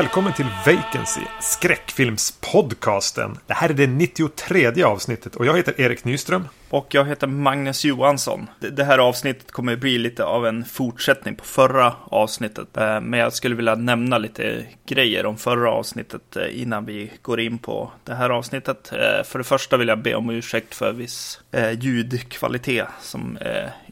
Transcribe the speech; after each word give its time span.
Välkommen 0.00 0.32
till 0.32 0.46
Vacancy, 0.66 1.20
skräckfilmspodcasten. 1.40 3.38
Det 3.46 3.54
här 3.54 3.68
är 3.68 3.74
det 3.74 3.86
93 3.86 4.82
avsnittet 4.82 5.36
och 5.36 5.46
jag 5.46 5.56
heter 5.56 5.80
Erik 5.80 6.04
Nyström. 6.04 6.48
Och 6.70 6.94
jag 6.94 7.04
heter 7.04 7.26
Magnus 7.26 7.84
Johansson. 7.84 8.46
Det 8.72 8.84
här 8.84 8.98
avsnittet 8.98 9.50
kommer 9.50 9.76
bli 9.76 9.98
lite 9.98 10.24
av 10.24 10.46
en 10.46 10.64
fortsättning 10.64 11.36
på 11.36 11.44
förra 11.44 11.92
avsnittet. 12.04 12.76
Eh, 12.76 13.00
men 13.00 13.20
jag 13.20 13.32
skulle 13.32 13.54
vilja 13.54 13.74
nämna 13.74 14.18
lite 14.18 14.66
grejer 14.86 15.26
om 15.26 15.36
förra 15.36 15.70
avsnittet 15.70 16.36
eh, 16.36 16.62
innan 16.62 16.84
vi 16.84 17.10
går 17.22 17.40
in 17.40 17.58
på 17.58 17.92
det 18.04 18.14
här 18.14 18.30
avsnittet. 18.30 18.92
Eh, 18.92 19.24
för 19.24 19.38
det 19.38 19.44
första 19.44 19.76
vill 19.76 19.88
jag 19.88 20.02
be 20.02 20.14
om 20.14 20.30
ursäkt 20.30 20.74
för 20.74 20.92
viss 20.92 21.40
ljudkvalitet 21.80 22.88
som 23.00 23.38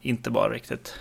inte 0.02 0.30
var 0.30 0.50
riktigt 0.50 0.94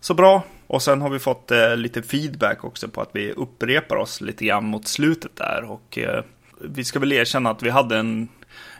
så 0.00 0.14
bra. 0.14 0.42
Och 0.66 0.82
sen 0.82 1.02
har 1.02 1.10
vi 1.10 1.18
fått 1.18 1.50
eh, 1.50 1.76
lite 1.76 2.02
feedback 2.02 2.64
också 2.64 2.88
på 2.88 3.00
att 3.00 3.10
vi 3.12 3.32
upprepar 3.32 3.96
oss 3.96 4.20
lite 4.20 4.44
grann 4.44 4.64
mot 4.64 4.88
slutet 4.88 5.36
där. 5.36 5.64
Och 5.70 5.98
eh, 5.98 6.24
vi 6.60 6.84
ska 6.84 6.98
väl 6.98 7.12
erkänna 7.12 7.50
att 7.50 7.62
vi 7.62 7.70
hade 7.70 7.96
en 7.96 8.28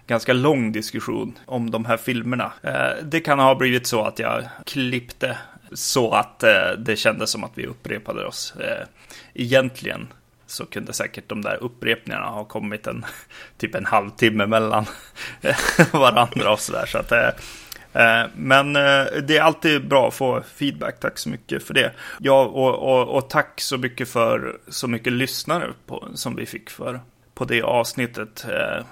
ganska 0.07 0.33
lång 0.33 0.73
diskussion 0.73 1.39
om 1.47 1.71
de 1.71 1.85
här 1.85 1.97
filmerna. 1.97 2.53
Eh, 2.63 3.05
det 3.05 3.21
kan 3.21 3.39
ha 3.39 3.55
blivit 3.55 3.87
så 3.87 4.05
att 4.05 4.19
jag 4.19 4.45
klippte 4.67 5.39
så 5.73 6.13
att 6.13 6.43
eh, 6.43 6.71
det 6.79 6.97
kändes 6.97 7.31
som 7.31 7.45
att 7.45 7.53
vi 7.55 7.67
upprepade 7.67 8.27
oss. 8.27 8.55
Eh, 8.61 8.87
egentligen 9.35 10.09
så 10.47 10.67
kunde 10.67 10.93
säkert 10.93 11.29
de 11.29 11.43
där 11.43 11.57
upprepningarna 11.63 12.27
ha 12.27 12.45
kommit 12.45 12.87
en 12.87 13.05
typ 13.59 13.75
en 13.75 13.87
halvtimme 13.87 14.47
mellan 14.47 14.85
varandra 15.93 16.53
och 16.53 16.61
sådär. 16.61 16.87
Så 16.87 16.99
att 16.99 17.13
eh, 17.13 17.29
men 18.37 18.77
eh, 18.77 19.05
det 19.23 19.37
är 19.37 19.41
alltid 19.41 19.89
bra 19.89 20.09
att 20.09 20.15
få 20.15 20.43
feedback. 20.55 21.01
Tack 21.01 21.19
så 21.19 21.29
mycket 21.29 21.63
för 21.63 21.75
det. 21.75 21.93
Ja, 22.21 22.45
och, 22.45 22.75
och, 22.75 23.17
och 23.17 23.31
tack 23.31 23.61
så 23.61 23.79
mycket 23.79 24.09
för 24.09 24.59
så 24.69 24.89
mycket 24.89 25.13
lyssnare 25.13 25.67
på, 25.87 26.09
som 26.15 26.37
vi 26.37 26.47
fick 26.47 26.71
för 26.71 27.01
på 27.35 27.45
det 27.45 27.63
avsnittet. 27.63 28.45
Eh, 28.45 28.85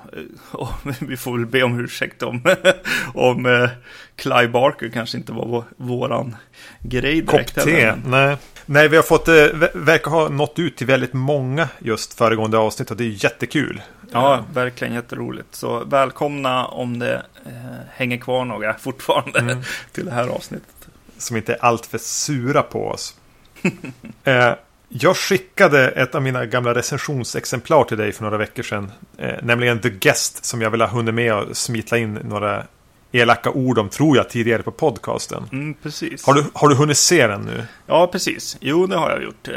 och 0.51 0.71
vi 0.99 1.17
får 1.17 1.33
väl 1.33 1.47
be 1.47 1.63
om 1.63 1.81
ursäkt 1.81 2.23
om, 2.23 2.43
om 3.15 3.69
Clive 4.17 4.49
Barker 4.49 4.89
kanske 4.89 5.19
inte 5.19 5.33
var 5.33 5.65
våran 5.77 6.37
grej 6.81 7.23
direkt. 7.23 7.55
Kopp 7.55 7.65
te, 7.65 7.95
nej. 8.07 8.37
Nej, 8.67 8.89
vi 8.89 8.97
har 8.97 9.03
fått, 9.03 9.29
verkar 9.75 10.11
ha 10.11 10.29
nått 10.29 10.59
ut 10.59 10.77
till 10.77 10.87
väldigt 10.87 11.13
många 11.13 11.69
just 11.79 12.19
föregående 12.19 12.59
avsnitt 12.59 12.91
och 12.91 12.97
det 12.97 13.05
är 13.05 13.25
jättekul. 13.25 13.83
Ja, 14.13 14.45
verkligen 14.53 14.95
jätteroligt. 14.95 15.55
Så 15.55 15.85
välkomna 15.85 16.67
om 16.67 16.99
det 16.99 17.27
eh, 17.47 17.53
hänger 17.91 18.17
kvar 18.17 18.45
några 18.45 18.75
fortfarande 18.75 19.39
mm. 19.39 19.63
till 19.93 20.05
det 20.05 20.11
här 20.11 20.29
avsnittet. 20.29 20.89
Som 21.19 21.37
inte 21.37 21.53
är 21.53 21.65
alltför 21.65 21.99
sura 21.99 22.63
på 22.63 22.89
oss. 22.89 23.17
eh, 24.25 24.53
jag 24.89 25.17
skickade 25.17 25.89
ett 25.89 26.15
av 26.15 26.23
mina 26.23 26.47
gamla 26.47 26.75
recensionsexemplar 26.75 27.85
till 27.85 27.99
dig 27.99 28.13
för 28.13 28.23
några 28.23 28.37
veckor 28.37 28.63
sedan. 28.63 28.93
Eh, 29.19 29.35
nämligen 29.43 29.81
The 29.81 29.91
Guest 29.91 30.45
som 30.45 30.63
jag 30.63 30.71
vill 30.71 30.81
ha 30.81 30.89
hunnit 30.89 31.15
med 31.15 31.35
och 31.35 31.57
smitla 31.57 31.99
in 31.99 32.15
några 32.15 32.65
elaka 33.13 33.51
ord 33.51 33.79
om, 33.79 33.89
tror 33.89 34.17
jag, 34.17 34.31
tidigare 34.31 34.63
på 34.63 34.71
podcasten. 34.71 35.49
Mm, 35.53 35.75
precis. 35.83 36.27
Har 36.27 36.35
du, 36.35 36.45
har 36.53 36.69
du 36.69 36.75
hunnit 36.75 36.99
se 36.99 37.27
den 37.27 37.43
nu? 37.43 37.65
Ja, 37.87 38.07
precis. 38.07 38.57
Jo, 38.61 38.87
det 38.87 38.97
har 38.97 39.11
jag 39.11 39.23
gjort. 39.23 39.49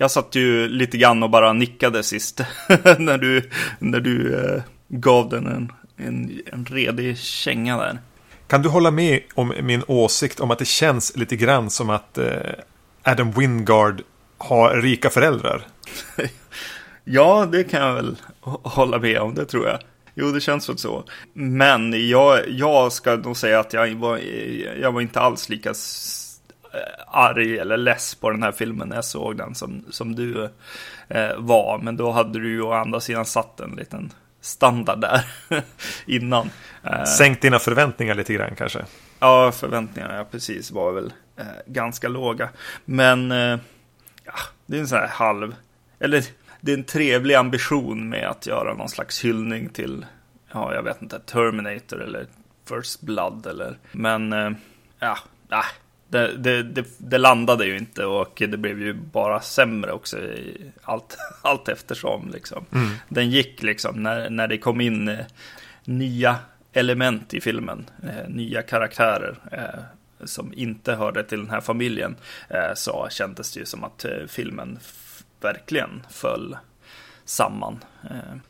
Jag 0.00 0.10
satt 0.10 0.34
ju 0.34 0.68
lite 0.68 0.98
grann 0.98 1.22
och 1.22 1.30
bara 1.30 1.52
nickade 1.52 2.02
sist 2.02 2.40
när 2.98 3.18
du, 3.18 3.50
när 3.78 4.00
du 4.00 4.34
eh, 4.34 4.62
gav 4.88 5.28
den 5.28 5.46
en, 5.46 5.72
en, 5.96 6.40
en 6.46 6.64
redig 6.64 7.18
känga 7.18 7.76
där. 7.78 7.98
Kan 8.46 8.62
du 8.62 8.68
hålla 8.68 8.90
med 8.90 9.20
om 9.34 9.52
min 9.62 9.82
åsikt 9.86 10.40
om 10.40 10.50
att 10.50 10.58
det 10.58 10.64
känns 10.64 11.16
lite 11.16 11.36
grann 11.36 11.70
som 11.70 11.90
att 11.90 12.18
eh, 12.18 12.26
Adam 13.02 13.32
Wingard 13.32 14.02
har 14.38 14.76
rika 14.76 15.10
föräldrar? 15.10 15.66
ja, 17.04 17.48
det 17.52 17.64
kan 17.64 17.86
jag 17.86 17.94
väl 17.94 18.16
hålla 18.62 18.98
med 18.98 19.18
om, 19.18 19.34
det 19.34 19.44
tror 19.44 19.66
jag. 19.66 19.78
Jo, 20.14 20.32
det 20.32 20.40
känns 20.40 20.68
väl 20.68 20.78
så. 20.78 21.04
Men 21.32 22.08
jag, 22.08 22.48
jag 22.48 22.92
ska 22.92 23.16
nog 23.16 23.36
säga 23.36 23.60
att 23.60 23.72
jag 23.72 23.94
var, 23.94 24.18
jag 24.80 24.92
var 24.92 25.00
inte 25.00 25.20
alls 25.20 25.48
lika 25.48 25.74
arg 27.06 27.58
eller 27.58 27.76
less 27.76 28.14
på 28.14 28.30
den 28.30 28.42
här 28.42 28.52
filmen 28.52 28.88
när 28.88 28.96
jag 28.96 29.04
såg 29.04 29.36
den 29.36 29.54
som, 29.54 29.84
som 29.90 30.14
du 30.14 30.48
eh, 31.08 31.36
var. 31.36 31.78
Men 31.78 31.96
då 31.96 32.10
hade 32.10 32.38
du 32.38 32.48
ju 32.50 32.62
å 32.62 32.72
andra 32.72 33.00
sidan 33.00 33.26
satt 33.26 33.60
en 33.60 33.70
liten 33.70 34.12
standard 34.40 35.00
där 35.00 35.24
innan. 36.06 36.50
Eh, 36.84 37.04
Sänkt 37.04 37.42
dina 37.42 37.58
förväntningar 37.58 38.14
lite 38.14 38.34
grann 38.34 38.54
kanske? 38.56 38.84
Ja, 39.18 39.52
förväntningarna 39.52 40.16
ja, 40.16 40.24
precis 40.24 40.70
var 40.70 40.92
väl 40.92 41.12
eh, 41.36 41.44
ganska 41.66 42.08
låga. 42.08 42.48
Men 42.84 43.32
eh, 43.32 43.58
ja, 44.24 44.34
det 44.66 44.76
är 44.76 44.80
en 44.80 44.88
sån 44.88 44.98
här 44.98 45.08
halv, 45.08 45.54
eller 45.98 46.24
det 46.60 46.72
är 46.72 46.76
en 46.76 46.84
trevlig 46.84 47.34
ambition 47.34 48.08
med 48.08 48.28
att 48.28 48.46
göra 48.46 48.74
någon 48.74 48.88
slags 48.88 49.24
hyllning 49.24 49.68
till, 49.68 50.06
ja, 50.52 50.74
jag 50.74 50.82
vet 50.82 51.02
inte, 51.02 51.18
Terminator 51.18 52.02
eller 52.02 52.26
First 52.68 53.00
Blood 53.00 53.46
eller, 53.46 53.78
men 53.92 54.32
eh, 54.32 54.50
ja, 54.98 55.18
nej 55.48 55.64
det, 56.10 56.36
det, 56.36 56.62
det, 56.62 56.86
det, 56.98 57.18
landade 57.18 57.66
ju 57.66 57.76
inte 57.76 58.04
och 58.04 58.42
det 58.48 58.56
blev 58.56 58.80
ju 58.80 58.94
bara 58.94 59.40
sämre 59.40 59.92
också 59.92 60.18
i 60.18 60.70
allt, 60.82 61.16
allt 61.42 61.68
eftersom. 61.68 62.30
Liksom. 62.30 62.64
Mm. 62.72 62.90
Den 63.08 63.30
gick 63.30 63.62
liksom 63.62 64.02
när, 64.02 64.30
när 64.30 64.48
det 64.48 64.58
kom 64.58 64.80
in 64.80 65.08
eh, 65.08 65.26
nya 65.84 66.36
element 66.72 67.34
i 67.34 67.40
filmen, 67.40 67.90
eh, 68.02 68.28
nya 68.28 68.62
karaktärer 68.62 69.38
eh, 69.52 70.26
som 70.26 70.52
inte 70.54 70.94
hörde 70.94 71.24
till 71.24 71.38
den 71.38 71.50
här 71.50 71.60
familjen, 71.60 72.16
eh, 72.48 72.74
så 72.74 73.08
kändes 73.10 73.52
det 73.52 73.60
ju 73.60 73.66
som 73.66 73.84
att 73.84 74.04
eh, 74.04 74.26
filmen 74.28 74.78
verkligen 75.40 76.06
föll 76.10 76.56
samman. 77.24 77.78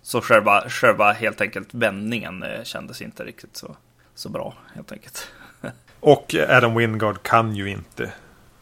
Så 0.03 0.21
själva, 0.21 0.65
själva 0.69 1.13
helt 1.13 1.41
enkelt 1.41 1.75
vändningen 1.75 2.45
kändes 2.65 3.03
inte 3.03 3.25
riktigt 3.25 3.57
så, 3.57 3.77
så 4.15 4.29
bra 4.29 4.55
helt 4.75 4.93
enkelt. 4.93 5.31
Och 6.01 6.35
Adam 6.49 6.75
Wingard 6.75 7.23
kan 7.23 7.57
ju 7.57 7.71
inte 7.71 8.13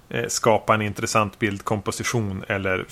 eh, 0.09 0.27
skapa 0.29 0.75
en 0.75 0.83
intressant 0.83 1.39
bildkomposition 1.39 2.45
eller 2.49 2.87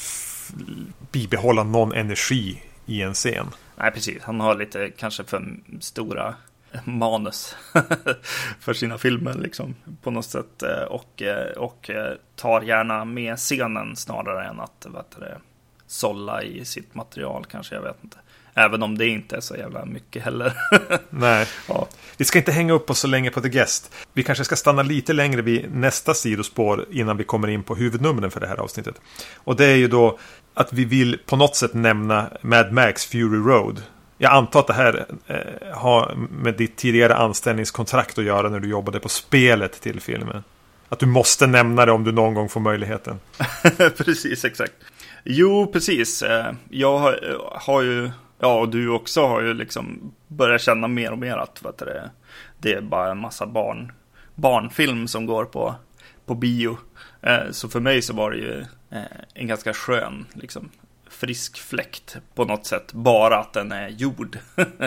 bibehålla 1.12 1.64
någon 1.64 1.92
energi 1.92 2.62
i 2.86 3.02
en 3.02 3.14
scen. 3.14 3.46
Nej, 3.76 3.90
precis. 3.90 4.22
Han 4.22 4.40
har 4.40 4.54
lite 4.54 4.90
kanske 4.90 5.24
för 5.24 5.56
stora 5.80 6.34
manus 6.84 7.56
för 8.60 8.72
sina 8.74 8.98
filmer 8.98 9.34
liksom 9.34 9.74
på 10.02 10.10
något 10.10 10.24
sätt 10.24 10.62
eh, 10.62 10.82
och, 10.82 11.22
eh, 11.22 11.52
och 11.56 11.90
tar 12.36 12.62
gärna 12.62 13.04
med 13.04 13.36
scenen 13.36 13.96
snarare 13.96 14.46
än 14.46 14.60
att 14.60 14.86
vet 14.88 15.16
du, 15.20 15.34
sålla 15.86 16.42
i 16.42 16.64
sitt 16.64 16.94
material 16.94 17.44
kanske, 17.44 17.74
jag 17.74 17.82
vet 17.82 18.04
inte. 18.04 18.16
Även 18.58 18.82
om 18.82 18.98
det 18.98 19.06
inte 19.06 19.36
är 19.36 19.40
så 19.40 19.56
jävla 19.56 19.84
mycket 19.84 20.24
heller. 20.24 20.52
Nej. 21.10 21.46
Ja. 21.68 21.88
Vi 22.16 22.24
ska 22.24 22.38
inte 22.38 22.52
hänga 22.52 22.72
upp 22.72 22.90
oss 22.90 22.98
så 22.98 23.06
länge 23.06 23.30
på 23.30 23.40
The 23.40 23.48
Guest. 23.48 23.94
Vi 24.12 24.22
kanske 24.22 24.44
ska 24.44 24.56
stanna 24.56 24.82
lite 24.82 25.12
längre 25.12 25.42
vid 25.42 25.74
nästa 25.74 26.14
sidospår 26.14 26.86
innan 26.90 27.16
vi 27.16 27.24
kommer 27.24 27.48
in 27.48 27.62
på 27.62 27.74
huvudnumren 27.74 28.30
för 28.30 28.40
det 28.40 28.46
här 28.46 28.56
avsnittet. 28.56 29.00
Och 29.36 29.56
det 29.56 29.64
är 29.64 29.76
ju 29.76 29.88
då 29.88 30.18
att 30.54 30.72
vi 30.72 30.84
vill 30.84 31.18
på 31.26 31.36
något 31.36 31.56
sätt 31.56 31.74
nämna 31.74 32.30
Mad 32.40 32.72
Max 32.72 33.06
Fury 33.06 33.38
Road. 33.38 33.82
Jag 34.18 34.32
antar 34.32 34.60
att 34.60 34.66
det 34.66 34.72
här 34.72 35.06
eh, 35.26 35.76
har 35.76 36.14
med 36.30 36.54
ditt 36.54 36.76
tidigare 36.76 37.16
anställningskontrakt 37.16 38.18
att 38.18 38.24
göra 38.24 38.48
när 38.48 38.60
du 38.60 38.68
jobbade 38.68 39.00
på 39.00 39.08
spelet 39.08 39.80
till 39.80 40.00
filmen. 40.00 40.44
Att 40.88 40.98
du 40.98 41.06
måste 41.06 41.46
nämna 41.46 41.86
det 41.86 41.92
om 41.92 42.04
du 42.04 42.12
någon 42.12 42.34
gång 42.34 42.48
får 42.48 42.60
möjligheten. 42.60 43.20
precis, 43.96 44.44
exakt. 44.44 44.72
Jo, 45.24 45.70
precis. 45.72 46.22
Eh, 46.22 46.52
jag 46.70 46.98
har, 46.98 47.38
har 47.54 47.82
ju 47.82 48.10
Ja, 48.38 48.60
och 48.60 48.68
du 48.68 48.88
också 48.88 49.26
har 49.26 49.40
ju 49.40 49.54
liksom 49.54 50.14
börjat 50.28 50.60
känna 50.60 50.88
mer 50.88 51.12
och 51.12 51.18
mer 51.18 51.36
att 51.36 51.62
vet 51.64 51.78
du, 51.78 52.02
det 52.58 52.72
är 52.72 52.80
bara 52.80 53.10
en 53.10 53.18
massa 53.18 53.46
barn, 53.46 53.92
barnfilm 54.34 55.08
som 55.08 55.26
går 55.26 55.44
på, 55.44 55.74
på 56.26 56.34
bio. 56.34 56.78
Eh, 57.22 57.50
så 57.50 57.68
för 57.68 57.80
mig 57.80 58.02
så 58.02 58.14
var 58.14 58.30
det 58.30 58.36
ju 58.36 58.60
eh, 58.90 59.02
en 59.34 59.46
ganska 59.46 59.74
skön, 59.74 60.26
liksom, 60.34 60.70
frisk 61.10 61.58
fläkt 61.58 62.16
på 62.34 62.44
något 62.44 62.66
sätt. 62.66 62.92
Bara 62.92 63.38
att 63.38 63.52
den 63.52 63.72
är 63.72 63.88
gjord. 63.88 64.38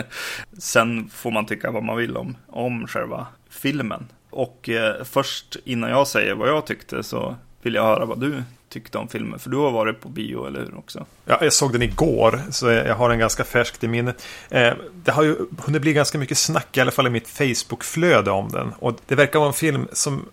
Sen 0.58 1.08
får 1.08 1.30
man 1.30 1.46
tycka 1.46 1.70
vad 1.70 1.82
man 1.82 1.96
vill 1.96 2.16
om, 2.16 2.36
om 2.46 2.86
själva 2.86 3.26
filmen. 3.50 4.08
Och 4.30 4.68
eh, 4.68 5.04
först 5.04 5.56
innan 5.64 5.90
jag 5.90 6.06
säger 6.06 6.34
vad 6.34 6.48
jag 6.48 6.66
tyckte 6.66 7.02
så 7.02 7.36
vill 7.62 7.74
jag 7.74 7.82
höra 7.82 8.04
vad 8.04 8.20
du 8.20 8.42
tyckte 8.70 8.98
om 8.98 9.08
filmen. 9.08 9.38
För 9.38 9.50
du 9.50 9.56
har 9.56 9.70
varit 9.70 10.00
på 10.00 10.08
bio, 10.08 10.46
eller 10.46 10.60
hur? 10.60 10.78
också? 10.78 11.06
Ja, 11.24 11.38
jag 11.40 11.52
såg 11.52 11.72
den 11.72 11.82
igår, 11.82 12.40
så 12.50 12.70
jag 12.70 12.94
har 12.94 13.08
den 13.08 13.18
ganska 13.18 13.44
färskt 13.44 13.84
i 13.84 13.88
minne. 13.88 14.14
Eh, 14.48 14.72
det 15.04 15.12
har 15.12 15.22
ju 15.22 15.36
hunnit 15.58 15.82
bli 15.82 15.92
ganska 15.92 16.18
mycket 16.18 16.38
snack, 16.38 16.76
i 16.76 16.80
alla 16.80 16.90
fall 16.90 17.06
i 17.06 17.10
mitt 17.10 17.28
Facebook-flöde 17.28 18.30
om 18.30 18.48
den. 18.48 18.72
Och 18.78 18.98
det 19.06 19.14
verkar 19.14 19.38
vara 19.38 19.48
en 19.48 19.54
film 19.54 19.88
som 19.92 20.28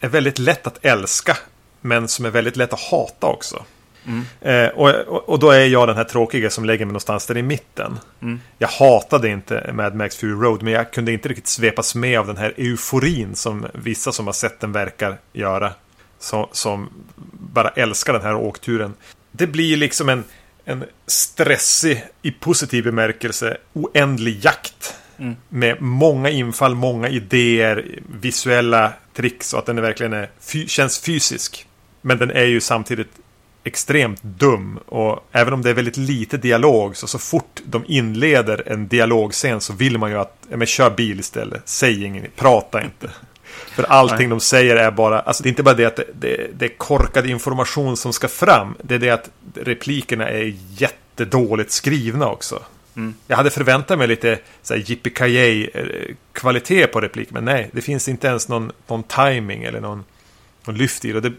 är 0.00 0.08
väldigt 0.08 0.38
lätt 0.38 0.66
att 0.66 0.84
älska, 0.84 1.36
men 1.80 2.08
som 2.08 2.24
är 2.24 2.30
väldigt 2.30 2.56
lätt 2.56 2.72
att 2.72 2.80
hata 2.80 3.26
också. 3.26 3.64
Mm. 4.06 4.24
Eh, 4.40 4.68
och, 4.68 4.88
och, 5.28 5.38
då 5.38 5.50
är 5.50 5.66
jag 5.66 5.88
den 5.88 5.96
här 5.96 6.04
tråkiga 6.04 6.50
som 6.50 6.64
lägger 6.64 6.84
mig 6.84 6.92
någonstans 6.92 7.26
där 7.26 7.36
i 7.36 7.42
mitten. 7.42 7.98
Mm. 8.22 8.40
Jag 8.58 8.68
hatade 8.68 9.28
inte 9.28 9.70
Mad 9.72 9.94
Max 9.94 10.16
Fury 10.16 10.32
Road, 10.32 10.62
men 10.62 10.72
jag 10.72 10.92
kunde 10.92 11.12
inte 11.12 11.28
riktigt 11.28 11.46
svepas 11.46 11.94
med 11.94 12.18
av 12.18 12.26
den 12.26 12.36
här 12.36 12.54
euforin 12.56 13.34
som 13.34 13.66
vissa 13.74 14.12
som 14.12 14.26
har 14.26 14.32
sett 14.32 14.60
den 14.60 14.72
verkar 14.72 15.18
göra 15.32 15.72
som, 16.22 16.46
som 16.52 16.88
bara 17.32 17.68
älskar 17.68 18.12
den 18.12 18.22
här 18.22 18.34
åkturen. 18.34 18.94
Det 19.32 19.46
blir 19.46 19.76
liksom 19.76 20.08
en, 20.08 20.24
en 20.64 20.84
stressig, 21.06 22.04
i 22.22 22.30
positiv 22.30 22.84
bemärkelse, 22.84 23.56
oändlig 23.72 24.44
jakt. 24.44 24.94
Mm. 25.18 25.36
Med 25.48 25.82
många 25.82 26.30
infall, 26.30 26.74
många 26.74 27.08
idéer, 27.08 27.98
visuella 28.20 28.92
tricks 29.14 29.52
och 29.52 29.58
att 29.58 29.66
den 29.66 29.80
verkligen 29.80 30.12
är, 30.12 30.28
känns 30.66 31.00
fysisk. 31.00 31.66
Men 32.00 32.18
den 32.18 32.30
är 32.30 32.44
ju 32.44 32.60
samtidigt 32.60 33.10
extremt 33.64 34.22
dum 34.22 34.78
och 34.86 35.28
även 35.32 35.52
om 35.52 35.62
det 35.62 35.70
är 35.70 35.74
väldigt 35.74 35.96
lite 35.96 36.36
dialog 36.36 36.96
så 36.96 37.06
så 37.06 37.18
fort 37.18 37.60
de 37.64 37.84
inleder 37.88 38.62
en 38.66 38.88
dialogscen 38.88 39.60
så 39.60 39.72
vill 39.72 39.98
man 39.98 40.10
ju 40.10 40.18
att, 40.18 40.36
ja 40.50 40.56
men 40.56 40.66
kör 40.66 40.90
bil 40.90 41.20
istället, 41.20 41.62
säg 41.64 42.04
inget, 42.04 42.36
prata 42.36 42.82
inte. 42.82 43.10
För 43.74 43.82
allting 43.82 44.28
de 44.28 44.40
säger 44.40 44.76
är 44.76 44.90
bara, 44.90 45.20
alltså 45.20 45.42
det 45.42 45.46
är 45.46 45.50
inte 45.50 45.62
bara 45.62 45.74
det 45.74 45.84
att 45.84 45.96
det, 45.96 46.06
det, 46.14 46.50
det 46.54 46.64
är 46.64 46.78
korkad 46.78 47.26
information 47.26 47.96
som 47.96 48.12
ska 48.12 48.28
fram. 48.28 48.74
Det 48.82 48.94
är 48.94 48.98
det 48.98 49.10
att 49.10 49.30
replikerna 49.54 50.28
är 50.28 50.54
jättedåligt 50.68 51.70
skrivna 51.70 52.28
också. 52.28 52.62
Mm. 52.96 53.14
Jag 53.26 53.36
hade 53.36 53.50
förväntat 53.50 53.98
mig 53.98 54.08
lite 54.08 54.38
här 54.70 54.90
yippee 54.90 55.70
kvalitet 56.32 56.86
på 56.86 57.00
replik, 57.00 57.30
men 57.30 57.44
nej, 57.44 57.70
det 57.72 57.80
finns 57.80 58.08
inte 58.08 58.26
ens 58.26 58.48
någon, 58.48 58.72
någon 58.86 59.02
timing 59.02 59.62
eller 59.62 59.80
någon, 59.80 60.04
någon 60.64 60.76
lyft 60.76 61.04
i 61.04 61.12
det. 61.12 61.20
det. 61.20 61.32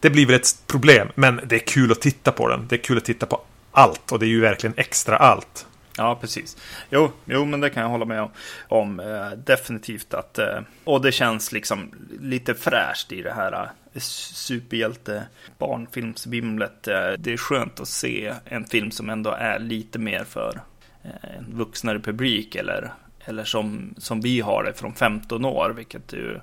Det 0.00 0.10
blir 0.10 0.26
väl 0.26 0.34
ett 0.34 0.48
problem, 0.66 1.08
men 1.14 1.40
det 1.46 1.54
är 1.54 1.66
kul 1.66 1.92
att 1.92 2.00
titta 2.00 2.32
på 2.32 2.48
den. 2.48 2.66
Det 2.68 2.74
är 2.74 2.82
kul 2.82 2.98
att 2.98 3.04
titta 3.04 3.26
på 3.26 3.40
allt 3.72 4.12
och 4.12 4.18
det 4.18 4.26
är 4.26 4.28
ju 4.28 4.40
verkligen 4.40 4.74
extra 4.76 5.16
allt. 5.16 5.66
Ja, 5.98 6.18
precis. 6.20 6.56
Jo, 6.90 7.12
jo, 7.24 7.44
men 7.44 7.60
det 7.60 7.70
kan 7.70 7.82
jag 7.82 7.90
hålla 7.90 8.04
med 8.04 8.22
om. 8.22 8.30
om 8.68 9.00
eh, 9.00 9.30
definitivt 9.30 10.14
att... 10.14 10.38
Eh, 10.38 10.60
och 10.84 11.02
det 11.02 11.12
känns 11.12 11.52
liksom 11.52 11.94
lite 12.20 12.54
fräscht 12.54 13.12
i 13.12 13.22
det 13.22 13.32
här 13.32 13.70
eh, 13.92 14.00
superhjälte 14.00 15.22
barnfilmsvimlet. 15.58 16.88
Eh, 16.88 17.10
det 17.18 17.32
är 17.32 17.36
skönt 17.36 17.80
att 17.80 17.88
se 17.88 18.34
en 18.44 18.64
film 18.64 18.90
som 18.90 19.10
ändå 19.10 19.30
är 19.30 19.58
lite 19.58 19.98
mer 19.98 20.24
för 20.24 20.60
eh, 21.02 21.36
en 21.38 21.56
vuxnare 21.56 22.00
publik 22.00 22.54
eller, 22.54 22.92
eller 23.24 23.44
som, 23.44 23.94
som 23.98 24.20
vi 24.20 24.40
har 24.40 24.64
det 24.64 24.72
från 24.72 24.94
15 24.94 25.44
år, 25.44 25.70
vilket 25.76 26.12
ju 26.12 26.40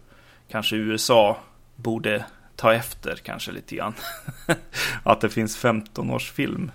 kanske 0.49 0.75
USA 0.75 1.37
borde 1.75 2.25
ta 2.55 2.73
efter 2.73 3.15
kanske 3.15 3.51
lite 3.51 3.75
grann. 3.75 3.93
att 5.03 5.21
det 5.21 5.29
finns 5.29 5.63
15-årsfilm. 5.63 6.71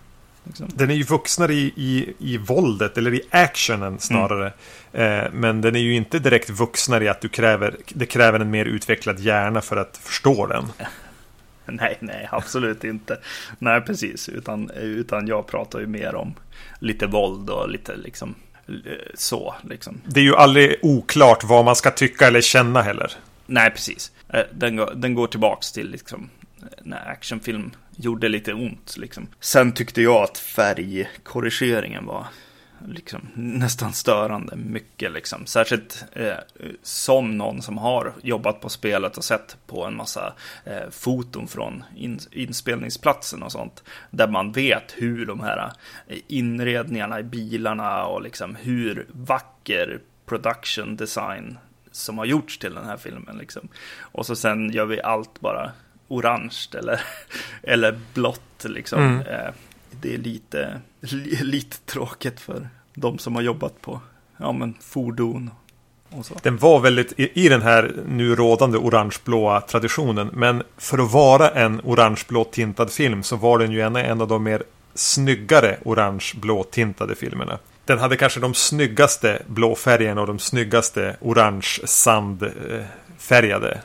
Liksom. 0.50 0.68
Den 0.74 0.90
är 0.90 0.94
ju 0.94 1.02
vuxnare 1.02 1.52
i, 1.54 1.72
i, 1.76 2.14
i 2.18 2.36
våldet, 2.38 2.98
eller 2.98 3.14
i 3.14 3.22
actionen 3.30 3.98
snarare. 3.98 4.52
Eh, 4.92 5.32
men 5.32 5.60
den 5.60 5.76
är 5.76 5.80
ju 5.80 5.94
inte 5.94 6.18
direkt 6.18 6.50
vuxnare 6.50 7.04
i 7.04 7.08
att 7.08 7.20
du 7.20 7.28
kräver, 7.28 7.76
det 7.88 8.06
kräver 8.06 8.40
en 8.40 8.50
mer 8.50 8.64
utvecklad 8.64 9.20
hjärna 9.20 9.60
för 9.60 9.76
att 9.76 9.96
förstå 10.02 10.46
den. 10.46 10.64
Nej, 11.66 11.96
nej, 12.00 12.28
absolut 12.32 12.84
inte. 12.84 13.18
Nej, 13.58 13.80
precis. 13.80 14.28
Utan, 14.28 14.70
utan 14.70 15.26
jag 15.26 15.46
pratar 15.46 15.80
ju 15.80 15.86
mer 15.86 16.14
om 16.14 16.34
lite 16.78 17.06
våld 17.06 17.50
och 17.50 17.68
lite 17.70 17.96
liksom 17.96 18.34
eh, 18.68 18.74
så. 19.14 19.54
Liksom. 19.62 20.00
Det 20.04 20.20
är 20.20 20.24
ju 20.24 20.36
aldrig 20.36 20.76
oklart 20.82 21.44
vad 21.44 21.64
man 21.64 21.76
ska 21.76 21.90
tycka 21.90 22.26
eller 22.26 22.40
känna 22.40 22.82
heller. 22.82 23.12
Nej, 23.46 23.70
precis. 23.70 24.12
Eh, 24.28 24.40
Den 24.52 24.76
går, 24.76 24.92
den 24.94 25.14
går 25.14 25.26
tillbaks 25.26 25.72
till 25.72 25.90
liksom, 25.90 26.30
när 26.82 27.08
actionfilm 27.08 27.70
gjorde 27.96 28.28
lite 28.28 28.52
ont. 28.52 28.96
Liksom. 28.96 29.26
Sen 29.40 29.72
tyckte 29.72 30.02
jag 30.02 30.22
att 30.22 30.38
färgkorrigeringen 30.38 32.06
var 32.06 32.26
liksom, 32.88 33.28
nästan 33.34 33.92
störande 33.92 34.56
mycket. 34.56 35.12
Liksom. 35.12 35.46
Särskilt 35.46 36.04
eh, 36.12 36.34
som 36.82 37.38
någon 37.38 37.62
som 37.62 37.78
har 37.78 38.12
jobbat 38.22 38.60
på 38.60 38.68
spelet 38.68 39.16
och 39.16 39.24
sett 39.24 39.56
på 39.66 39.84
en 39.84 39.96
massa 39.96 40.32
eh, 40.64 40.90
foton 40.90 41.48
från 41.48 41.84
in, 41.96 42.18
inspelningsplatsen 42.32 43.42
och 43.42 43.52
sånt. 43.52 43.84
Där 44.10 44.28
man 44.28 44.52
vet 44.52 44.94
hur 44.96 45.26
de 45.26 45.40
här 45.40 45.72
eh, 46.06 46.18
inredningarna 46.26 47.20
i 47.20 47.22
bilarna 47.22 48.04
och 48.04 48.22
liksom 48.22 48.54
hur 48.54 49.06
vacker 49.12 50.00
production 50.26 50.96
design 50.96 51.58
som 51.92 52.18
har 52.18 52.24
gjorts 52.24 52.58
till 52.58 52.74
den 52.74 52.84
här 52.84 52.96
filmen. 52.96 53.38
Liksom. 53.38 53.68
Och 54.00 54.26
så 54.26 54.36
sen 54.36 54.70
gör 54.70 54.86
vi 54.86 55.02
allt 55.02 55.40
bara 55.40 55.72
orange 56.10 56.68
eller, 56.78 57.00
eller 57.62 57.98
blått. 58.14 58.64
Liksom. 58.64 59.02
Mm. 59.02 59.20
Eh, 59.20 59.52
det 59.90 60.14
är 60.14 60.18
lite, 60.18 60.80
li, 61.00 61.38
lite 61.42 61.76
tråkigt 61.76 62.40
för 62.40 62.68
de 62.94 63.18
som 63.18 63.34
har 63.34 63.42
jobbat 63.42 63.80
på 63.80 64.00
ja, 64.36 64.52
men 64.52 64.74
fordon 64.80 65.50
och 66.10 66.26
så. 66.26 66.34
Den 66.42 66.56
var 66.56 66.80
väldigt 66.80 67.20
i, 67.20 67.44
i 67.44 67.48
den 67.48 67.62
här 67.62 67.92
nu 68.08 68.34
rådande 68.34 68.78
orangeblåa 68.78 69.60
traditionen. 69.60 70.30
Men 70.32 70.62
för 70.78 70.98
att 70.98 71.12
vara 71.12 71.50
en 71.50 71.80
orangeblå 71.84 72.44
tintad 72.44 72.90
film 72.90 73.22
så 73.22 73.36
var 73.36 73.58
den 73.58 73.72
ju 73.72 73.80
en, 73.80 73.96
en 73.96 74.20
av 74.20 74.28
de 74.28 74.42
mer 74.42 74.62
snyggare 74.94 75.76
orangeblå 75.84 76.64
tintade 76.64 77.14
filmerna. 77.14 77.58
Den 77.84 77.98
hade 77.98 78.16
kanske 78.16 78.40
de 78.40 78.54
snyggaste 78.54 79.42
blåfärgerna 79.46 80.20
och 80.20 80.26
de 80.26 80.38
snyggaste 80.38 81.16
orange 81.20 81.78
sandfärgade. 81.84 83.80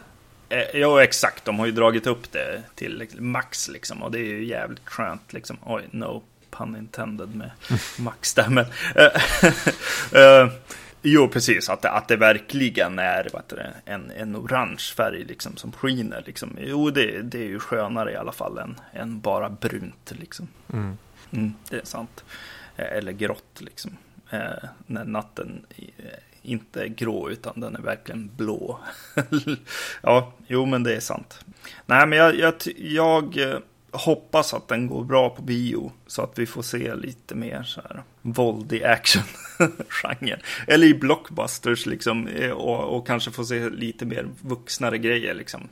Eh, 0.55 0.79
ja, 0.79 1.03
exakt. 1.03 1.45
De 1.45 1.59
har 1.59 1.65
ju 1.65 1.71
dragit 1.71 2.07
upp 2.07 2.31
det 2.31 2.63
till 2.75 3.07
max 3.19 3.67
liksom. 3.69 4.03
Och 4.03 4.11
det 4.11 4.19
är 4.19 4.23
ju 4.23 4.45
jävligt 4.45 4.89
skönt 4.89 5.33
liksom. 5.33 5.57
Oj, 5.65 5.83
no 5.91 6.23
pun 6.51 6.75
intended 6.75 7.35
med 7.35 7.51
max 7.99 8.33
där. 8.33 8.49
Men, 8.49 8.65
eh, 8.95 10.53
jo, 11.01 11.27
precis. 11.27 11.69
Att 11.69 11.81
det, 11.81 11.91
att 11.91 12.07
det 12.07 12.15
verkligen 12.15 12.99
är 12.99 13.27
vad 13.33 13.43
det, 13.47 13.73
en, 13.85 14.11
en 14.11 14.35
orange 14.35 14.93
färg 14.97 15.23
liksom, 15.23 15.57
som 15.57 15.71
skiner. 15.71 16.23
Liksom. 16.25 16.57
Jo, 16.61 16.89
det, 16.89 17.21
det 17.21 17.39
är 17.39 17.47
ju 17.47 17.59
skönare 17.59 18.11
i 18.11 18.15
alla 18.15 18.31
fall 18.31 18.57
än, 18.57 18.79
än 18.93 19.19
bara 19.19 19.49
brunt. 19.49 20.11
Liksom. 20.19 20.47
Mm. 20.73 20.97
Mm, 21.31 21.53
det 21.69 21.75
är 21.75 21.85
sant. 21.85 22.23
Eller 22.75 23.11
grått 23.11 23.61
liksom. 23.61 23.97
Eh, 24.29 24.69
när 24.85 25.05
natten 25.05 25.65
inte 26.45 26.89
grå 26.89 27.29
utan 27.29 27.59
den 27.59 27.75
är 27.75 27.81
verkligen 27.81 28.31
blå. 28.37 28.79
ja, 30.01 30.33
jo 30.47 30.65
men 30.65 30.83
det 30.83 30.95
är 30.95 30.99
sant. 30.99 31.45
Nej 31.85 32.07
men 32.07 32.19
jag, 32.19 32.35
jag, 32.35 32.53
jag 32.77 33.37
eh, 33.37 33.59
hoppas 33.95 34.53
att 34.53 34.67
den 34.67 34.87
går 34.87 35.03
bra 35.03 35.29
på 35.29 35.41
bio. 35.41 35.91
Så 36.07 36.21
att 36.21 36.39
vi 36.39 36.45
får 36.45 36.61
se 36.61 36.95
lite 36.95 37.35
mer 37.35 37.63
så 37.63 37.81
här 37.81 38.03
våldig 38.21 38.83
action-genre. 38.83 40.39
Eller 40.67 40.87
i 40.87 40.93
blockbusters 40.93 41.85
liksom. 41.85 42.27
Eh, 42.27 42.51
och, 42.51 42.97
och 42.97 43.07
kanske 43.07 43.31
få 43.31 43.45
se 43.45 43.69
lite 43.69 44.05
mer 44.05 44.27
vuxnare 44.41 44.97
grejer 44.97 45.33
liksom. 45.33 45.67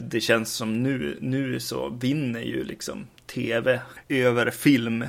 Det, 0.00 0.20
känns 0.20 0.52
som 0.52 0.82
nu, 0.82 1.18
nu 1.20 1.60
så 1.60 1.88
vinner 1.88 2.40
ju 2.40 2.64
liksom 2.64 3.06
tv 3.26 3.80
över 4.08 4.50
film 4.50 5.04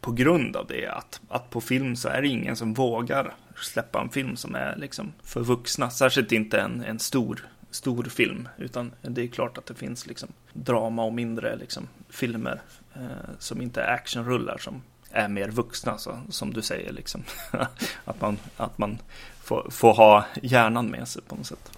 på 0.00 0.12
grund 0.12 0.56
av 0.56 0.66
det. 0.66 0.86
Att, 0.86 1.20
att 1.28 1.50
på 1.50 1.60
film 1.60 1.96
så 1.96 2.08
är 2.08 2.22
det 2.22 2.28
ingen 2.28 2.56
som 2.56 2.74
vågar 2.74 3.34
släppa 3.56 4.00
en 4.00 4.08
film 4.08 4.36
som 4.36 4.54
är 4.54 4.76
liksom 4.76 5.12
för 5.22 5.40
vuxna. 5.40 5.90
Särskilt 5.90 6.32
inte 6.32 6.60
en, 6.60 6.84
en 6.84 6.98
stor, 6.98 7.46
stor 7.70 8.04
film. 8.04 8.48
Utan 8.58 8.92
det 9.02 9.22
är 9.22 9.26
klart 9.26 9.58
att 9.58 9.66
det 9.66 9.74
finns 9.74 10.06
liksom 10.06 10.28
drama 10.52 11.04
och 11.04 11.12
mindre 11.12 11.56
liksom 11.56 11.88
filmer 12.08 12.62
eh, 12.94 13.30
som 13.38 13.62
inte 13.62 13.82
är 13.82 13.94
actionrullar 13.94 14.58
som 14.58 14.82
är 15.10 15.28
mer 15.28 15.48
vuxna, 15.48 15.98
så, 15.98 16.20
som 16.30 16.52
du 16.52 16.62
säger. 16.62 16.92
Liksom. 16.92 17.24
att 18.04 18.20
man, 18.20 18.38
att 18.56 18.78
man 18.78 18.98
får, 19.42 19.70
får 19.70 19.94
ha 19.94 20.24
hjärnan 20.42 20.86
med 20.86 21.08
sig 21.08 21.22
på 21.22 21.36
något 21.36 21.46
sätt. 21.46 21.72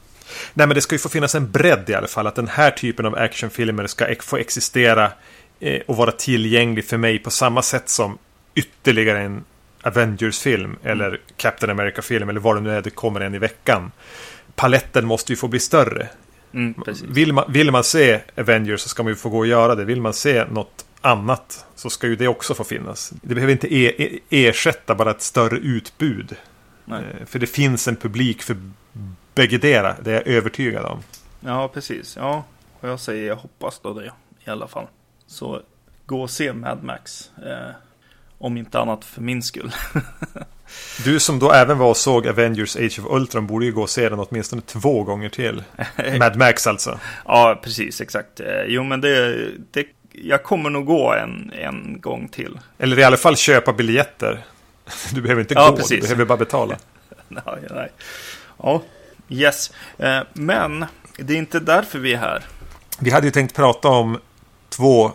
Nej, 0.54 0.66
men 0.66 0.74
det 0.74 0.80
ska 0.80 0.94
ju 0.94 0.98
få 0.98 1.08
finnas 1.08 1.34
en 1.34 1.50
bredd 1.50 1.90
i 1.90 1.94
alla 1.94 2.06
fall. 2.06 2.26
Att 2.26 2.34
den 2.34 2.48
här 2.48 2.70
typen 2.70 3.06
av 3.06 3.14
actionfilmer 3.14 3.86
ska 3.86 4.14
få 4.20 4.36
existera 4.36 5.12
eh, 5.60 5.80
och 5.86 5.96
vara 5.96 6.12
tillgänglig 6.12 6.84
för 6.84 6.96
mig 6.96 7.18
på 7.18 7.30
samma 7.30 7.62
sätt 7.62 7.88
som 7.88 8.18
ytterligare 8.54 9.20
en 9.22 9.44
Avengers-film 9.82 10.76
eller 10.82 11.20
Captain 11.36 11.70
America-film 11.70 12.28
eller 12.28 12.40
vad 12.40 12.56
det 12.56 12.60
nu 12.60 12.70
är, 12.70 12.82
det 12.82 12.90
kommer 12.90 13.20
en 13.20 13.34
i 13.34 13.38
veckan. 13.38 13.92
Paletten 14.54 15.06
måste 15.06 15.32
ju 15.32 15.36
få 15.36 15.48
bli 15.48 15.60
större. 15.60 16.08
Mm. 16.54 16.74
Vill 17.08 17.32
man, 17.32 17.52
vill 17.52 17.70
man 17.70 17.84
se 17.84 18.20
Avengers 18.36 18.80
så 18.80 18.88
ska 18.88 19.02
man 19.02 19.12
ju 19.12 19.16
få 19.16 19.28
gå 19.28 19.38
och 19.38 19.46
göra 19.46 19.74
det. 19.74 19.84
Vill 19.84 20.00
man 20.00 20.12
se 20.14 20.44
något 20.50 20.84
annat 21.00 21.66
så 21.74 21.90
ska 21.90 22.06
ju 22.06 22.16
det 22.16 22.28
också 22.28 22.54
få 22.54 22.64
finnas. 22.64 23.12
Det 23.22 23.34
behöver 23.34 23.52
inte 23.52 23.74
e- 23.74 23.94
e- 24.02 24.18
ersätta 24.30 24.94
bara 24.94 25.10
ett 25.10 25.22
större 25.22 25.56
utbud. 25.56 26.36
Nej. 26.84 27.02
Eh, 27.20 27.26
För 27.26 27.38
det 27.38 27.46
finns 27.46 27.88
en 27.88 27.96
publik 27.96 28.42
för 28.42 28.56
bäggedera, 29.34 29.96
det 30.02 30.10
är 30.10 30.14
jag 30.14 30.26
övertygad 30.26 30.84
om. 30.84 30.98
Ja, 31.40 31.68
precis. 31.68 32.16
Ja, 32.16 32.44
och 32.80 32.88
jag 32.88 33.00
säger 33.00 33.26
jag 33.28 33.36
hoppas 33.36 33.80
då 33.82 33.94
det 33.94 34.12
i 34.46 34.50
alla 34.50 34.68
fall. 34.68 34.86
Så 35.26 35.62
gå 36.06 36.22
och 36.22 36.30
se 36.30 36.52
Mad 36.52 36.82
Max. 36.84 37.30
Eh, 37.46 37.74
om 38.38 38.56
inte 38.56 38.78
annat 38.80 39.04
för 39.04 39.20
min 39.20 39.42
skull. 39.42 39.72
Du 41.04 41.20
som 41.20 41.38
då 41.38 41.52
även 41.52 41.78
var 41.78 41.90
och 41.90 41.96
såg 41.96 42.28
Avengers 42.28 42.76
Age 42.76 42.98
of 43.00 43.06
Ultron 43.10 43.46
borde 43.46 43.66
ju 43.66 43.72
gå 43.72 43.82
och 43.82 43.90
se 43.90 44.08
den 44.08 44.18
åtminstone 44.18 44.62
två 44.62 45.02
gånger 45.02 45.28
till. 45.28 45.62
Mad 46.18 46.36
Max 46.36 46.66
alltså. 46.66 46.98
ja, 47.24 47.60
precis, 47.62 48.00
exakt. 48.00 48.40
Eh, 48.40 48.62
jo, 48.66 48.82
men 48.84 49.00
det, 49.00 49.36
det, 49.70 49.86
jag 50.12 50.42
kommer 50.42 50.70
nog 50.70 50.86
gå 50.86 51.12
en, 51.14 51.52
en 51.54 52.00
gång 52.00 52.28
till. 52.28 52.58
Eller 52.78 52.98
i 52.98 53.04
alla 53.04 53.16
fall 53.16 53.36
köpa 53.36 53.72
biljetter. 53.72 54.44
Du 55.12 55.20
behöver 55.22 55.40
inte 55.40 55.54
Ja, 55.54 55.70
gå, 55.70 55.76
precis. 55.76 56.00
du 56.00 56.00
behöver 56.00 56.24
bara 56.24 56.38
betala. 56.38 56.76
Nej, 57.28 57.42
nej. 57.70 57.88
Ja, 58.58 58.82
yes. 59.28 59.72
Eh, 59.98 60.20
men 60.32 60.84
det 61.18 61.32
är 61.34 61.38
inte 61.38 61.60
därför 61.60 61.98
vi 61.98 62.12
är 62.12 62.18
här. 62.18 62.44
Vi 62.98 63.10
hade 63.10 63.26
ju 63.26 63.30
tänkt 63.30 63.56
prata 63.56 63.88
om 63.88 64.18
två 64.76 65.12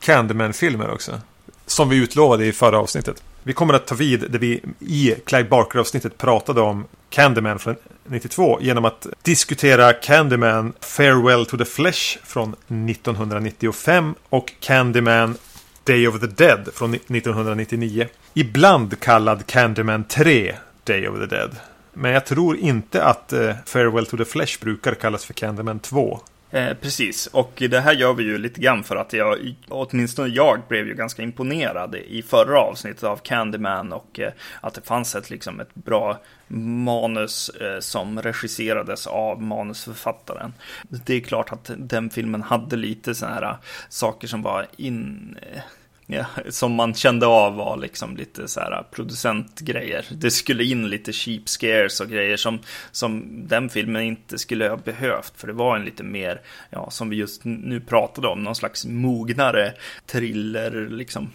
Candyman-filmer 0.00 0.90
också. 0.90 1.20
som 1.66 1.88
vi 1.88 1.96
utlovade 1.96 2.46
i 2.46 2.52
förra 2.52 2.78
avsnittet. 2.78 3.22
Vi 3.42 3.52
kommer 3.52 3.74
att 3.74 3.86
ta 3.86 3.94
vid 3.94 4.30
där 4.30 4.38
vi 4.38 4.62
i 4.80 5.14
Clive 5.26 5.48
Barker-avsnittet 5.48 6.18
pratade 6.18 6.60
om 6.60 6.84
Candyman 7.10 7.58
från 7.58 7.76
92 8.04 8.58
genom 8.60 8.84
att 8.84 9.06
diskutera 9.22 9.92
Candyman 9.92 10.72
Farewell 10.80 11.46
to 11.46 11.56
the 11.56 11.64
Flesh 11.64 12.18
från 12.24 12.54
1995 12.68 14.14
och 14.28 14.52
Candyman 14.60 15.36
Day 15.84 16.08
of 16.08 16.20
the 16.20 16.26
Dead 16.26 16.68
från 16.74 16.94
1999. 16.94 18.08
Ibland 18.34 19.00
kallad 19.00 19.46
Candyman 19.46 20.04
3 20.04 20.54
Day 20.84 21.08
of 21.08 21.18
the 21.18 21.36
Dead. 21.36 21.56
Men 21.92 22.12
jag 22.12 22.26
tror 22.26 22.56
inte 22.56 23.04
att 23.04 23.32
eh, 23.32 23.54
Farewell 23.66 24.06
to 24.06 24.16
the 24.16 24.24
Flesh 24.24 24.60
brukar 24.60 24.94
kallas 24.94 25.24
för 25.24 25.34
Candyman 25.34 25.78
2. 25.78 26.20
Eh, 26.50 26.74
precis, 26.74 27.26
och 27.26 27.62
det 27.70 27.80
här 27.80 27.92
gör 27.92 28.14
vi 28.14 28.24
ju 28.24 28.38
lite 28.38 28.60
grann 28.60 28.84
för 28.84 28.96
att 28.96 29.12
jag, 29.12 29.54
åtminstone 29.68 30.28
jag 30.28 30.60
blev 30.68 30.86
ju 30.86 30.94
ganska 30.94 31.22
imponerad 31.22 31.94
i 31.94 32.22
förra 32.22 32.60
avsnittet 32.60 33.04
av 33.04 33.16
Candyman 33.16 33.92
och 33.92 34.20
eh, 34.20 34.32
att 34.60 34.74
det 34.74 34.80
fanns 34.86 35.14
ett, 35.14 35.30
liksom, 35.30 35.60
ett 35.60 35.74
bra 35.74 36.20
manus 36.48 37.48
eh, 37.48 37.80
som 37.80 38.22
regisserades 38.22 39.06
av 39.06 39.42
manusförfattaren. 39.42 40.54
Det 40.88 41.14
är 41.14 41.20
klart 41.20 41.52
att 41.52 41.70
den 41.76 42.10
filmen 42.10 42.42
hade 42.42 42.76
lite 42.76 43.14
sådana 43.14 43.34
här 43.34 43.42
eh, 43.42 43.56
saker 43.88 44.28
som 44.28 44.42
var 44.42 44.66
in 44.76 45.36
eh, 45.42 45.60
Ja, 46.06 46.24
som 46.48 46.72
man 46.72 46.94
kände 46.94 47.26
av 47.26 47.54
var 47.54 47.76
liksom 47.76 48.16
lite 48.16 48.48
så 48.48 48.60
här 48.60 48.84
producentgrejer. 48.90 50.06
Det 50.10 50.30
skulle 50.30 50.64
in 50.64 50.88
lite 50.88 51.12
cheap 51.12 51.48
scares 51.48 52.00
och 52.00 52.08
grejer 52.08 52.36
som, 52.36 52.58
som 52.92 53.24
den 53.48 53.68
filmen 53.68 54.02
inte 54.02 54.38
skulle 54.38 54.68
ha 54.68 54.76
behövt. 54.76 55.32
För 55.36 55.46
det 55.46 55.52
var 55.52 55.76
en 55.76 55.84
lite 55.84 56.02
mer, 56.02 56.40
ja, 56.70 56.90
som 56.90 57.08
vi 57.08 57.16
just 57.16 57.44
nu 57.44 57.80
pratade 57.80 58.28
om, 58.28 58.44
någon 58.44 58.54
slags 58.54 58.86
mognare 58.86 59.72
thriller, 60.06 60.88
liksom 60.90 61.30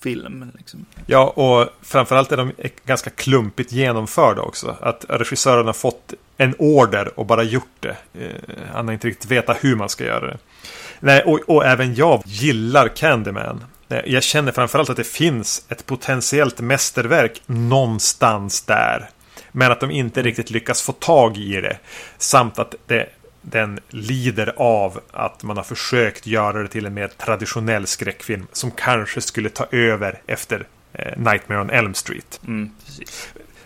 film. 0.00 0.52
Liksom. 0.58 0.86
Ja, 1.06 1.28
och 1.28 1.68
framförallt 1.82 2.32
är 2.32 2.36
de 2.36 2.52
ganska 2.84 3.10
klumpigt 3.10 3.72
genomförda 3.72 4.42
också. 4.42 4.76
Att 4.80 5.04
regissören 5.08 5.66
har 5.66 5.72
fått 5.72 6.14
en 6.36 6.54
order 6.58 7.18
och 7.18 7.26
bara 7.26 7.42
gjort 7.42 7.80
det. 7.80 7.96
Eh, 8.14 8.30
han 8.72 8.86
har 8.86 8.92
inte 8.92 9.08
riktigt 9.08 9.30
vetat 9.30 9.64
hur 9.64 9.76
man 9.76 9.88
ska 9.88 10.04
göra 10.04 10.26
det. 10.26 10.38
Nej, 11.00 11.22
och, 11.22 11.40
och 11.46 11.64
även 11.64 11.94
jag 11.94 12.22
gillar 12.26 12.88
Candyman. 12.88 13.64
Eh, 13.88 14.00
jag 14.06 14.22
känner 14.22 14.52
framförallt 14.52 14.90
att 14.90 14.96
det 14.96 15.04
finns 15.04 15.64
ett 15.68 15.86
potentiellt 15.86 16.60
mästerverk 16.60 17.42
någonstans 17.46 18.62
där. 18.62 19.10
Men 19.52 19.72
att 19.72 19.80
de 19.80 19.90
inte 19.90 20.22
riktigt 20.22 20.50
lyckas 20.50 20.82
få 20.82 20.92
tag 20.92 21.36
i 21.36 21.60
det. 21.60 21.78
Samt 22.18 22.58
att 22.58 22.74
det, 22.86 23.08
den 23.42 23.80
lider 23.88 24.54
av 24.56 25.00
att 25.12 25.42
man 25.42 25.56
har 25.56 25.64
försökt 25.64 26.26
göra 26.26 26.62
det 26.62 26.68
till 26.68 26.86
en 26.86 26.94
mer 26.94 27.08
traditionell 27.08 27.86
skräckfilm. 27.86 28.46
Som 28.52 28.70
kanske 28.70 29.20
skulle 29.20 29.48
ta 29.48 29.66
över 29.70 30.20
efter 30.26 30.66
eh, 30.92 31.18
Nightmare 31.18 31.60
on 31.60 31.70
Elm 31.70 31.94
Street. 31.94 32.40
Mm, 32.46 32.70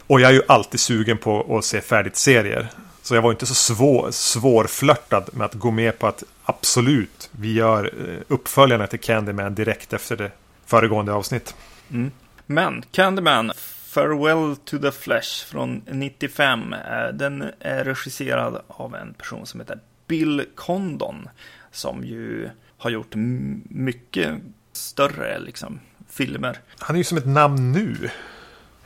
och 0.07 0.21
jag 0.21 0.31
är 0.31 0.35
ju 0.35 0.43
alltid 0.49 0.81
sugen 0.81 1.19
på 1.19 1.59
att 1.59 1.65
se 1.65 1.81
färdigt 1.81 2.17
serier. 2.17 2.69
Så 3.03 3.15
jag 3.15 3.23
var 3.23 3.31
inte 3.31 3.47
så 3.47 3.55
svår, 3.55 4.11
svårflörtad 4.11 5.25
med 5.33 5.45
att 5.45 5.55
gå 5.55 5.71
med 5.71 5.99
på 5.99 6.07
att 6.07 6.25
absolut, 6.51 7.31
vi 7.33 7.53
gör 7.53 7.85
eh, 7.85 8.21
uppföljarna 8.29 8.87
till 8.87 9.01
Candyman 9.01 9.55
direkt 9.55 9.93
efter 9.93 10.17
det 10.17 10.31
föregående 10.67 11.13
avsnitt. 11.13 11.55
Mm. 11.91 12.11
Men 12.47 12.83
Candyman, 12.91 13.53
Farewell 13.87 14.57
to 14.57 14.79
the 14.79 14.93
Flesh 14.93 15.47
från 15.47 15.83
95, 15.87 16.73
eh, 16.73 17.09
den 17.13 17.45
är 17.61 17.85
regisserad 17.85 18.63
av 18.67 18.95
en 18.95 19.15
person 19.15 19.47
som 19.47 19.61
heter 19.61 19.79
Bill 20.07 20.45
Condon, 20.55 21.29
som 21.73 22.05
ju 22.05 22.51
har 22.79 22.91
gjort 22.91 23.13
mycket 23.15 24.35
större 24.73 25.39
liksom, 25.39 25.81
filmer. 26.11 26.59
Han 26.79 26.97
är 26.97 26.99
ju 27.01 27.05
som 27.05 27.19
ett 27.19 27.27
namn 27.27 27.73
nu. 27.73 28.11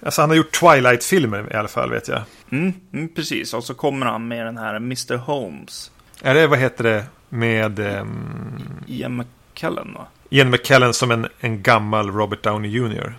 Alltså 0.00 0.21
han 0.21 0.30
har 0.30 0.37
gjort 0.37 0.61
Twilight-filmer 0.61 1.52
i 1.52 1.56
alla 1.56 1.68
fall 1.68 1.90
vet 1.90 2.09
jag. 2.09 2.23
Mm, 2.50 2.73
mm, 2.92 3.09
precis, 3.14 3.54
och 3.54 3.64
så 3.64 3.75
kommer 3.75 4.06
han 4.06 4.28
med 4.28 4.47
den 4.47 4.59
här 4.59 4.76
Mr. 4.76 5.16
Holmes. 5.16 5.90
Är 6.23 6.35
det, 6.35 6.47
vad 6.47 6.59
heter 6.59 6.85
det, 6.85 7.04
med... 7.35 7.79
Um... 7.79 8.85
Ian 8.87 9.17
McKellen 9.17 9.95
va? 9.95 10.07
Ian 10.31 10.50
McKellen 10.50 10.95
som 10.95 11.11
en, 11.11 11.29
en 11.41 11.62
gammal 11.62 12.11
Robert 12.11 12.43
Downey 12.43 12.71
Jr. 12.71 13.14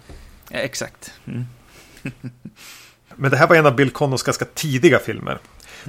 Ja, 0.50 0.58
exakt. 0.58 1.12
Mm. 1.26 1.46
Men 3.16 3.32
det 3.32 3.38
här 3.38 3.48
var 3.48 3.56
en 3.56 3.66
av 3.66 3.76
Bill 3.76 3.90
Connors 3.90 4.24
ganska 4.24 4.46
tidiga 4.46 5.00
filmer. 5.00 5.40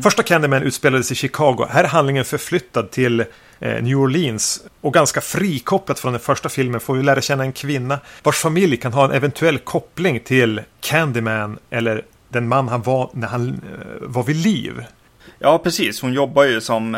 Första 0.02 0.22
Candyman 0.22 0.62
utspelades 0.62 1.12
i 1.12 1.14
Chicago. 1.14 1.66
Här 1.70 1.84
är 1.84 1.88
handlingen 1.88 2.24
förflyttad 2.24 2.90
till 2.90 3.20
eh, 3.60 3.82
New 3.82 3.98
Orleans. 3.98 4.64
Och 4.80 4.94
ganska 4.94 5.20
frikopplat 5.20 5.98
från 5.98 6.12
den 6.12 6.20
första 6.20 6.48
filmen 6.48 6.80
får 6.80 6.94
vi 6.94 7.02
lära 7.02 7.20
känna 7.20 7.44
en 7.44 7.52
kvinna 7.52 7.98
vars 8.22 8.36
familj 8.36 8.76
kan 8.76 8.92
ha 8.92 9.04
en 9.04 9.10
eventuell 9.10 9.58
koppling 9.58 10.20
till 10.20 10.62
Candyman 10.80 11.58
eller 11.70 12.04
den 12.28 12.48
man 12.48 12.68
han 12.68 12.82
var 12.82 13.10
när 13.12 13.28
han 13.28 13.48
eh, 13.48 14.06
var 14.06 14.22
vid 14.22 14.36
liv. 14.36 14.84
Ja, 15.38 15.58
precis. 15.58 16.02
Hon 16.02 16.12
jobbar 16.12 16.44
ju 16.44 16.60
som 16.60 16.94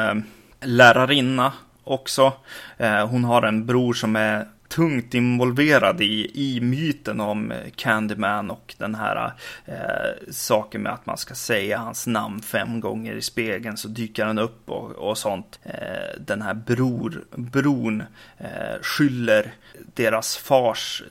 lärarinna 0.60 1.52
också. 1.84 2.32
Eh, 2.76 3.06
hon 3.06 3.24
har 3.24 3.42
en 3.42 3.66
bror 3.66 3.92
som 3.92 4.16
är 4.16 4.46
tungt 4.68 5.14
involverad 5.14 6.00
i, 6.00 6.30
i 6.34 6.60
myten 6.60 7.20
om 7.20 7.52
eh, 7.52 7.70
Candyman 7.76 8.50
och 8.50 8.74
den 8.78 8.94
här 8.94 9.32
eh, 9.66 10.30
saken 10.30 10.82
med 10.82 10.92
att 10.92 11.06
man 11.06 11.18
ska 11.18 11.34
säga 11.34 11.78
hans 11.78 12.06
namn 12.06 12.42
fem 12.42 12.80
gånger 12.80 13.14
i 13.14 13.22
spegeln 13.22 13.76
så 13.76 13.88
dyker 13.88 14.24
han 14.24 14.38
upp 14.38 14.70
och, 14.70 14.90
och 14.90 15.18
sånt. 15.18 15.60
Eh, 15.62 16.20
den 16.20 16.42
här 16.42 16.54
bror, 16.54 17.24
bron 17.30 18.02
eh, 18.38 18.82
skyller 18.82 19.52
deras 19.94 20.36
fars 20.36 21.02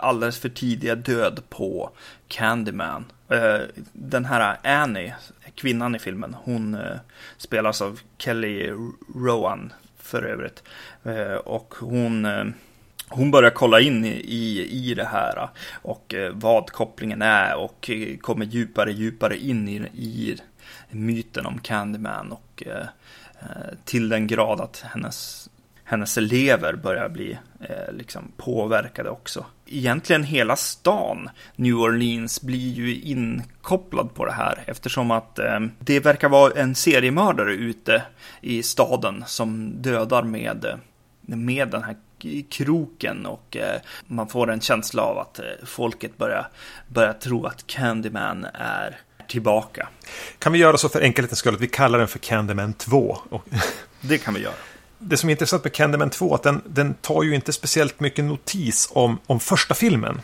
alldeles 0.00 0.38
för 0.38 0.48
tidiga 0.48 0.94
död 0.94 1.42
på 1.48 1.90
Candyman. 2.28 3.04
Eh, 3.28 3.60
den 3.92 4.24
här 4.24 4.56
Annie, 4.62 5.14
kvinnan 5.56 5.94
i 5.94 5.98
filmen, 5.98 6.34
hon 6.34 6.74
eh, 6.74 6.96
spelas 7.36 7.82
av 7.82 8.00
Kelly 8.18 8.70
Rowan 9.14 9.72
för 9.98 10.22
övrigt. 10.22 10.62
Eh, 11.04 11.34
och 11.34 11.74
hon 11.80 12.24
eh, 12.24 12.44
hon 13.08 13.30
börjar 13.30 13.50
kolla 13.50 13.80
in 13.80 14.04
i, 14.04 14.68
i 14.70 14.94
det 14.94 15.04
här 15.04 15.48
och 15.82 16.14
eh, 16.14 16.32
vad 16.34 16.70
kopplingen 16.70 17.22
är 17.22 17.56
och 17.56 17.90
eh, 17.90 18.16
kommer 18.16 18.44
djupare 18.44 18.92
djupare 18.92 19.38
in 19.38 19.68
i, 19.68 19.76
i 19.94 20.36
myten 20.90 21.46
om 21.46 21.58
Candyman 21.58 22.32
och 22.32 22.62
eh, 22.66 22.86
eh 23.40 23.74
till 23.84 24.08
den 24.08 24.26
grad 24.26 24.60
att 24.60 24.84
hennes, 24.92 25.48
hennes 25.84 26.18
elever 26.18 26.72
börjar 26.72 27.08
bli 27.08 27.38
eh, 27.60 27.92
liksom 27.92 28.32
påverkade 28.36 29.10
också. 29.10 29.44
Egentligen 29.66 30.24
hela 30.24 30.56
stan 30.56 31.30
New 31.56 31.74
Orleans 31.74 32.42
blir 32.42 32.72
ju 32.72 33.00
inkopplad 33.00 34.14
på 34.14 34.24
det 34.24 34.32
här 34.32 34.64
eftersom 34.66 35.10
att 35.10 35.38
eh, 35.38 35.60
det 35.78 36.00
verkar 36.00 36.28
vara 36.28 36.52
en 36.52 36.74
seriemördare 36.74 37.54
ute 37.54 38.02
i 38.40 38.62
staden 38.62 39.24
som 39.26 39.82
dödar 39.82 40.22
med 40.22 40.78
med 41.26 41.68
den 41.68 41.82
här 41.82 41.96
kroken 42.48 43.26
och 43.26 43.56
eh, 43.56 43.80
man 44.06 44.28
får 44.28 44.50
en 44.50 44.60
känsla 44.60 45.02
av 45.02 45.18
att 45.18 45.38
eh, 45.38 45.44
folket 45.64 46.18
börjar, 46.18 46.48
börjar 46.88 47.12
tro 47.12 47.46
att 47.46 47.66
Candyman 47.66 48.46
är 48.54 49.00
tillbaka. 49.28 49.88
Kan 50.38 50.52
vi 50.52 50.58
göra 50.58 50.76
så 50.76 50.88
för 50.88 51.00
enkelhetens 51.00 51.38
skull 51.38 51.54
att 51.54 51.60
vi 51.60 51.68
kallar 51.68 51.98
den 51.98 52.08
för 52.08 52.18
Candyman 52.18 52.72
2? 52.72 53.18
Det 54.00 54.18
kan 54.18 54.34
vi 54.34 54.40
göra. 54.40 54.54
Det 54.98 55.16
som 55.16 55.28
är 55.28 55.30
intressant 55.30 55.64
med 55.64 55.72
Candyman 55.72 56.10
2 56.10 56.30
är 56.30 56.34
att 56.34 56.42
den, 56.42 56.62
den 56.66 56.94
tar 56.94 57.22
ju 57.22 57.34
inte 57.34 57.52
speciellt 57.52 58.00
mycket 58.00 58.24
notis 58.24 58.88
om, 58.92 59.18
om 59.26 59.40
första 59.40 59.74
filmen. 59.74 60.20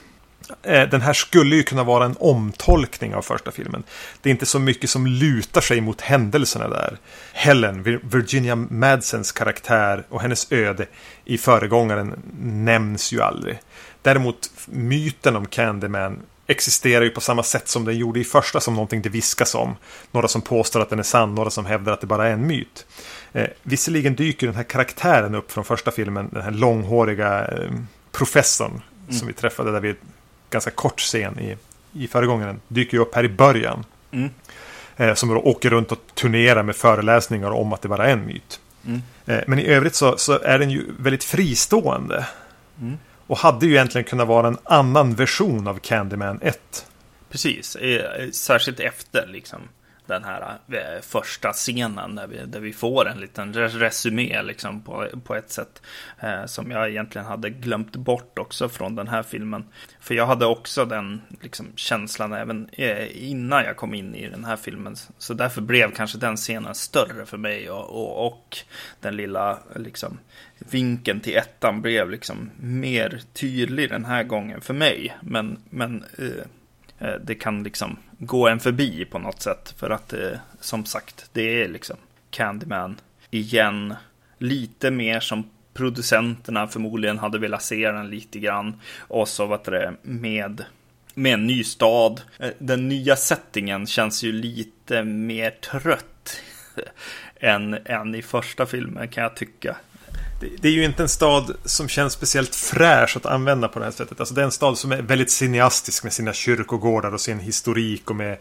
Eh, 0.63 0.89
den 0.89 1.01
här 1.01 1.13
skulle 1.13 1.57
ju 1.57 1.63
kunna 1.63 1.85
vara 1.85 2.05
en 2.05 2.17
omtolkning 2.21 3.15
av 3.15 3.23
första 3.23 3.51
filmen. 3.51 3.83
Det 4.21 4.29
är 4.29 4.31
inte 4.31 4.47
så 4.47 4.59
mycket 4.59 4.91
som 4.91 5.07
lutar 5.07 5.61
sig 5.61 5.81
mot 5.81 6.01
händelserna 6.01 6.69
där. 6.69 6.99
Helen, 7.33 7.83
Virginia 8.03 8.57
Madsens 8.57 9.33
karaktär 9.33 10.07
och 10.09 10.21
hennes 10.21 10.53
öde 10.53 10.87
i 11.25 11.39
föregångaren 11.39 12.23
nämns 12.43 13.13
ju 13.13 13.23
aldrig. 13.23 13.59
Däremot 14.03 14.51
myten 14.67 15.37
om 15.37 15.47
Candyman 15.47 16.23
existerar 16.47 17.05
ju 17.05 17.11
på 17.11 17.21
samma 17.21 17.43
sätt 17.43 17.69
som 17.69 17.85
den 17.85 17.99
gjorde 17.99 18.21
i 18.21 18.25
första 18.25 18.61
som 18.61 18.75
någonting 18.75 19.03
det 19.03 19.09
viskas 19.09 19.55
om. 19.55 19.77
Några 20.11 20.29
som 20.29 20.43
påstår 20.43 20.81
att 20.81 20.91
den 20.91 20.99
är 20.99 21.03
sann, 21.03 21.35
några 21.35 21.51
som 21.51 21.67
hävdar 21.67 21.93
att 21.93 22.01
det 22.01 22.07
bara 22.07 22.29
är 22.29 22.33
en 22.33 22.47
myt. 22.47 22.87
Eh, 23.33 23.49
visserligen 23.63 24.15
dyker 24.15 24.47
den 24.47 24.57
här 24.57 24.63
karaktären 24.63 25.35
upp 25.35 25.53
från 25.53 25.65
första 25.65 25.91
filmen, 25.91 26.29
den 26.33 26.43
här 26.43 26.51
långhåriga 26.51 27.45
eh, 27.47 27.71
professorn 28.13 28.83
mm. 29.03 29.19
som 29.19 29.29
vi 29.29 29.35
träffade 29.35 29.73
där 29.73 29.81
vid 29.81 29.97
ganska 30.51 30.71
kort 30.71 31.01
scen 31.01 31.39
i, 31.39 31.57
i 31.93 32.09
föregångaren 32.09 32.61
dyker 32.69 32.97
ju 32.97 33.03
upp 33.03 33.15
här 33.15 33.25
i 33.25 33.29
början. 33.29 33.85
Mm. 34.11 34.31
Eh, 34.97 35.15
som 35.15 35.31
åker 35.31 35.71
runt 35.71 35.93
och 35.93 35.99
turnerar 36.15 36.63
med 36.63 36.77
föreläsningar 36.77 37.51
om 37.51 37.73
att 37.73 37.83
det 37.83 37.89
bara 37.89 38.07
är 38.07 38.13
en 38.13 38.27
myt. 38.27 38.61
Mm. 38.87 39.03
Eh, 39.27 39.41
men 39.47 39.59
i 39.59 39.67
övrigt 39.67 39.95
så, 39.95 40.17
så, 40.17 40.39
är 40.39 40.59
den 40.59 40.71
ju 40.71 40.85
väldigt 40.99 41.25
fristående. 41.25 42.27
Mm. 42.81 42.99
Och 43.27 43.39
hade 43.39 43.67
ju 43.67 43.73
egentligen 43.73 44.05
kunnat 44.05 44.29
vara 44.29 44.49
en 44.49 44.59
annan 44.65 45.15
version 45.15 45.69
av 45.69 45.79
Candyman 45.79 46.39
1. 46.43 46.87
Precis, 47.31 47.77
eh, 47.77 48.31
särskilt 48.31 48.81
efter 48.81 49.27
liksom 49.27 49.61
den 50.07 50.25
här 50.25 50.59
eh, 50.69 51.01
första 51.03 51.53
scenen 51.53 52.15
där 52.15 52.27
vi, 52.27 52.37
där 52.47 52.61
vi 52.61 52.73
får 52.73 53.09
en 53.09 53.21
liten 53.21 53.55
resumé 53.55 54.43
liksom 54.43 54.83
på, 54.83 55.09
på 55.25 55.35
ett 55.35 55.51
sätt 55.51 55.83
eh, 56.21 56.45
som 56.47 56.71
jag 56.71 56.91
egentligen 56.91 57.27
hade 57.27 57.51
glömt 57.51 57.97
bort 57.97 58.39
också 58.39 58.69
från 58.69 58.95
den 58.95 59.09
här 59.09 59.23
filmen. 59.23 59.65
För 60.01 60.15
jag 60.15 60.27
hade 60.27 60.47
också 60.47 60.85
den 60.85 61.23
liksom, 61.41 61.67
känslan 61.77 62.33
även 62.33 62.69
eh, 62.73 63.31
innan 63.31 63.65
jag 63.65 63.77
kom 63.77 63.95
in 63.95 64.15
i 64.15 64.29
den 64.29 64.45
här 64.45 64.57
filmen. 64.57 64.97
Så 65.19 65.35
därför 65.35 65.61
blev 65.61 65.95
kanske 65.95 66.19
den 66.19 66.37
scenen 66.37 66.75
större 66.75 67.27
för 67.27 67.39
mig 67.39 67.71
och, 67.71 67.91
och, 67.91 68.27
och 68.27 68.59
den 69.01 69.17
lilla 69.17 69.59
liksom, 69.77 70.19
vinkeln 70.59 71.21
till 71.21 71.37
ettan 71.37 71.83
blev 71.83 72.11
liksom 72.11 72.51
mer 72.57 73.21
tydlig 73.33 73.91
den 73.91 74.05
här 74.05 74.23
gången 74.23 74.61
för 74.61 74.75
mig. 74.75 75.17
Men, 75.21 75.59
men 75.71 76.05
Eh, 76.19 76.45
Eh, 77.03 77.15
det 77.25 77.35
kan 77.35 77.63
liksom 77.63 77.97
gå 78.19 78.49
en 78.49 78.61
förbi 78.61 79.05
på 79.05 79.19
något 79.19 79.43
sätt. 79.43 79.75
För 79.79 79.91
att 79.91 80.13
eh, 80.13 80.39
som 80.61 80.85
sagt, 80.85 81.31
det 81.33 81.63
är 81.63 81.69
liksom 81.69 81.97
Candyman 82.31 83.01
igen. 83.31 83.95
Lite 84.39 84.91
mer 84.91 85.21
som 85.21 85.51
producenterna 85.75 86.67
förmodligen 86.67 87.19
hade 87.19 87.39
velat 87.39 87.63
se 87.63 87.91
den 87.91 88.11
lite 88.11 88.39
grann. 88.39 88.81
Och 88.99 89.29
så 89.29 89.47
vad 89.47 89.65
det 89.65 89.95
med, 90.03 90.65
med 91.15 91.35
en 91.35 91.47
ny 91.47 91.65
stad. 91.65 92.21
Eh, 92.39 92.51
den 92.59 92.89
nya 92.89 93.17
settingen 93.17 93.87
känns 93.87 94.23
ju 94.23 94.33
lite 94.33 95.05
mer 95.05 95.51
trött 95.51 96.41
än, 97.41 97.79
än 97.85 98.15
i 98.15 98.23
första 98.23 98.67
filmen 98.67 99.09
kan 99.09 99.23
jag 99.23 99.37
tycka 99.37 99.77
det 100.61 100.69
är 100.69 100.73
ju 100.73 100.85
inte 100.85 101.03
en 101.03 101.09
stad 101.09 101.57
som 101.65 101.89
känns 101.89 102.13
speciellt 102.13 102.55
fräsch 102.55 103.17
att 103.17 103.27
använda 103.27 103.69
på 103.69 103.79
det 103.79 103.85
här 103.85 103.93
sättet. 103.93 104.21
Alltså 104.21 104.35
det 104.35 104.41
är 104.41 104.45
en 104.45 104.53
stad 104.53 104.79
som 104.79 104.93
är 104.93 105.03
väldigt 105.03 105.31
cineastisk 105.31 106.05
med 106.05 106.13
sina 106.13 106.33
kyrkogårdar 106.33 107.15
och 107.15 107.21
sin 107.21 107.39
historik 107.39 108.11
och 108.11 108.17
med 108.17 108.39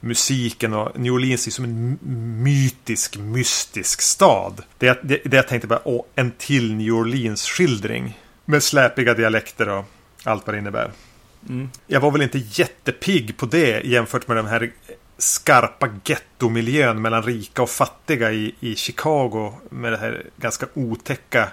musiken 0.00 0.74
och 0.74 0.98
New 0.98 1.12
Orleans 1.12 1.46
är 1.46 1.50
som 1.50 1.64
en 1.64 1.98
mytisk, 2.42 3.18
mystisk 3.18 4.02
stad. 4.02 4.62
Det, 4.78 5.00
det, 5.02 5.20
det 5.24 5.36
jag 5.36 5.48
tänkte 5.48 5.68
bara, 5.68 5.80
åh, 5.84 6.04
en 6.14 6.30
till 6.38 6.74
New 6.74 6.94
Orleans-skildring. 6.94 8.18
Med 8.44 8.62
släpiga 8.62 9.14
dialekter 9.14 9.68
och 9.68 9.84
allt 10.24 10.46
vad 10.46 10.54
det 10.54 10.58
innebär. 10.58 10.92
Mm. 11.48 11.70
Jag 11.86 12.00
var 12.00 12.10
väl 12.10 12.22
inte 12.22 12.38
jättepigg 12.38 13.36
på 13.36 13.46
det 13.46 13.86
jämfört 13.86 14.28
med 14.28 14.36
de 14.36 14.46
här 14.46 14.72
skarpa 15.18 15.88
gettomiljön 16.04 17.02
mellan 17.02 17.22
rika 17.22 17.62
och 17.62 17.70
fattiga 17.70 18.32
i, 18.32 18.54
i 18.60 18.76
Chicago 18.76 19.52
med 19.70 19.92
det 19.92 19.98
här 19.98 20.26
ganska 20.36 20.66
otäcka 20.74 21.48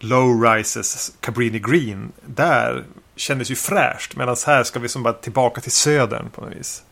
low-rises 0.00 1.12
Cabrini 1.20 1.58
Green. 1.58 2.12
Där 2.26 2.84
kändes 3.16 3.50
ju 3.50 3.54
fräscht 3.54 4.16
medan 4.16 4.36
här 4.46 4.62
ska 4.62 4.78
vi 4.78 4.88
som 4.88 5.02
bara 5.02 5.14
tillbaka 5.14 5.60
till 5.60 5.72
södern 5.72 6.30
på 6.30 6.40
något 6.40 6.56
vis. 6.56 6.82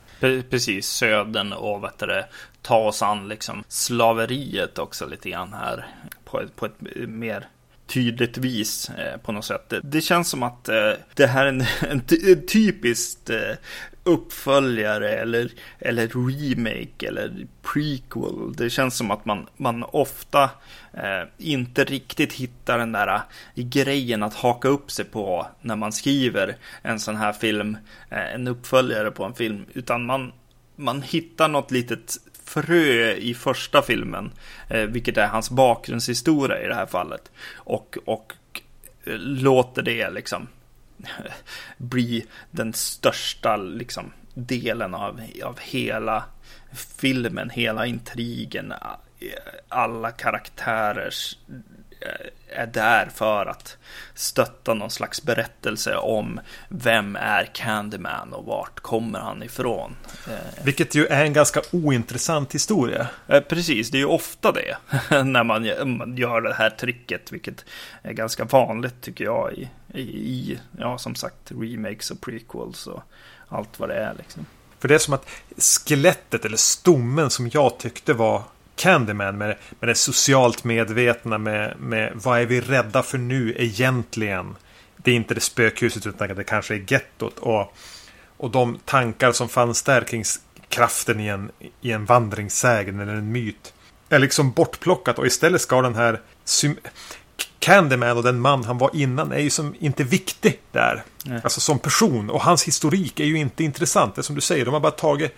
Precis, 0.51 0.87
södern 0.87 1.53
och 1.53 1.85
vet 1.85 1.99
du, 1.99 2.25
ta 2.63 2.77
oss 2.77 3.03
an 3.03 3.29
liksom 3.29 3.65
slaveriet 3.69 4.79
också 4.79 5.07
lite 5.07 5.31
grann 5.31 5.53
här 5.53 5.87
på 6.25 6.41
ett, 6.41 6.57
på 6.57 6.67
ett 6.67 6.81
mer 7.09 7.49
tydligt 7.87 8.39
vis 8.39 8.91
eh, 8.91 9.17
på 9.21 9.33
något 9.33 9.45
sätt. 9.45 9.73
Det, 9.83 10.01
känns 10.01 10.29
som 10.31 10.43
att 10.43 10.69
eh, 10.69 10.93
det 11.15 11.27
här 11.27 11.45
är 11.45 11.49
en, 11.49 11.61
en, 11.91 12.03
en 12.11 12.47
typiskt 12.47 13.31
eh, 13.31 13.57
uppföljare 14.05 15.13
eller, 15.13 15.51
eller 15.79 16.07
remake 16.07 17.09
eller 17.09 17.47
prequel. 17.63 18.53
Det 18.57 18.71
känns 18.71 18.97
som 18.97 19.11
att 19.11 19.25
man, 19.25 19.47
man 19.57 19.83
ofta 19.83 20.51
eh, 20.93 21.29
inte 21.39 21.85
riktigt 21.85 22.33
hittar 22.33 22.79
den 22.79 22.93
där 22.93 23.15
eh, 23.15 23.21
grejen 23.55 24.23
att 24.23 24.35
haka 24.35 24.69
upp 24.69 24.91
sig 24.91 25.05
på 25.05 25.47
när 25.61 25.77
man 25.77 25.93
skriver 25.93 26.57
en 26.83 27.01
sån 27.01 27.17
här 27.17 27.33
film, 27.33 27.77
eh, 28.11 28.35
en 28.35 28.49
uppföljare 28.49 29.11
på 29.11 29.25
en 29.25 29.35
film, 29.35 29.67
utan 29.75 30.07
man, 30.07 30.33
man 30.77 31.03
hittar 31.03 31.49
något 31.49 31.71
litet 31.71 32.17
frö 32.53 33.13
i 33.13 33.35
första 33.35 33.83
filmen, 33.83 34.33
eh, 34.69 34.87
vilket 34.87 35.17
är 35.17 35.27
hans 35.27 35.51
bakgrundshistoria 35.51 36.63
i 36.63 36.69
det 36.69 36.75
här 36.75 36.87
fallet, 36.87 37.31
och, 37.55 37.99
och 38.05 38.33
eh, 39.05 39.19
låter 39.19 39.83
det 39.83 40.11
liksom 40.11 40.49
bli 41.77 42.27
den 42.51 42.73
största 42.73 43.57
liksom, 43.57 44.13
delen 44.35 44.95
av, 44.95 45.21
av 45.45 45.59
hela 45.61 46.25
filmen, 46.99 47.51
hela 47.51 47.87
intrigen, 47.87 48.73
eh, 48.73 48.79
alla 49.69 50.11
karaktärers 50.11 51.37
är 52.49 52.67
där 52.67 53.11
för 53.15 53.47
att 53.47 53.77
stötta 54.15 54.75
någon 54.75 54.91
slags 54.91 55.23
berättelse 55.23 55.97
om 55.97 56.41
vem 56.69 57.17
är 57.17 57.51
Candyman 57.55 58.33
och 58.33 58.45
vart 58.45 58.81
kommer 58.81 59.19
han 59.19 59.43
ifrån. 59.43 59.97
Eh, 60.29 60.65
vilket 60.65 60.95
ju 60.95 61.07
är 61.07 61.25
en 61.25 61.33
ganska 61.33 61.63
ointressant 61.73 62.55
historia. 62.55 63.07
Eh, 63.29 63.41
precis, 63.41 63.91
det 63.91 63.97
är 63.97 64.01
ju 64.01 64.07
ofta 64.07 64.53
det 64.53 64.77
när 65.25 65.45
man 65.45 65.65
gör 66.17 66.41
det 66.41 66.55
här 66.55 66.71
tricket, 66.71 67.33
vilket 67.33 67.65
är 68.03 68.13
ganska 68.13 68.45
vanligt 68.45 69.01
tycker 69.01 69.25
jag 69.25 69.53
i, 69.53 70.01
i 70.01 70.59
ja 70.79 70.99
som 70.99 71.15
sagt, 71.15 71.51
remakes 71.51 72.11
och 72.11 72.21
prequels 72.21 72.87
och 72.87 73.03
allt 73.49 73.81
vad 73.81 73.89
det 73.89 73.95
är 73.95 74.15
liksom. 74.19 74.47
För 74.79 74.89
det 74.89 74.95
är 74.95 74.99
som 74.99 75.15
att 75.15 75.29
skelettet 75.59 76.45
eller 76.45 76.57
stommen 76.57 77.31
som 77.31 77.51
jag 77.53 77.79
tyckte 77.79 78.13
var 78.13 78.43
Candyman 78.83 79.39
med, 79.39 79.57
med 79.81 79.89
det 79.89 79.95
socialt 79.95 80.65
medvetna 80.65 81.39
med, 81.39 81.75
med 81.81 82.13
vad 82.15 82.41
är 82.41 82.47
vi 82.47 82.61
rädda 82.61 83.03
för 83.03 83.19
nu 83.19 83.55
egentligen? 83.59 84.57
Det 84.97 85.11
är 85.11 85.15
inte 85.15 85.35
det 85.35 85.41
spökhuset 85.41 86.07
utan 86.07 86.35
det 86.35 86.45
kanske 86.45 86.75
är 86.75 86.85
gettot 86.89 87.39
och, 87.39 87.75
och 88.37 88.51
de 88.51 88.79
tankar 88.85 89.33
som 89.33 89.49
fanns 89.49 89.83
där 89.83 90.01
kring 90.01 90.25
kraften 90.69 91.21
i 91.21 91.27
en, 91.27 91.51
i 91.81 91.93
en 91.93 92.05
vandringssägen 92.05 93.01
eller 93.01 93.13
en 93.13 93.33
myt 93.33 93.75
är 94.09 94.19
liksom 94.19 94.53
bortplockat 94.53 95.19
och 95.19 95.27
istället 95.27 95.61
ska 95.61 95.83
den 95.83 95.95
här 95.95 96.21
Candyman 97.59 98.17
och 98.17 98.23
den 98.23 98.41
man 98.41 98.65
han 98.65 98.79
var 98.79 98.91
innan 98.95 99.33
är 99.33 99.39
ju 99.39 99.51
som 99.51 99.75
inte 99.79 100.05
viktig 100.05 100.61
där. 100.73 101.03
Nej. 101.25 101.41
Alltså 101.45 101.61
som 101.61 101.79
person. 101.79 102.31
Och 102.31 102.43
hans 102.43 102.65
historik 102.65 103.21
är 103.21 103.25
ju 103.25 103.39
inte 103.39 103.65
intressant. 103.65 104.15
Det 104.15 104.21
är 104.21 104.23
som 104.23 104.35
du 104.35 104.41
säger, 104.41 104.65
de 104.65 104.75
har 104.75 104.81
bara 104.81 104.93
tagit 104.93 105.35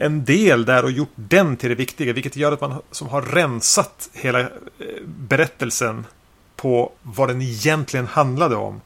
en 0.00 0.24
del 0.24 0.64
där 0.64 0.84
och 0.84 0.90
gjort 0.90 1.12
den 1.14 1.56
till 1.56 1.68
det 1.68 1.74
viktiga. 1.74 2.12
Vilket 2.12 2.36
gör 2.36 2.52
att 2.52 2.60
man 2.60 2.82
som 2.90 3.08
har 3.08 3.22
rensat 3.22 4.10
hela 4.12 4.40
eh, 4.40 4.46
berättelsen 5.06 6.06
på 6.56 6.92
vad 7.02 7.28
den 7.28 7.42
egentligen 7.42 8.06
handlade 8.06 8.56
om. 8.56 8.80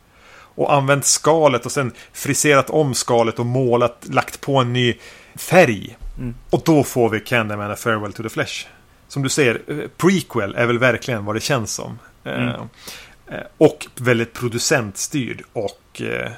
Och 0.56 0.74
använt 0.74 1.04
skalet 1.04 1.66
och 1.66 1.72
sen 1.72 1.92
friserat 2.12 2.70
om 2.70 2.94
skalet 2.94 3.38
och 3.38 3.46
målat, 3.46 4.06
lagt 4.10 4.40
på 4.40 4.56
en 4.56 4.72
ny 4.72 4.94
färg. 5.34 5.96
Mm. 6.18 6.34
Och 6.50 6.62
då 6.64 6.84
får 6.84 7.08
vi 7.08 7.20
Candyman 7.20 7.70
A 7.70 7.76
Farewell 7.76 8.12
to 8.12 8.22
the 8.22 8.28
Flesh. 8.28 8.66
Som 9.08 9.22
du 9.22 9.28
säger, 9.28 9.62
eh, 9.66 9.88
prequel 9.96 10.54
är 10.54 10.66
väl 10.66 10.78
verkligen 10.78 11.24
vad 11.24 11.36
det 11.36 11.40
känns 11.40 11.74
som. 11.74 11.98
Mm. 12.24 12.48
Eh, 12.48 13.40
och 13.58 13.86
väldigt 13.96 14.32
producentstyrd 14.32 15.42
och 15.52 15.80
Äh, 16.00 16.30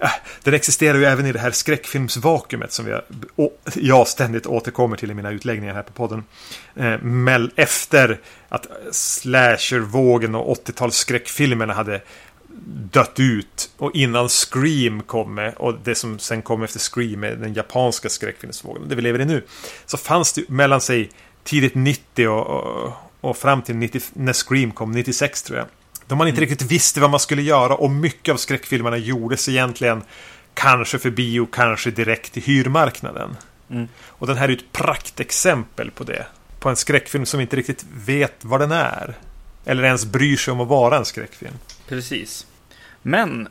Äh, 0.00 0.10
den 0.42 0.54
existerar 0.54 0.98
ju 0.98 1.04
även 1.04 1.26
i 1.26 1.32
det 1.32 1.38
här 1.38 1.50
skräckfilmsvakuumet 1.50 2.72
som 2.72 2.88
jag, 2.88 3.02
jag 3.74 4.08
ständigt 4.08 4.46
återkommer 4.46 4.96
till 4.96 5.10
i 5.10 5.14
mina 5.14 5.30
utläggningar 5.30 5.74
här 5.74 5.82
på 5.82 5.92
podden. 5.92 6.24
Eh, 6.76 6.98
Men 7.02 7.50
efter 7.56 8.20
att 8.48 8.66
slashervågen 8.92 10.34
och 10.34 10.56
80-talsskräckfilmerna 10.56 11.72
hade 11.72 12.00
dött 12.92 13.20
ut 13.20 13.70
och 13.76 13.94
innan 13.94 14.28
Scream 14.28 15.02
kom 15.02 15.34
med 15.34 15.54
och 15.54 15.74
det 15.84 15.94
som 15.94 16.18
sen 16.18 16.42
kom 16.42 16.62
efter 16.62 16.78
Scream 16.78 17.20
med 17.20 17.38
den 17.38 17.54
japanska 17.54 18.08
skräckfilmsvågen, 18.08 18.88
det 18.88 18.94
vi 18.94 19.02
lever 19.02 19.20
i 19.20 19.24
nu, 19.24 19.44
så 19.86 19.96
fanns 19.96 20.32
det 20.32 20.48
mellan 20.48 20.80
sig 20.80 21.10
tidigt 21.44 21.74
90 21.74 22.28
och, 22.28 22.46
och, 22.46 22.92
och 23.20 23.36
fram 23.36 23.62
till 23.62 23.76
90, 23.76 24.00
när 24.12 24.32
Scream 24.32 24.70
kom, 24.70 24.92
96 24.92 25.42
tror 25.42 25.58
jag 25.58 25.66
då 26.10 26.16
man 26.16 26.28
inte 26.28 26.38
mm. 26.38 26.50
riktigt 26.50 26.70
visste 26.70 27.00
vad 27.00 27.10
man 27.10 27.20
skulle 27.20 27.42
göra 27.42 27.74
och 27.74 27.90
mycket 27.90 28.32
av 28.32 28.36
skräckfilmerna 28.36 28.96
gjordes 28.96 29.48
egentligen 29.48 30.02
kanske 30.54 30.98
för 30.98 31.10
bio, 31.10 31.46
kanske 31.52 31.90
direkt 31.90 32.32
till 32.32 32.42
hyrmarknaden. 32.42 33.36
Mm. 33.70 33.88
Och 34.04 34.26
den 34.26 34.36
här 34.36 34.48
är 34.48 34.52
ett 34.52 34.72
praktexempel 34.72 35.90
på 35.90 36.04
det. 36.04 36.26
På 36.58 36.68
en 36.68 36.76
skräckfilm 36.76 37.26
som 37.26 37.40
inte 37.40 37.56
riktigt 37.56 37.84
vet 38.06 38.34
vad 38.40 38.60
den 38.60 38.72
är. 38.72 39.14
Eller 39.64 39.84
ens 39.84 40.06
bryr 40.06 40.36
sig 40.36 40.52
om 40.52 40.60
att 40.60 40.68
vara 40.68 40.96
en 40.96 41.04
skräckfilm. 41.04 41.54
Precis. 41.88 42.46
Men 43.02 43.48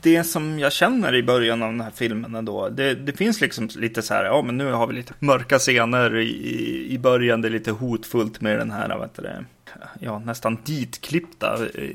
det 0.00 0.24
som 0.24 0.58
jag 0.58 0.72
känner 0.72 1.14
i 1.14 1.22
början 1.22 1.62
av 1.62 1.70
den 1.70 1.80
här 1.80 1.90
filmen 1.90 2.34
ändå, 2.34 2.68
det, 2.68 2.94
det 2.94 3.12
finns 3.12 3.40
liksom 3.40 3.68
lite 3.76 4.02
så 4.02 4.14
här, 4.14 4.24
ja 4.24 4.42
men 4.42 4.56
nu 4.56 4.72
har 4.72 4.86
vi 4.86 4.94
lite 4.94 5.14
mörka 5.18 5.58
scener 5.58 6.16
i, 6.16 6.86
i 6.90 6.98
början, 6.98 7.40
det 7.40 7.48
är 7.48 7.52
lite 7.52 7.70
hotfullt 7.70 8.40
med 8.40 8.58
den 8.58 8.70
här, 8.70 9.02
heter 9.02 9.22
det, 9.22 9.44
ja, 10.00 10.18
nästan 10.18 10.58
ditklippta 10.64 11.58
eh, 11.74 11.90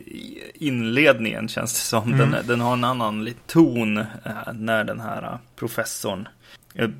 inledningen 0.54 1.48
känns 1.48 1.74
det 1.74 1.80
som. 1.80 2.14
Mm. 2.14 2.32
Den, 2.32 2.48
den 2.48 2.62
har 2.62 2.74
en 2.74 2.84
annan 2.84 3.30
ton 3.46 3.98
eh, 3.98 4.06
när 4.54 4.84
den 4.84 5.00
här 5.00 5.24
eh, 5.24 5.38
professorn 5.56 6.28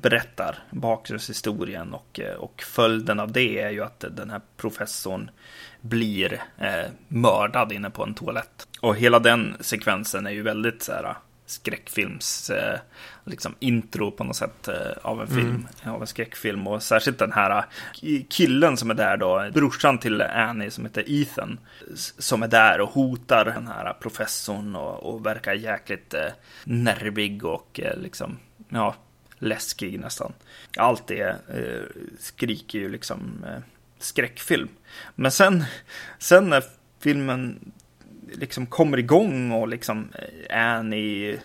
berättar 0.02 0.58
bakgrundshistorien 0.70 1.94
och, 1.94 2.20
och 2.38 2.62
följden 2.62 3.20
av 3.20 3.32
det 3.32 3.60
är 3.60 3.70
ju 3.70 3.84
att 3.84 4.04
den 4.10 4.30
här 4.30 4.40
professorn 4.56 5.30
blir 5.80 6.42
eh, 6.58 6.90
mördad 7.08 7.72
inne 7.72 7.90
på 7.90 8.02
en 8.02 8.14
toalett. 8.14 8.68
Och 8.80 8.96
hela 8.96 9.18
den 9.18 9.56
sekvensen 9.60 10.26
är 10.26 10.30
ju 10.30 10.42
väldigt 10.42 10.82
så 10.82 10.92
här 10.92 11.16
skräckfilms 11.46 12.50
eh, 12.50 12.78
liksom 13.24 13.54
intro 13.58 14.10
på 14.10 14.24
något 14.24 14.36
sätt 14.36 14.68
eh, 14.68 14.92
av 15.02 15.20
en 15.20 15.26
film, 15.28 15.66
mm. 15.82 15.94
av 15.94 16.00
en 16.00 16.06
skräckfilm. 16.06 16.66
Och 16.66 16.82
särskilt 16.82 17.18
den 17.18 17.32
här 17.32 17.64
eh, 18.02 18.22
killen 18.28 18.76
som 18.76 18.90
är 18.90 18.94
där 18.94 19.16
då, 19.16 19.50
brorsan 19.54 19.98
till 19.98 20.22
Annie 20.22 20.70
som 20.70 20.84
heter 20.84 21.04
Ethan, 21.06 21.58
som 21.94 22.42
är 22.42 22.48
där 22.48 22.80
och 22.80 22.88
hotar 22.88 23.44
den 23.44 23.68
här 23.68 23.92
professorn 23.92 24.76
och, 24.76 25.14
och 25.14 25.26
verkar 25.26 25.52
jäkligt 25.52 26.14
eh, 26.14 26.28
nervig 26.64 27.44
och 27.44 27.80
eh, 27.82 27.98
liksom, 27.98 28.38
ja, 28.68 28.94
läskig 29.38 30.00
nästan. 30.00 30.32
Allt 30.76 31.06
det 31.06 31.36
eh, 31.48 32.02
skriker 32.18 32.78
ju 32.78 32.88
liksom 32.88 33.44
eh, 33.46 33.62
skräckfilm. 33.98 34.68
Men 35.14 35.30
sen, 35.30 35.64
sen 36.18 36.48
när 36.48 36.62
filmen 37.00 37.72
liksom 38.32 38.66
kommer 38.66 38.98
igång 38.98 39.52
och 39.52 39.68
liksom 39.68 40.08
eh, 40.48 40.76
Annie 40.76 41.38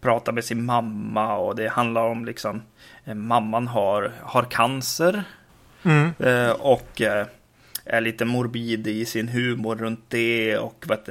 pratar 0.00 0.32
med 0.32 0.44
sin 0.44 0.64
mamma 0.64 1.36
och 1.36 1.56
det 1.56 1.68
handlar 1.68 2.04
om 2.04 2.24
liksom 2.24 2.62
eh, 3.04 3.14
mamman 3.14 3.66
har, 3.66 4.12
har 4.20 4.42
cancer 4.42 5.24
mm. 5.82 6.12
Eh, 6.18 6.50
och 6.50 7.02
är 7.84 8.00
lite 8.00 8.24
morbid 8.24 8.86
i 8.86 9.04
sin 9.04 9.28
humor 9.28 9.76
runt 9.76 10.04
det 10.08 10.58
och 10.58 10.84
vet 10.88 11.08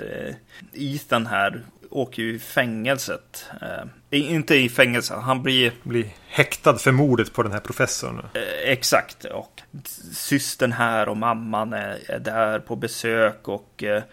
Ethan 0.73 1.27
här 1.27 1.63
åker 1.95 2.23
ju 2.23 2.35
i 2.35 2.39
fängelset. 2.39 3.45
Eh, 3.61 3.83
inte 4.09 4.55
i 4.55 4.69
fängelse, 4.69 5.13
han 5.13 5.43
blir... 5.43 5.71
Blir 5.83 6.05
häktad 6.27 6.77
för 6.77 6.91
mordet 6.91 7.33
på 7.33 7.43
den 7.43 7.51
här 7.51 7.59
professorn. 7.59 8.21
Eh, 8.33 8.71
exakt, 8.71 9.25
och 9.25 9.61
systern 10.11 10.71
här 10.71 11.09
och 11.09 11.17
mamman 11.17 11.73
är, 11.73 11.97
är 12.07 12.19
där 12.19 12.59
på 12.59 12.75
besök 12.75 13.47
och 13.47 13.83
eh, 13.83 14.03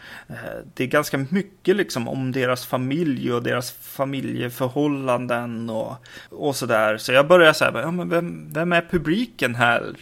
det 0.74 0.84
är 0.84 0.88
ganska 0.88 1.26
mycket 1.30 1.76
liksom 1.76 2.08
om 2.08 2.32
deras 2.32 2.66
familj 2.66 3.32
och 3.32 3.42
deras 3.42 3.70
familjeförhållanden 3.70 5.70
och, 5.70 5.96
och 6.30 6.56
sådär. 6.56 6.96
Så 6.96 7.12
jag 7.12 7.28
började 7.28 7.54
säga, 7.54 7.72
ja, 7.74 7.90
men 7.90 8.08
vem, 8.08 8.52
vem 8.52 8.72
är 8.72 8.88
publiken 8.90 9.54
här? 9.54 9.94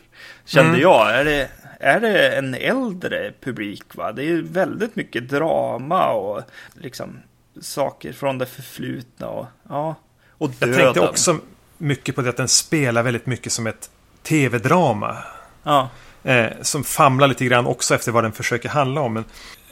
Kände 0.45 0.71
mm. 0.71 0.81
jag. 0.81 1.21
Är 1.21 1.25
det, 1.25 1.51
är 1.81 2.01
det 2.01 2.37
en 2.37 2.55
äldre 2.55 3.33
publik? 3.41 3.95
Va? 3.95 4.13
Det 4.13 4.25
är 4.25 4.43
väldigt 4.43 4.97
mycket 4.97 5.29
drama 5.29 6.13
och 6.13 6.43
liksom 6.75 7.19
saker 7.61 8.13
från 8.13 8.39
det 8.39 8.47
förflutna 8.47 9.29
och 9.29 9.47
ja, 9.69 9.95
och 10.31 10.51
döden. 10.51 10.79
Jag 10.79 10.85
tänkte 10.85 11.01
också 11.01 11.39
mycket 11.79 12.15
på 12.15 12.23
det 12.23 12.29
att 12.29 12.37
den 12.37 12.49
spelar 12.49 13.03
väldigt 13.03 13.27
mycket 13.27 13.53
som 13.53 13.67
ett 13.67 13.91
tv-drama. 14.23 15.17
Ja. 15.63 15.89
Eh, 16.23 16.47
som 16.63 16.85
famlar 16.85 17.29
lite 17.29 17.45
grann 17.45 17.67
också 17.67 17.95
efter 17.95 18.13
vad 18.13 18.25
den 18.25 18.33
försöker 18.33 18.69
handla 18.69 19.01
om. 19.01 19.15
Men 19.15 19.25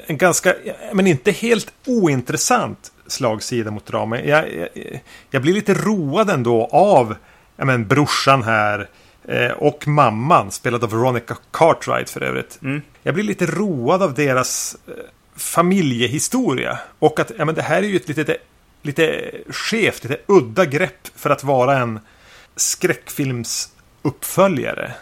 en 0.07 0.19
ganska, 0.19 0.55
men 0.93 1.07
inte 1.07 1.31
helt 1.33 1.73
ointressant 1.87 2.93
slagsida 3.07 3.71
mot 3.71 3.87
drama. 3.87 4.21
Jag, 4.21 4.55
jag, 4.55 4.69
jag 5.31 5.43
blir 5.43 5.55
lite 5.55 5.75
road 5.75 6.31
ändå 6.31 6.69
av 6.73 7.17
ja, 7.57 7.65
men, 7.65 7.87
brorsan 7.87 8.43
här. 8.43 8.89
Eh, 9.25 9.51
och 9.51 9.89
mamman, 9.89 10.51
spelad 10.51 10.85
av 10.85 10.91
Veronica 10.91 11.37
Cartwright 11.51 12.11
för 12.11 12.23
övrigt. 12.23 12.59
Mm. 12.63 12.83
Jag 13.03 13.15
blir 13.15 13.25
lite 13.25 13.47
road 13.47 14.03
av 14.03 14.15
deras 14.15 14.77
eh, 14.87 14.95
familjehistoria. 15.39 16.79
Och 16.99 17.21
att 17.21 17.33
ja, 17.39 17.45
men 17.45 17.55
det 17.55 17.63
här 17.63 17.83
är 17.83 17.87
ju 17.87 17.97
ett 17.97 18.09
lite, 18.09 18.37
lite 18.83 19.31
skevt, 19.49 20.05
lite 20.05 20.19
udda 20.27 20.65
grepp 20.65 21.09
för 21.15 21.31
att 21.31 21.45
vara 21.45 21.79
en 21.79 22.01
skräckfilmsuppföljare. 22.57 24.95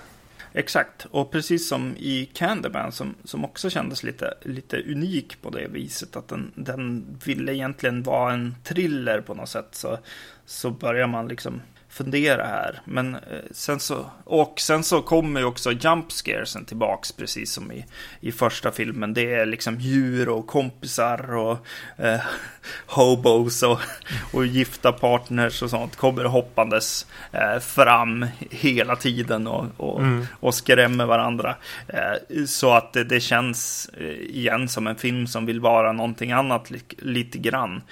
Exakt, 0.53 1.07
och 1.11 1.31
precis 1.31 1.68
som 1.68 1.96
i 1.96 2.31
Candyman 2.35 2.92
som, 2.92 3.14
som 3.25 3.44
också 3.44 3.70
kändes 3.70 4.03
lite, 4.03 4.35
lite 4.42 4.83
unik 4.83 5.42
på 5.42 5.51
det 5.51 5.68
viset 5.68 6.16
att 6.16 6.29
den, 6.29 6.53
den 6.55 7.07
ville 7.25 7.55
egentligen 7.55 8.03
vara 8.03 8.33
en 8.33 8.55
thriller 8.64 9.20
på 9.20 9.35
något 9.35 9.49
sätt 9.49 9.68
så, 9.72 9.99
så 10.46 10.70
börjar 10.70 11.07
man 11.07 11.29
liksom 11.29 11.61
fundera 11.97 12.47
här. 12.47 12.81
Men 12.85 13.15
eh, 13.15 13.21
sen 13.51 13.81
så, 13.81 14.07
och 14.25 14.61
sen 14.61 14.85
så 14.85 15.03
kommer 15.03 15.41
ju 15.41 15.47
också 15.47 15.73
jump 15.73 16.13
scaresen 16.13 16.65
tillbaks 16.65 17.13
precis 17.13 17.53
som 17.53 17.73
i, 17.73 17.85
i 18.21 18.33
första 18.33 18.73
filmen. 18.73 19.15
Det 19.15 19.35
är 19.35 19.47
liksom 19.47 19.81
djur 19.81 20.29
och 20.29 20.47
kompisar 20.47 21.35
och 21.35 21.67
eh, 21.97 22.21
hobos 22.87 23.63
och, 23.63 23.81
och 24.33 24.47
gifta 24.47 24.93
partners 24.93 25.63
och 25.63 25.71
sånt 25.71 25.97
kommer 25.97 26.25
hoppandes 26.25 27.07
eh, 27.33 27.59
fram 27.59 28.27
hela 28.51 28.97
tiden 28.97 29.47
och, 29.47 29.67
och, 29.77 30.01
mm. 30.01 30.27
och 30.41 30.55
skrämmer 30.55 31.07
varandra. 31.07 31.57
Eh, 31.89 32.45
så 32.47 32.73
att 32.73 32.93
det, 32.93 33.05
det 33.05 33.21
känns 33.21 33.91
eh, 33.99 34.07
igen 34.37 34.69
som 34.69 34.87
en 34.87 34.97
film 34.97 35.27
som 35.27 35.47
vill 35.47 35.61
vara 35.61 35.93
någonting 35.93 36.33
annat 36.33 36.71
li, 36.71 36.81
lite 36.99 37.39
grann. 37.39 37.83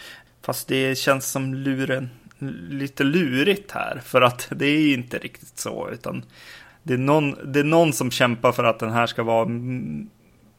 Fast 0.42 0.68
det 0.68 0.98
känns 0.98 1.30
som 1.30 1.54
luren 1.54 2.10
lite 2.68 3.04
lurigt 3.04 3.72
här. 3.72 4.00
För 4.04 4.22
att 4.22 4.46
det 4.50 4.66
är 4.66 4.94
inte 4.94 5.18
riktigt 5.18 5.58
så. 5.58 5.90
Utan 5.92 6.24
det 6.82 6.94
är, 6.94 6.98
någon, 6.98 7.52
det 7.52 7.60
är 7.60 7.64
någon 7.64 7.92
som 7.92 8.10
kämpar 8.10 8.52
för 8.52 8.64
att 8.64 8.78
den 8.78 8.92
här 8.92 9.06
ska 9.06 9.22
vara 9.22 9.48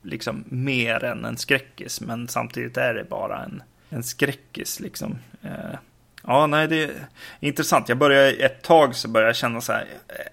liksom 0.02 0.43
mer 0.48 1.04
än 1.04 1.26
en 1.26 1.38
skräckis. 1.38 2.02
Men 2.02 2.28
samtidigt 2.28 2.78
är 2.78 2.93
det 2.93 3.04
bara 3.04 3.43
en, 3.43 3.63
en 3.89 4.04
skräckis 4.04 4.80
liksom. 4.80 5.17
Eh, 5.41 5.78
ja, 6.24 6.48
nej, 6.48 6.67
det 6.67 6.84
är 6.84 6.91
intressant. 7.39 7.89
Jag 7.89 7.98
börjar 7.98 8.34
ett 8.39 8.62
tag 8.62 8.95
så 8.95 9.08
börjar 9.08 9.28
jag 9.28 9.36
känna 9.36 9.62
så 9.62 9.74
här. 9.74 9.88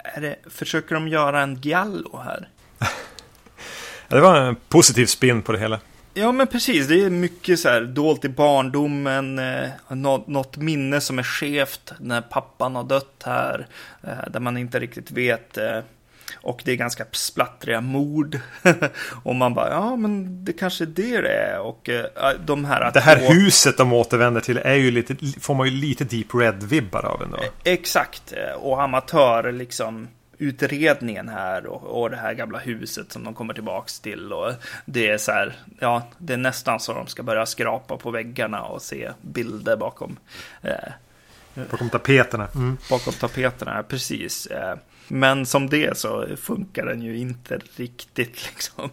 Är 0.04 0.20
det, 0.20 0.36
försöker 0.50 0.94
de 0.94 1.08
göra 1.08 1.42
en 1.42 1.54
giallo 1.54 2.18
här? 2.24 2.48
det 4.08 4.20
var 4.20 4.40
en 4.40 4.56
positiv 4.68 5.06
spin 5.06 5.42
på 5.42 5.52
det 5.52 5.58
hela. 5.58 5.80
Ja, 6.14 6.32
men 6.32 6.46
precis. 6.46 6.88
Det 6.88 7.04
är 7.04 7.10
mycket 7.10 7.60
så 7.60 7.68
här 7.68 7.80
dolt 7.80 8.24
i 8.24 8.28
barndomen, 8.28 9.38
eh, 9.38 9.68
något, 9.88 10.26
något, 10.26 10.56
minne 10.56 11.00
som 11.00 11.18
är 11.18 11.22
skevt 11.22 11.92
när 11.98 12.20
pappan 12.20 12.74
har 12.74 12.84
dött 12.84 13.22
här, 13.24 13.66
eh, 14.02 14.30
där 14.30 14.40
man 14.40 14.56
inte 14.56 14.80
riktigt 14.80 15.10
vet. 15.10 15.58
Eh, 15.58 15.78
och 16.36 16.62
det 16.64 16.72
är 16.72 16.76
ganska 16.76 17.04
splattriga 17.12 17.80
mord. 17.80 18.38
och 19.22 19.34
man 19.34 19.54
bara, 19.54 19.70
ja 19.70 19.96
men 19.96 20.44
det 20.44 20.52
kanske 20.52 20.84
är 20.84 20.86
det 20.86 21.20
det 21.20 21.34
är. 21.34 21.60
Och 21.60 21.88
eh, 21.88 22.04
de 22.46 22.64
här... 22.64 22.90
Det 22.92 23.00
här 23.00 23.18
två... 23.18 23.32
huset 23.32 23.76
de 23.76 23.92
återvänder 23.92 24.40
till 24.40 24.56
är 24.56 24.74
ju 24.74 24.90
lite, 24.90 25.16
får 25.40 25.54
man 25.54 25.68
ju 25.68 25.72
lite 25.72 26.04
Deep 26.04 26.34
Red-vibbar 26.34 27.04
av 27.04 27.22
ändå. 27.22 27.38
Exakt, 27.64 28.34
och 28.56 28.82
amatör 28.82 29.52
liksom 29.52 30.08
utredningen 30.42 31.28
här 31.28 31.66
och, 31.66 32.02
och 32.02 32.10
det 32.10 32.16
här 32.16 32.34
gamla 32.34 32.58
huset 32.58 33.12
som 33.12 33.24
de 33.24 33.34
kommer 33.34 33.54
tillbaks 33.54 34.00
till. 34.00 34.32
Och 34.32 34.52
det 34.84 35.08
är 35.08 35.18
så 35.18 35.32
här, 35.32 35.56
ja, 35.78 36.08
det 36.18 36.32
är 36.32 36.36
nästan 36.36 36.80
så 36.80 36.92
de 36.92 37.06
ska 37.06 37.22
börja 37.22 37.46
skrapa 37.46 37.96
på 37.96 38.10
väggarna 38.10 38.62
och 38.62 38.82
se 38.82 39.10
bilder 39.20 39.76
bakom. 39.76 40.16
Eh, 40.62 40.92
bakom 41.70 41.90
tapeterna. 41.90 42.48
Mm. 42.54 42.78
Bakom 42.90 43.12
tapeterna, 43.12 43.82
precis. 43.82 44.46
Eh, 44.46 44.76
men 45.08 45.46
som 45.46 45.68
det 45.68 45.98
så 45.98 46.26
funkar 46.36 46.86
den 46.86 47.02
ju 47.02 47.18
inte 47.18 47.60
riktigt 47.76 48.46
liksom. 48.52 48.90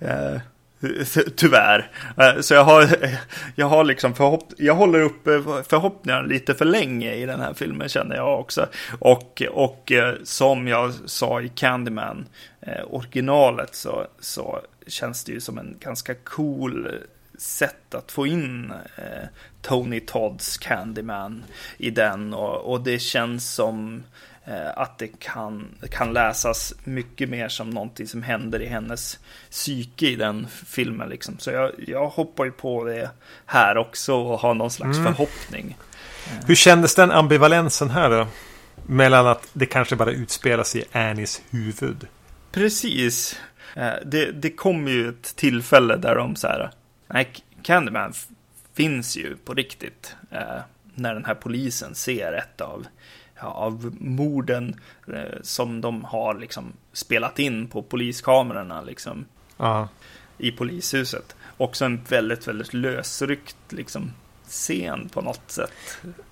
Eh, 0.00 0.40
Tyvärr. 1.36 1.90
Eh, 2.16 2.40
så 2.40 2.54
jag 2.54 2.64
har, 2.64 2.88
jag 3.54 3.66
har 3.66 3.84
liksom 3.84 4.14
förhopp, 4.14 4.52
jag 4.56 4.74
håller 4.74 5.00
upp 5.00 5.26
eh, 5.26 5.62
förhoppningarna 5.68 6.22
lite 6.22 6.54
för 6.54 6.64
länge 6.64 7.14
i 7.14 7.26
den 7.26 7.40
här 7.40 7.54
filmen 7.54 7.88
känner 7.88 8.16
jag 8.16 8.40
också. 8.40 8.66
Och, 8.98 9.42
och 9.50 9.92
eh, 9.92 10.14
som 10.24 10.68
jag 10.68 10.92
sa 11.06 11.40
i 11.40 11.48
Candyman, 11.48 12.26
originalet, 12.86 13.74
så, 13.74 14.06
så 14.20 14.60
känns 14.86 15.24
det 15.24 15.32
ju 15.32 15.40
som 15.40 15.58
en 15.58 15.76
ganska 15.80 16.14
cool 16.14 16.88
sätt 17.38 17.94
att 17.94 18.12
få 18.12 18.26
in 18.26 18.72
Tony 19.62 20.00
Todds 20.00 20.58
Candyman 20.58 21.44
i 21.78 21.90
den. 21.90 22.34
Och, 22.34 22.72
och 22.72 22.80
det 22.80 22.98
känns 22.98 23.54
som 23.54 24.02
att 24.76 24.98
det 24.98 25.08
kan, 25.18 25.68
kan 25.90 26.12
läsas 26.12 26.74
mycket 26.84 27.28
mer 27.28 27.48
som 27.48 27.70
någonting 27.70 28.06
som 28.06 28.22
händer 28.22 28.62
i 28.62 28.66
hennes 28.66 29.18
psyke 29.50 30.06
i 30.06 30.16
den 30.16 30.46
filmen. 30.66 31.08
Liksom. 31.08 31.38
Så 31.38 31.50
jag, 31.50 31.70
jag 31.86 32.08
hoppar 32.08 32.44
ju 32.44 32.52
på 32.52 32.84
det 32.84 33.10
här 33.46 33.76
också 33.76 34.14
och 34.14 34.38
har 34.38 34.54
någon 34.54 34.70
slags 34.70 34.98
mm. 34.98 35.14
förhoppning. 35.14 35.76
Hur 36.46 36.54
kändes 36.54 36.94
den 36.94 37.10
ambivalensen 37.10 37.90
här 37.90 38.10
då? 38.10 38.26
Mellan 38.86 39.26
att 39.26 39.48
det 39.52 39.66
kanske 39.66 39.96
bara 39.96 40.10
utspelas 40.10 40.76
i 40.76 40.84
Annies 40.92 41.42
huvud. 41.50 42.06
Precis. 42.52 43.36
Eh, 43.76 43.92
det, 44.06 44.32
det 44.32 44.50
kommer 44.50 44.90
ju 44.90 45.08
ett 45.08 45.36
tillfälle 45.36 45.96
där 45.96 46.14
de 46.14 46.36
så 46.36 46.46
här, 46.46 46.70
nej, 47.06 47.32
Candyman 47.62 48.12
finns 48.74 49.16
ju 49.16 49.36
på 49.36 49.54
riktigt. 49.54 50.16
Eh, 50.30 50.60
när 50.94 51.14
den 51.14 51.24
här 51.24 51.34
polisen 51.34 51.94
ser 51.94 52.32
ett 52.32 52.60
av 52.60 52.86
av 53.42 53.96
morden 53.98 54.80
eh, 55.08 55.40
som 55.42 55.80
de 55.80 56.04
har 56.04 56.34
liksom 56.34 56.72
spelat 56.92 57.38
in 57.38 57.68
på 57.68 57.82
poliskamerorna 57.82 58.82
liksom. 58.82 59.24
Aha. 59.56 59.88
I 60.38 60.50
polishuset. 60.50 61.36
Också 61.56 61.84
en 61.84 62.04
väldigt, 62.08 62.48
väldigt 62.48 62.74
lösryckt 62.74 63.56
liksom 63.68 64.12
scen 64.48 65.08
på 65.08 65.20
något 65.20 65.50
sätt. 65.50 65.72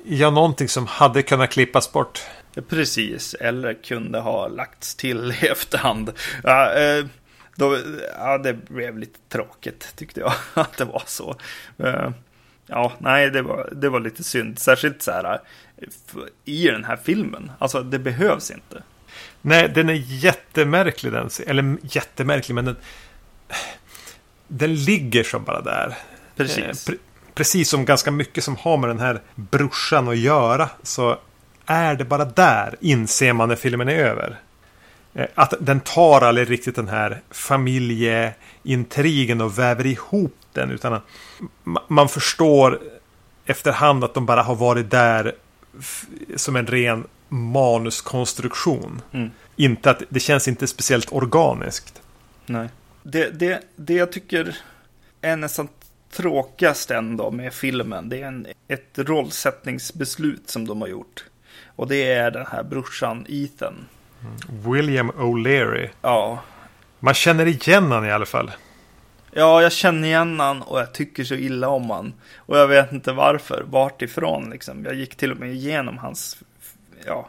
Ja, 0.05 0.31
någonting 0.31 0.69
som 0.69 0.87
hade 0.87 1.23
kunnat 1.23 1.51
klippas 1.51 1.93
bort. 1.93 2.23
Precis, 2.69 3.35
eller 3.35 3.75
kunde 3.75 4.19
ha 4.21 4.49
lagts 4.49 4.95
till 4.95 5.35
i 5.43 5.47
efterhand. 5.47 6.13
Ja, 6.45 6.75
eh, 6.75 7.07
då, 7.55 7.79
ja, 8.19 8.39
det 8.39 8.53
blev 8.53 8.99
lite 8.99 9.19
tråkigt 9.29 9.93
tyckte 9.97 10.21
jag 10.21 10.33
att 10.55 10.77
det 10.77 10.85
var 10.85 11.03
så. 11.07 11.37
Eh, 11.79 12.11
Ja, 12.69 12.93
nej, 12.99 13.31
det 13.31 13.43
var, 13.43 13.69
det 13.73 13.89
var 13.89 14.01
lite 14.01 14.25
synd. 14.25 14.59
Särskilt 14.59 15.03
så 15.03 15.13
här 15.13 15.41
i 16.45 16.67
den 16.67 16.85
här 16.85 16.99
filmen. 17.05 17.51
Alltså, 17.59 17.83
det 17.83 17.99
behövs 17.99 18.51
inte. 18.51 18.83
Nej, 19.43 19.71
den 19.75 19.89
är 19.89 19.95
jättemärklig 19.95 21.13
den. 21.13 21.31
Eller 21.47 21.77
jättemärklig, 21.83 22.55
men 22.55 22.65
den, 22.65 22.77
den 24.49 24.75
ligger 24.75 25.25
som 25.25 25.45
bara 25.45 25.61
där. 25.61 25.97
Precis. 26.37 26.89
Eh, 26.89 26.93
pre 26.93 26.97
precis 27.35 27.69
som 27.69 27.85
ganska 27.85 28.11
mycket 28.11 28.45
som 28.45 28.57
har 28.57 28.77
med 28.77 28.91
den 28.91 29.01
här 29.01 29.21
brorsan 29.35 30.09
att 30.09 30.19
göra. 30.19 30.71
Så 30.83 31.19
är 31.67 31.95
det 31.95 32.05
bara 32.05 32.25
där, 32.25 32.77
inser 32.81 33.33
man 33.33 33.49
när 33.49 33.57
filmen 33.57 33.89
är 33.89 33.95
över. 33.95 34.39
Eh, 35.15 35.27
att 35.35 35.55
den 35.61 35.81
tar 35.81 36.21
aldrig 36.21 36.51
riktigt 36.51 36.77
den 36.77 36.89
här 36.89 37.21
familjeintrigen 37.31 39.41
och 39.41 39.59
väver 39.59 39.87
ihop 39.87 40.35
den. 40.59 40.71
Utan 40.71 40.93
att 40.93 41.03
man 41.89 42.09
förstår 42.09 42.81
efterhand 43.47 44.05
att 44.05 44.15
de 44.15 44.27
bara 44.27 44.43
har 44.43 44.55
varit 44.55 44.91
där 44.91 45.35
som 46.37 46.57
en 46.57 46.67
ren 46.67 47.05
manuskonstruktion. 47.29 49.03
Mm. 49.13 49.31
Inte 49.57 49.91
att 49.91 50.03
det 50.09 50.21
känns 50.21 50.49
inte 50.49 50.67
speciellt 50.67 51.13
organiskt. 51.13 52.03
Nej. 52.47 52.69
Det, 53.03 53.31
det, 53.31 53.63
det 53.77 53.95
jag 53.95 54.13
tycker 54.13 54.57
är 55.21 55.37
nästan 55.37 55.69
tråkigast 56.11 56.91
ändå 56.91 57.31
med 57.31 57.55
filmen, 57.55 58.09
det 58.09 58.23
är 58.23 58.27
en, 58.27 58.47
ett 58.69 58.93
rollsättningsbeslut 58.97 60.51
som 60.51 60.67
de 60.67 60.81
har 60.81 60.89
gjort. 60.89 61.25
Och 61.77 61.89
det 61.89 62.13
är 62.13 62.31
den 62.31 62.47
här 62.47 62.63
brorsan 62.63 63.27
Ethan. 63.29 63.75
Mm. 64.21 64.73
William 64.73 65.11
O'Leary. 65.11 65.89
Ja. 66.03 66.43
Man 67.01 67.15
känner 67.15 67.47
igen 67.47 67.93
han 67.93 68.07
i 68.07 68.13
alla 68.13 68.27
fall. 68.27 68.51
Ja, 69.33 69.63
jag 69.63 69.73
känner 69.73 70.09
igen 70.09 70.41
han 70.41 70.63
och 70.63 70.81
jag 70.81 70.93
tycker 70.93 71.25
så 71.25 71.35
illa 71.35 71.69
om 71.69 71.91
han. 71.91 72.13
Och 72.37 72.59
jag 72.59 72.69
vet 72.69 72.93
inte 72.93 73.13
varför, 73.13 73.65
vart 73.67 74.03
ifrån 74.03 74.51
liksom. 74.51 74.85
Jag 74.85 74.95
gick 74.95 75.17
till 75.17 75.33
och 75.33 75.39
med 75.39 75.53
igenom 75.53 75.99
hans, 75.99 76.39
ja. 77.07 77.29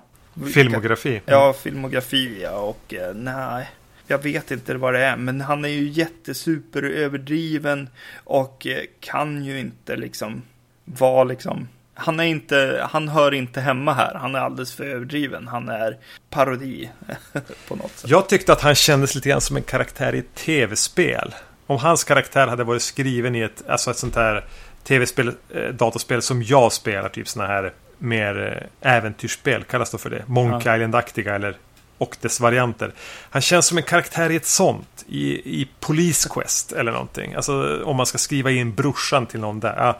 Filmografi. 0.53 1.21
Ja, 1.25 1.53
filmografi 1.53 2.39
ja, 2.41 2.59
och 2.59 2.93
eh, 2.93 3.13
nej. 3.13 3.69
Jag 4.07 4.23
vet 4.23 4.51
inte 4.51 4.73
vad 4.75 4.93
det 4.93 4.99
är, 4.99 5.17
men 5.17 5.41
han 5.41 5.65
är 5.65 5.69
ju 5.69 5.87
jättesuper 5.89 6.83
överdriven 6.83 7.89
och 8.23 8.67
eh, 8.67 8.83
kan 8.99 9.43
ju 9.43 9.59
inte 9.59 9.95
liksom 9.95 10.41
vara 10.85 11.23
liksom 11.23 11.67
han 11.99 12.19
är 12.19 12.23
inte, 12.23 12.87
han 12.91 13.07
hör 13.09 13.33
inte 13.33 13.61
hemma 13.61 13.93
här. 13.93 14.13
Han 14.13 14.35
är 14.35 14.39
alldeles 14.39 14.73
för 14.73 14.83
överdriven. 14.83 15.47
Han 15.47 15.69
är 15.69 15.97
parodi 16.29 16.89
på 17.67 17.75
något 17.75 17.91
sätt. 17.91 18.09
Jag 18.09 18.29
tyckte 18.29 18.53
att 18.53 18.61
han 18.61 18.75
kändes 18.75 19.15
lite 19.15 19.29
grann 19.29 19.41
som 19.41 19.57
en 19.57 19.63
karaktär 19.63 20.15
i 20.15 20.19
ett 20.19 20.35
tv-spel. 20.35 21.35
Om 21.69 21.77
hans 21.77 22.03
karaktär 22.03 22.47
hade 22.47 22.63
varit 22.63 22.81
skriven 22.81 23.35
i 23.35 23.41
ett, 23.41 23.63
alltså 23.67 23.91
ett 23.91 23.97
sånt 23.97 24.15
här 24.15 24.45
tv-spel, 24.83 25.31
eh, 25.49 25.63
dataspel 25.63 26.21
som 26.21 26.43
jag 26.43 26.73
spelar, 26.73 27.09
typ 27.09 27.27
såna 27.27 27.47
här 27.47 27.73
mer 27.97 28.69
eh, 28.81 28.95
äventyrsspel, 28.95 29.63
kallas 29.63 29.91
det 29.91 29.97
för 29.97 30.09
det? 30.09 30.23
Monkey 30.27 30.61
ja. 30.65 30.75
Island-aktiga 30.75 31.35
eller 31.35 31.57
och 31.97 32.17
dess 32.21 32.39
varianter. 32.39 32.91
Han 33.29 33.41
känns 33.41 33.65
som 33.65 33.77
en 33.77 33.83
karaktär 33.83 34.29
i 34.29 34.35
ett 34.35 34.45
sånt. 34.45 35.05
I, 35.07 35.33
i 35.61 35.69
Police 35.79 36.29
Quest 36.29 36.71
eller 36.71 36.91
någonting. 36.91 37.33
Alltså 37.33 37.83
om 37.83 37.95
man 37.95 38.05
ska 38.05 38.17
skriva 38.17 38.51
in 38.51 38.75
brorsan 38.75 39.25
till 39.25 39.39
någon 39.39 39.59
där. 39.59 39.75
Ja, 39.77 39.99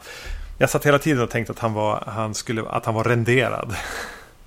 jag 0.58 0.70
satt 0.70 0.86
hela 0.86 0.98
tiden 0.98 1.22
och 1.22 1.30
tänkte 1.30 1.52
att 1.52 1.58
han 1.58 1.72
var, 1.72 2.04
han 2.06 2.34
skulle, 2.34 2.62
att 2.62 2.84
han 2.84 2.94
var 2.94 3.04
renderad. 3.04 3.74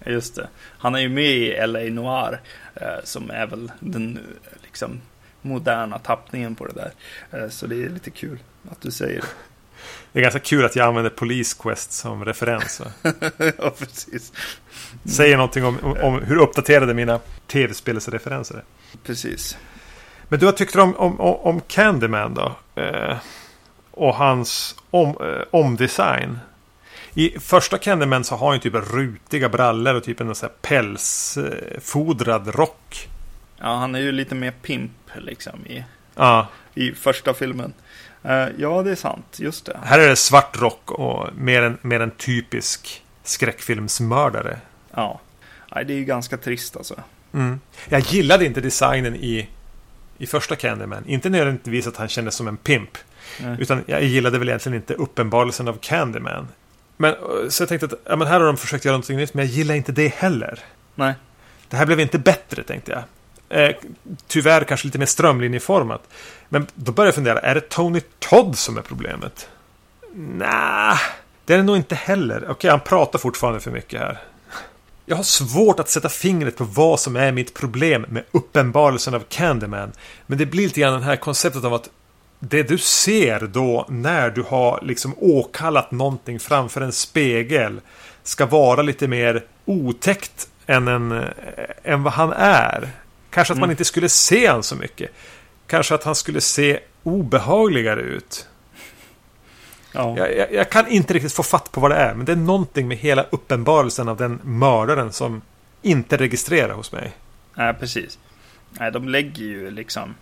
Just 0.05 0.35
det. 0.35 0.47
Han 0.77 0.95
är 0.95 0.99
ju 0.99 1.09
med 1.09 1.25
i 1.25 1.67
LA 1.67 1.79
Noir. 1.79 2.39
Eh, 2.75 2.87
som 3.03 3.31
är 3.31 3.45
väl 3.45 3.71
den 3.79 4.19
liksom, 4.63 5.01
moderna 5.43 5.99
tappningen 5.99 6.55
på 6.55 6.67
det 6.67 6.73
där. 6.73 6.91
Eh, 7.31 7.49
så 7.49 7.67
det 7.67 7.83
är 7.83 7.89
lite 7.89 8.09
kul 8.11 8.39
att 8.71 8.81
du 8.81 8.91
säger 8.91 9.21
det. 9.21 9.27
Det 10.11 10.19
är 10.19 10.23
ganska 10.23 10.39
kul 10.39 10.65
att 10.65 10.75
jag 10.75 10.87
använder 10.87 11.09
Police 11.09 11.57
Quest 11.59 11.91
som 11.91 12.25
referens. 12.25 12.81
ja, 13.57 13.73
precis. 13.79 14.33
Säger 15.05 15.37
någonting 15.37 15.65
om, 15.65 15.77
om 16.01 16.21
hur 16.21 16.37
uppdaterade 16.37 16.93
mina 16.93 17.19
tv-spelsreferenser 17.47 18.55
är. 18.55 18.63
Precis. 19.03 19.57
Men 20.29 20.39
du 20.39 20.45
har 20.45 20.53
tyckt 20.53 20.75
om, 20.75 20.95
om, 20.95 21.19
om 21.19 21.61
Candyman 21.61 22.33
då? 22.33 22.55
Eh, 22.81 23.17
och 23.91 24.15
hans 24.15 24.75
om, 24.89 25.09
eh, 25.09 25.41
omdesign. 25.51 26.39
I 27.13 27.39
första 27.39 27.77
Candyman 27.77 28.23
så 28.23 28.35
har 28.35 28.51
han 28.51 28.59
typ 28.59 28.73
rutiga 28.73 29.49
brallor 29.49 29.93
och 29.93 30.03
typ 30.03 30.21
en 30.21 30.33
pälsfodrad 30.61 32.55
rock. 32.55 33.09
Ja, 33.57 33.75
han 33.75 33.95
är 33.95 33.99
ju 33.99 34.11
lite 34.11 34.35
mer 34.35 34.51
pimp 34.51 34.91
liksom 35.21 35.65
i, 35.65 35.83
ja. 36.15 36.47
i 36.73 36.91
första 36.91 37.33
filmen. 37.33 37.73
Uh, 38.25 38.47
ja, 38.57 38.83
det 38.83 38.91
är 38.91 38.95
sant. 38.95 39.39
Just 39.39 39.65
det. 39.65 39.79
Här 39.83 39.99
är 39.99 40.09
det 40.09 40.15
svart 40.15 40.61
rock 40.61 40.91
och 40.91 41.29
mer 41.35 41.61
en, 41.61 41.77
mer 41.81 41.99
en 41.99 42.11
typisk 42.11 43.03
skräckfilmsmördare. 43.23 44.57
Ja. 44.91 45.19
Nej, 45.75 45.85
det 45.85 45.93
är 45.93 45.97
ju 45.97 46.05
ganska 46.05 46.37
trist 46.37 46.77
alltså. 46.77 46.95
Mm. 47.33 47.59
Jag 47.89 47.99
gillade 47.99 48.45
inte 48.45 48.61
designen 48.61 49.15
i, 49.15 49.49
i 50.17 50.27
första 50.27 50.55
Candyman. 50.55 51.03
Inte 51.07 51.29
nödvändigtvis 51.29 51.87
att 51.87 51.97
han 51.97 52.07
kändes 52.07 52.35
som 52.35 52.47
en 52.47 52.57
pimp. 52.57 52.97
Nej. 53.41 53.57
Utan 53.59 53.83
jag 53.85 54.03
gillade 54.03 54.39
väl 54.39 54.49
egentligen 54.49 54.75
inte 54.75 54.93
uppenbarelsen 54.93 55.67
av 55.67 55.77
Candyman. 55.81 56.47
Men, 56.97 57.15
så 57.49 57.61
jag 57.61 57.69
tänkte 57.69 57.85
att 57.85 57.93
ja, 58.05 58.15
men 58.15 58.27
här 58.27 58.39
har 58.39 58.47
de 58.47 58.57
försökt 58.57 58.85
göra 58.85 58.93
någonting 58.93 59.17
nytt, 59.17 59.33
men 59.33 59.45
jag 59.45 59.53
gillar 59.53 59.75
inte 59.75 59.91
det 59.91 60.07
heller. 60.07 60.59
Nej. 60.95 61.13
Det 61.69 61.77
här 61.77 61.85
blev 61.85 61.99
inte 61.99 62.19
bättre, 62.19 62.63
tänkte 62.63 62.91
jag. 62.91 63.03
Eh, 63.53 63.75
tyvärr 64.27 64.63
kanske 64.63 64.87
lite 64.87 64.99
mer 64.99 65.05
strömlinjeformat. 65.05 66.01
Men 66.49 66.67
då 66.75 66.91
börjar 66.91 67.07
jag 67.07 67.15
fundera, 67.15 67.39
är 67.39 67.55
det 67.55 67.69
Tony 67.69 68.01
Todd 68.19 68.57
som 68.57 68.77
är 68.77 68.81
problemet? 68.81 69.49
Nej, 70.15 70.97
det 71.45 71.53
är 71.53 71.57
det 71.57 71.63
nog 71.63 71.77
inte 71.77 71.95
heller. 71.95 72.45
Okej, 72.49 72.69
han 72.69 72.79
pratar 72.79 73.19
fortfarande 73.19 73.59
för 73.59 73.71
mycket 73.71 73.99
här. 73.99 74.21
Jag 75.05 75.15
har 75.15 75.23
svårt 75.23 75.79
att 75.79 75.89
sätta 75.89 76.09
fingret 76.09 76.57
på 76.57 76.63
vad 76.63 76.99
som 76.99 77.15
är 77.15 77.31
mitt 77.31 77.53
problem 77.53 78.05
med 78.09 78.23
uppenbarelsen 78.31 79.13
av 79.13 79.23
Candyman. 79.29 79.91
Men 80.27 80.37
det 80.37 80.45
blir 80.45 80.63
lite 80.63 80.79
grann 80.79 80.99
det 80.99 81.05
här 81.05 81.15
konceptet 81.15 81.63
av 81.63 81.73
att 81.73 81.89
det 82.39 82.63
du 82.63 82.77
ser 82.77 83.39
då 83.39 83.85
när 83.89 84.29
du 84.29 84.41
har 84.41 84.79
liksom 84.83 85.15
åkallat 85.17 85.91
någonting 85.91 86.39
framför 86.39 86.81
en 86.81 86.91
spegel 86.91 87.81
ska 88.23 88.45
vara 88.45 88.81
lite 88.81 89.07
mer 89.07 89.45
otäckt 89.65 90.47
än, 90.65 90.87
en, 90.87 91.11
eh, 91.11 91.27
än 91.83 92.03
vad 92.03 92.13
han 92.13 92.33
är. 92.33 92.89
Kanske 93.33 93.53
att 93.53 93.59
man 93.59 93.67
mm. 93.67 93.71
inte 93.71 93.85
skulle 93.85 94.09
se 94.09 94.47
han 94.47 94.63
så 94.63 94.75
mycket. 94.75 95.11
Kanske 95.67 95.95
att 95.95 96.03
han 96.03 96.15
skulle 96.15 96.41
se 96.41 96.79
obehagligare 97.03 98.01
ut. 98.01 98.47
Ja. 99.91 100.17
Jag, 100.17 100.37
jag, 100.37 100.53
jag, 100.53 100.69
kan 100.69 100.87
inte 100.87 101.13
riktigt 101.13 101.33
få 101.33 101.43
fatt 101.43 101.71
på 101.71 101.81
vad 101.81 101.91
det 101.91 101.97
är. 101.97 102.13
Men 102.13 102.25
det 102.25 102.31
är 102.31 102.35
någonting 102.35 102.87
med 102.87 102.97
hela 102.97 103.23
uppenbarelsen 103.23 104.09
av 104.09 104.17
den 104.17 104.39
mördaren 104.43 105.13
som 105.13 105.41
inte 105.81 106.17
registrerar 106.17 106.73
hos 106.73 106.91
mig. 106.91 107.11
Nej, 107.55 107.73
precis. 107.73 108.19
Nej, 108.69 108.91
de 108.91 109.09
lägger 109.09 109.43
ju 109.43 109.71
liksom 109.71 110.15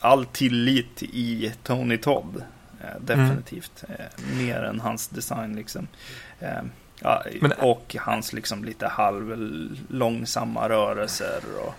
all 0.00 0.26
tillit 0.26 1.02
i 1.02 1.52
Tony 1.62 1.96
Todd. 1.98 2.42
Eh, 2.80 3.00
definitivt. 3.00 3.84
Mm. 3.88 4.46
Mer 4.46 4.62
än 4.62 4.80
hans 4.80 5.08
design 5.08 5.56
liksom. 5.56 5.88
Eh, 6.40 6.62
ja, 7.00 7.24
Men, 7.40 7.52
och 7.52 7.96
hans 8.00 8.32
liksom 8.32 8.64
lite 8.64 8.86
halv 8.86 9.36
långsamma 9.88 10.68
rörelser 10.68 11.40
och, 11.66 11.74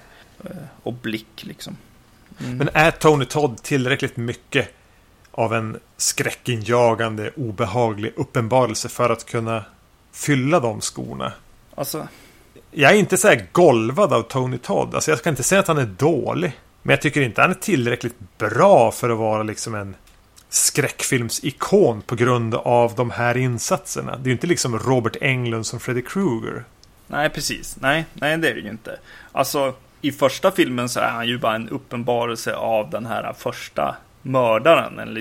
och 0.84 0.94
blick 0.94 1.44
liksom. 1.44 1.78
Mm. 2.40 2.58
Men 2.58 2.70
är 2.74 2.92
Tony 2.92 3.26
Todd 3.26 3.64
tillräckligt 3.64 4.18
mycket 4.18 4.70
av 5.32 5.54
en 5.54 5.80
skräckinjagande, 5.98 7.32
obehaglig 7.36 8.14
uppenbarelse 8.16 8.90
för 8.90 9.10
att 9.10 9.26
kunna 9.26 9.66
fylla 10.12 10.60
de 10.60 10.82
skorna? 10.82 11.34
Alltså... 11.76 12.08
Jag 12.72 12.92
är 12.92 12.96
inte 12.96 13.18
så 13.18 13.28
här 13.28 13.48
golvad 13.52 14.14
av 14.14 14.22
Tony 14.22 14.58
Todd. 14.58 14.96
Alltså 14.96 15.12
jag 15.12 15.20
ska 15.20 15.30
inte 15.30 15.44
säga 15.44 15.60
att 15.60 15.68
han 15.68 15.78
är 15.78 15.86
dålig. 15.86 16.60
Men 16.82 16.94
jag 16.94 17.02
tycker 17.02 17.22
inte 17.22 17.42
han 17.42 17.52
är 17.52 17.56
tillräckligt 17.56 18.38
bra 18.38 18.92
för 18.92 19.10
att 19.10 19.18
vara 19.18 19.44
liksom 19.44 19.76
en 19.76 19.96
skräckfilmsikon 20.50 22.02
på 22.02 22.16
grund 22.16 22.56
av 22.56 22.96
de 22.96 23.12
här 23.12 23.38
insatserna. 23.38 24.12
Det 24.18 24.24
är 24.24 24.26
ju 24.26 24.32
inte 24.32 24.48
liksom 24.48 24.80
Robert 24.80 25.16
Englund 25.22 25.66
som 25.66 25.80
Freddy 25.80 26.02
Krueger. 26.02 26.64
Nej, 27.08 27.30
precis. 27.30 27.78
Nej, 27.80 28.06
nej, 28.14 28.38
det 28.38 28.50
är 28.50 28.56
det 28.56 28.62
ju 28.62 28.70
inte. 28.70 29.00
Alltså, 29.32 29.74
i 30.02 30.12
första 30.12 30.52
filmen 30.52 30.90
så 30.90 31.00
är 31.00 31.10
han 31.10 31.28
ju 31.28 31.38
bara 31.38 31.56
en 31.56 31.70
uppenbarelse 31.70 32.56
av 32.56 32.90
den 32.90 33.06
här 33.06 33.34
första 33.34 33.96
mördaren. 34.22 35.00
En, 35.00 35.14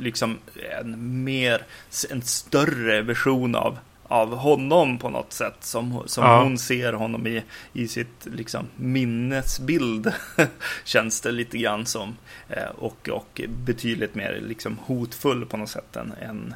liksom 0.00 0.38
en 0.80 1.24
mer, 1.24 1.62
en 2.10 2.22
större 2.22 3.02
version 3.02 3.54
av, 3.54 3.78
av 4.02 4.36
honom 4.36 4.98
på 4.98 5.10
något 5.10 5.32
sätt. 5.32 5.56
Som, 5.60 6.02
som 6.06 6.24
ja. 6.24 6.42
hon 6.42 6.58
ser 6.58 6.92
honom 6.92 7.26
i, 7.26 7.42
i 7.72 7.88
sitt 7.88 8.26
liksom, 8.34 8.66
minnesbild. 8.76 10.12
känns 10.84 11.20
det 11.20 11.32
lite 11.32 11.58
grann 11.58 11.86
som. 11.86 12.16
Eh, 12.48 12.68
och, 12.78 13.08
och 13.08 13.40
betydligt 13.48 14.14
mer 14.14 14.40
liksom, 14.42 14.78
hotfull 14.84 15.46
på 15.46 15.56
något 15.56 15.70
sätt 15.70 15.96
än, 15.96 16.12
än, 16.20 16.54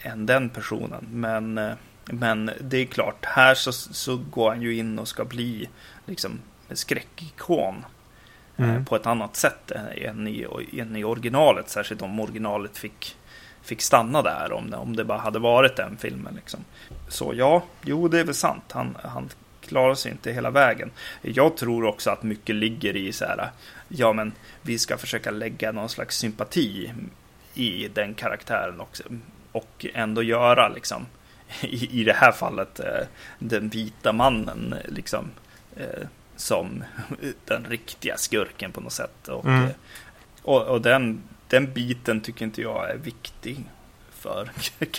än 0.00 0.26
den 0.26 0.48
personen. 0.48 1.06
Men, 1.10 1.58
eh, 1.58 1.72
men 2.06 2.50
det 2.60 2.76
är 2.76 2.86
klart, 2.86 3.24
här 3.24 3.54
så, 3.54 3.72
så 3.72 4.16
går 4.16 4.48
han 4.48 4.62
ju 4.62 4.76
in 4.76 4.98
och 4.98 5.08
ska 5.08 5.24
bli 5.24 5.68
liksom 6.06 6.40
skräckikon. 6.76 7.84
Eh, 8.56 8.70
mm. 8.70 8.84
På 8.84 8.96
ett 8.96 9.06
annat 9.06 9.36
sätt 9.36 9.70
än 9.96 10.28
i, 10.28 10.46
än 10.78 10.96
i 10.96 11.04
originalet. 11.04 11.68
Särskilt 11.68 12.02
om 12.02 12.20
originalet 12.20 12.78
fick 12.78 13.16
fick 13.64 13.82
stanna 13.82 14.22
där 14.22 14.52
om, 14.52 14.74
om 14.74 14.96
det 14.96 15.04
bara 15.04 15.18
hade 15.18 15.38
varit 15.38 15.76
den 15.76 15.96
filmen. 15.96 16.34
Liksom. 16.34 16.60
Så 17.08 17.32
ja, 17.34 17.62
jo 17.82 18.08
det 18.08 18.20
är 18.20 18.24
väl 18.24 18.34
sant. 18.34 18.64
Han, 18.72 18.96
han 19.02 19.28
klarar 19.60 19.94
sig 19.94 20.12
inte 20.12 20.32
hela 20.32 20.50
vägen. 20.50 20.90
Jag 21.22 21.56
tror 21.56 21.84
också 21.84 22.10
att 22.10 22.22
mycket 22.22 22.54
ligger 22.54 22.96
i 22.96 23.12
så 23.12 23.24
här, 23.24 23.50
ja 23.88 24.12
men 24.12 24.32
vi 24.62 24.78
ska 24.78 24.96
försöka 24.96 25.30
lägga 25.30 25.72
någon 25.72 25.88
slags 25.88 26.18
sympati 26.18 26.92
i 27.54 27.88
den 27.88 28.14
karaktären 28.14 28.80
också. 28.80 29.02
Och 29.52 29.86
ändå 29.94 30.22
göra 30.22 30.68
liksom, 30.68 31.06
i, 31.60 32.00
i 32.00 32.04
det 32.04 32.12
här 32.12 32.32
fallet, 32.32 32.80
eh, 32.80 33.06
den 33.38 33.68
vita 33.68 34.12
mannen 34.12 34.74
liksom, 34.88 35.30
eh, 35.76 36.06
som 36.36 36.84
den 37.44 37.64
riktiga 37.64 38.16
skurken 38.16 38.72
på 38.72 38.80
något 38.80 38.92
sätt. 38.92 39.28
Och, 39.28 39.44
mm. 39.44 39.68
och, 40.42 40.62
och 40.62 40.80
den, 40.80 41.22
den 41.48 41.72
biten 41.72 42.20
tycker 42.20 42.44
inte 42.44 42.62
jag 42.62 42.90
är 42.90 42.96
viktig 42.96 43.64
för 44.10 44.50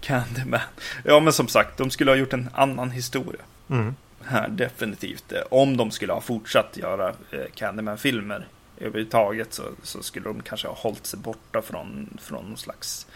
Candyman. 0.00 0.60
Ja, 1.04 1.20
men 1.20 1.32
som 1.32 1.48
sagt, 1.48 1.78
de 1.78 1.90
skulle 1.90 2.10
ha 2.10 2.16
gjort 2.16 2.32
en 2.32 2.48
annan 2.52 2.90
historia. 2.90 3.42
Mm. 3.70 3.94
Här, 4.24 4.48
definitivt. 4.48 5.32
Om 5.50 5.76
de 5.76 5.90
skulle 5.90 6.12
ha 6.12 6.20
fortsatt 6.20 6.76
göra 6.76 7.08
eh, 7.08 7.46
Candyman-filmer 7.54 8.46
överhuvudtaget 8.76 9.54
så, 9.54 9.62
så 9.82 10.02
skulle 10.02 10.28
de 10.28 10.42
kanske 10.42 10.68
ha 10.68 10.74
hållit 10.74 11.06
sig 11.06 11.18
borta 11.18 11.62
från, 11.62 12.18
från 12.22 12.48
någon 12.48 12.56
slags 12.56 13.06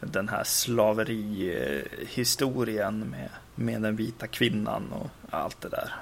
den 0.00 0.28
här 0.28 0.44
slaverihistorien 0.44 2.98
med, 2.98 3.28
med 3.54 3.82
den 3.82 3.96
vita 3.96 4.26
kvinnan 4.26 4.92
och 4.92 5.10
allt 5.30 5.60
det 5.60 5.68
där. 5.68 5.92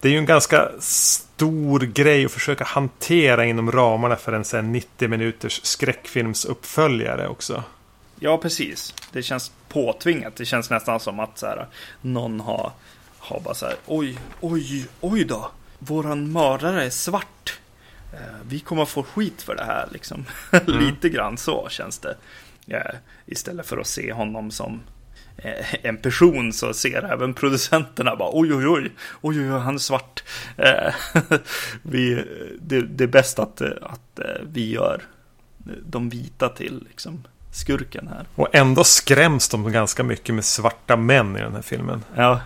Eh, 0.00 0.02
det 0.02 0.08
är 0.08 0.12
ju 0.12 0.18
en 0.18 0.26
ganska 0.26 0.70
stor 0.80 1.80
grej 1.80 2.24
att 2.24 2.32
försöka 2.32 2.64
hantera 2.64 3.44
inom 3.44 3.72
ramarna 3.72 4.16
för 4.16 4.32
en 4.32 4.44
sen 4.44 4.72
90 4.72 5.08
minuters 5.08 5.60
skräckfilmsuppföljare 5.64 7.28
också. 7.28 7.64
Ja, 8.20 8.38
precis. 8.38 8.94
Det 9.12 9.22
känns 9.22 9.52
påtvingat. 9.68 10.36
Det 10.36 10.44
känns 10.44 10.70
nästan 10.70 11.00
som 11.00 11.20
att 11.20 11.38
så 11.38 11.46
här, 11.46 11.66
någon 12.00 12.40
har, 12.40 12.72
har 13.18 13.40
bara 13.40 13.54
så 13.54 13.66
här, 13.66 13.76
oj, 13.86 14.18
oj, 14.40 14.86
oj 15.00 15.24
då. 15.24 15.50
Våran 15.78 16.32
mördare 16.32 16.84
är 16.84 16.90
svart. 16.90 17.58
Eh, 18.12 18.18
vi 18.48 18.60
kommer 18.60 18.84
få 18.84 19.02
skit 19.02 19.42
för 19.42 19.56
det 19.56 19.64
här, 19.64 19.88
liksom. 19.92 20.24
Mm. 20.52 20.78
Lite 20.78 21.08
grann 21.08 21.38
så 21.38 21.68
känns 21.70 21.98
det. 21.98 22.16
Ja, 22.66 22.82
istället 23.26 23.66
för 23.66 23.78
att 23.78 23.86
se 23.86 24.12
honom 24.12 24.50
som 24.50 24.80
Eh, 24.80 24.99
en 25.82 25.96
person 25.96 26.52
så 26.52 26.74
ser 26.74 27.12
även 27.12 27.34
producenterna 27.34 28.16
bara 28.16 28.30
oj 28.32 28.54
oj 28.54 28.66
oj, 28.66 28.90
oj 29.20 29.40
oj, 29.40 29.58
han 29.58 29.74
är 29.74 29.78
svart. 29.78 30.22
Eh, 30.56 30.94
vi, 31.82 32.24
det, 32.60 32.80
det 32.80 33.04
är 33.04 33.08
bäst 33.08 33.38
att, 33.38 33.62
att 33.62 34.18
eh, 34.18 34.24
vi 34.42 34.70
gör 34.70 35.02
de 35.86 36.08
vita 36.08 36.48
till 36.48 36.84
liksom, 36.88 37.24
skurken 37.52 38.08
här. 38.08 38.26
Och 38.34 38.54
ändå 38.54 38.84
skräms 38.84 39.48
de 39.48 39.72
ganska 39.72 40.04
mycket 40.04 40.34
med 40.34 40.44
svarta 40.44 40.96
män 40.96 41.36
i 41.36 41.40
den 41.40 41.54
här 41.54 41.62
filmen. 41.62 42.04
Ja. 42.14 42.40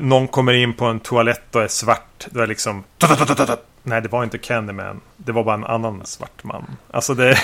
Någon 0.00 0.28
kommer 0.28 0.52
in 0.52 0.74
på 0.74 0.84
en 0.84 1.00
toalett 1.00 1.54
och 1.54 1.62
är 1.62 1.68
svart. 1.68 2.26
Det 2.30 2.42
är 2.42 2.46
liksom... 2.46 2.84
Nej, 3.82 4.02
det 4.02 4.08
var 4.08 4.24
inte 4.24 4.38
Candyman. 4.38 5.00
Det 5.16 5.32
var 5.32 5.44
bara 5.44 5.54
en 5.54 5.64
annan 5.64 6.06
svart 6.06 6.44
man. 6.44 6.76
Alltså 6.90 7.14
det... 7.14 7.38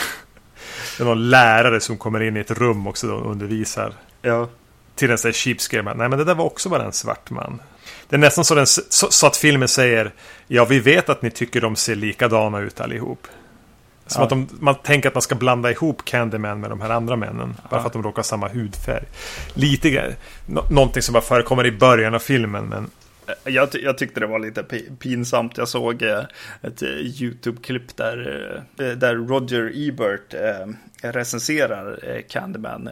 Det 0.96 1.02
är 1.02 1.04
någon 1.04 1.30
lärare 1.30 1.80
som 1.80 1.98
kommer 1.98 2.20
in 2.20 2.36
i 2.36 2.40
ett 2.40 2.50
rum 2.50 2.86
också 2.86 3.12
och 3.12 3.30
undervisar. 3.30 3.92
Ja. 4.22 4.48
Till 4.94 5.10
en 5.10 5.18
sån 5.18 5.28
här 5.28 5.32
cheapskare 5.32 5.82
Nej 5.82 6.08
men 6.08 6.18
det 6.18 6.24
där 6.24 6.34
var 6.34 6.44
också 6.44 6.68
bara 6.68 6.84
en 6.84 6.92
svart 6.92 7.30
man. 7.30 7.62
Det 8.08 8.16
är 8.16 8.20
nästan 8.20 8.44
så, 8.44 8.54
den, 8.54 8.66
så, 8.66 8.82
så, 9.10 9.26
att 9.26 9.36
filmen 9.36 9.68
säger 9.68 10.12
Ja 10.46 10.64
vi 10.64 10.80
vet 10.80 11.08
att 11.08 11.22
ni 11.22 11.30
tycker 11.30 11.60
de 11.60 11.76
ser 11.76 11.94
likadana 11.94 12.60
ut 12.60 12.80
allihop. 12.80 13.26
Som 14.06 14.20
ja. 14.20 14.24
att 14.24 14.30
de, 14.30 14.48
man 14.60 14.74
tänker 14.74 15.08
att 15.08 15.14
man 15.14 15.22
ska 15.22 15.34
blanda 15.34 15.70
ihop 15.70 16.04
Candyman 16.04 16.60
med 16.60 16.70
de 16.70 16.80
här 16.80 16.90
andra 16.90 17.16
männen. 17.16 17.54
Ja. 17.62 17.68
Bara 17.70 17.80
för 17.80 17.86
att 17.86 17.92
de 17.92 18.02
råkar 18.02 18.16
ha 18.16 18.22
samma 18.22 18.48
hudfärg. 18.48 19.04
Lite 19.54 19.90
grann. 19.90 20.12
Någonting 20.70 21.02
som 21.02 21.12
bara 21.12 21.22
förekommer 21.22 21.66
i 21.66 21.72
början 21.72 22.14
av 22.14 22.18
filmen. 22.18 22.68
Men... 22.68 22.90
Jag, 23.44 23.68
jag 23.72 23.98
tyckte 23.98 24.20
det 24.20 24.26
var 24.26 24.38
lite 24.38 24.62
pinsamt. 24.98 25.58
Jag 25.58 25.68
såg 25.68 26.02
eh, 26.02 26.24
ett 26.62 26.82
eh, 26.82 26.88
YouTube-klipp 26.88 27.96
där, 27.96 28.62
eh, 28.78 28.86
där 28.86 29.14
Roger 29.14 29.72
Ebert 29.74 30.34
recenserar 31.02 32.22
Candyman 32.28 32.90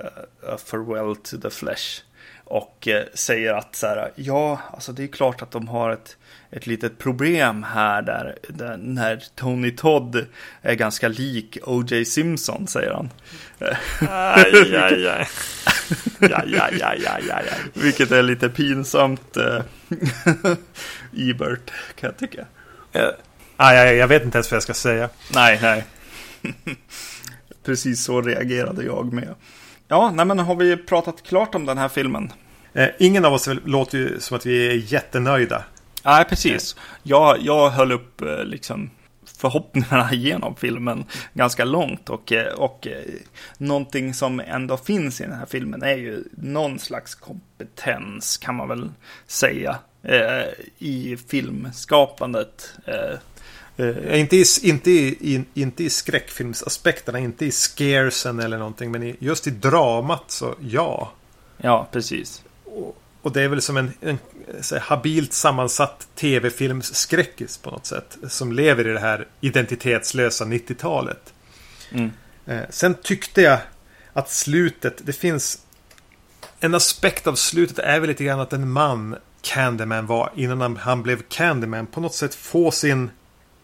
uh, 0.00 0.56
Farewell 0.56 1.16
to 1.16 1.38
the 1.38 1.50
Flesh. 1.50 2.02
Och 2.44 2.88
uh, 2.90 3.02
säger 3.14 3.54
att 3.54 3.76
så 3.76 3.86
här, 3.86 4.12
ja, 4.14 4.60
alltså 4.72 4.92
det 4.92 5.02
är 5.02 5.06
klart 5.06 5.42
att 5.42 5.50
de 5.50 5.68
har 5.68 5.90
ett, 5.90 6.16
ett 6.50 6.66
litet 6.66 6.98
problem 6.98 7.62
här 7.62 8.02
där, 8.02 8.38
där 8.48 8.76
när 8.76 9.24
Tony 9.34 9.70
Todd 9.70 10.26
är 10.62 10.74
ganska 10.74 11.08
lik 11.08 11.58
O.J. 11.62 12.04
Simpson, 12.04 12.66
säger 12.66 12.90
han. 12.90 13.10
Aj, 14.08 14.76
aj, 14.76 15.08
aj. 15.08 15.28
Ja, 16.20 16.42
ja, 16.46 16.68
ja, 16.72 16.94
ja, 16.94 17.18
ja, 17.28 17.40
ja. 17.46 17.52
Vilket 17.74 18.10
är 18.10 18.22
lite 18.22 18.48
pinsamt, 18.48 19.36
Ebert, 21.16 21.70
kan 21.94 22.10
jag 22.10 22.16
tycka. 22.16 22.46
Uh, 22.96 23.10
aj, 23.56 23.76
jag 23.76 24.08
vet 24.08 24.24
inte 24.24 24.38
ens 24.38 24.50
vad 24.50 24.56
jag 24.56 24.62
ska 24.62 24.74
säga. 24.74 25.08
Nej, 25.34 25.58
nej. 25.62 25.84
Precis 27.64 28.04
så 28.04 28.22
reagerade 28.22 28.84
jag 28.84 29.12
med. 29.12 29.34
Ja, 29.92 30.10
nej 30.10 30.26
men 30.26 30.38
har 30.38 30.54
vi 30.54 30.76
pratat 30.76 31.22
klart 31.22 31.54
om 31.54 31.66
den 31.66 31.78
här 31.78 31.88
filmen? 31.88 32.32
Eh, 32.72 32.88
ingen 32.98 33.24
av 33.24 33.32
oss 33.32 33.48
låter 33.64 33.98
ju 33.98 34.20
som 34.20 34.36
att 34.36 34.46
vi 34.46 34.66
är 34.66 34.92
jättenöjda. 34.92 35.64
Nej, 36.04 36.24
precis. 36.24 36.76
Jag, 37.02 37.36
jag 37.40 37.70
höll 37.70 37.92
upp 37.92 38.20
eh, 38.20 38.44
liksom 38.44 38.90
förhoppningarna 39.24 40.08
genom 40.12 40.56
filmen 40.56 41.04
ganska 41.34 41.64
långt 41.64 42.08
och, 42.08 42.32
eh, 42.32 42.52
och 42.54 42.86
eh, 42.86 43.02
någonting 43.58 44.14
som 44.14 44.40
ändå 44.40 44.76
finns 44.76 45.20
i 45.20 45.24
den 45.24 45.32
här 45.32 45.46
filmen 45.46 45.82
är 45.82 45.96
ju 45.96 46.24
någon 46.32 46.78
slags 46.78 47.14
kompetens 47.14 48.36
kan 48.36 48.54
man 48.54 48.68
väl 48.68 48.90
säga 49.26 49.76
eh, 50.02 50.48
i 50.78 51.16
filmskapandet. 51.28 52.74
Eh, 53.76 54.20
inte, 54.20 54.36
i, 54.36 54.44
inte, 54.62 54.90
i, 54.90 55.44
inte 55.54 55.84
i 55.84 55.90
skräckfilmsaspekterna, 55.90 57.18
inte 57.18 57.46
i 57.46 57.50
scaresen 57.50 58.40
eller 58.40 58.58
någonting, 58.58 58.90
men 58.90 59.02
i, 59.02 59.16
just 59.18 59.46
i 59.46 59.50
dramat 59.50 60.24
så 60.30 60.54
ja. 60.60 61.12
Ja, 61.56 61.88
precis. 61.92 62.42
Och, 62.64 63.02
och 63.22 63.32
det 63.32 63.42
är 63.42 63.48
väl 63.48 63.62
som 63.62 63.76
en, 63.76 63.92
en 64.00 64.18
så 64.60 64.78
habilt 64.78 65.32
sammansatt 65.32 66.08
tv-filmsskräckis 66.14 67.58
på 67.58 67.70
något 67.70 67.86
sätt. 67.86 68.18
Som 68.28 68.52
lever 68.52 68.88
i 68.88 68.92
det 68.92 69.00
här 69.00 69.28
identitetslösa 69.40 70.44
90-talet. 70.44 71.34
Mm. 71.90 72.10
Uh, 72.48 72.62
sen 72.70 72.94
tyckte 72.94 73.42
jag 73.42 73.58
att 74.12 74.30
slutet, 74.30 75.00
det 75.06 75.12
finns 75.12 75.62
en 76.60 76.74
aspekt 76.74 77.26
av 77.26 77.34
slutet 77.34 77.78
är 77.78 78.00
väl 78.00 78.08
lite 78.08 78.24
grann 78.24 78.40
att 78.40 78.52
en 78.52 78.70
man 78.70 79.16
Candyman 79.42 80.06
var 80.06 80.32
innan 80.36 80.60
han, 80.60 80.76
han 80.76 81.02
blev 81.02 81.22
Candyman 81.28 81.86
på 81.86 82.00
något 82.00 82.14
sätt 82.14 82.34
få 82.34 82.70
sin 82.70 83.10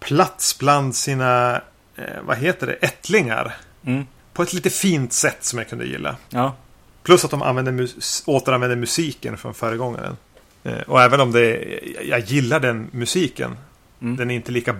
plats 0.00 0.58
bland 0.58 0.94
sina, 0.94 1.62
eh, 1.96 2.04
vad 2.22 2.36
heter 2.36 2.66
det, 2.66 2.72
ättlingar. 2.72 3.56
Mm. 3.84 4.06
På 4.32 4.42
ett 4.42 4.52
lite 4.52 4.70
fint 4.70 5.12
sätt 5.12 5.44
som 5.44 5.58
jag 5.58 5.68
kunde 5.68 5.86
gilla. 5.86 6.16
Ja. 6.28 6.56
Plus 7.02 7.24
att 7.24 7.30
de 7.30 7.42
använder 7.42 7.72
mus 7.72 8.22
återanvänder 8.26 8.76
musiken 8.76 9.36
från 9.36 9.54
föregångaren. 9.54 10.16
Eh, 10.64 10.80
och 10.80 11.02
även 11.02 11.20
om 11.20 11.32
det, 11.32 11.80
jag 12.04 12.20
gillar 12.20 12.60
den 12.60 12.88
musiken. 12.92 13.56
Mm. 14.00 14.16
Den 14.16 14.30
är 14.30 14.34
inte 14.34 14.52
lika 14.52 14.76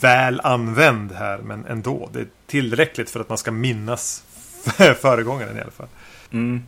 väl 0.00 0.40
använd 0.40 1.12
här, 1.12 1.38
men 1.38 1.66
ändå. 1.66 2.10
Det 2.12 2.20
är 2.20 2.26
tillräckligt 2.46 3.10
för 3.10 3.20
att 3.20 3.28
man 3.28 3.38
ska 3.38 3.50
minnas 3.50 4.24
föregångaren 5.00 5.56
i 5.56 5.60
alla 5.60 5.70
fall. 5.70 5.88
Mm. 6.32 6.62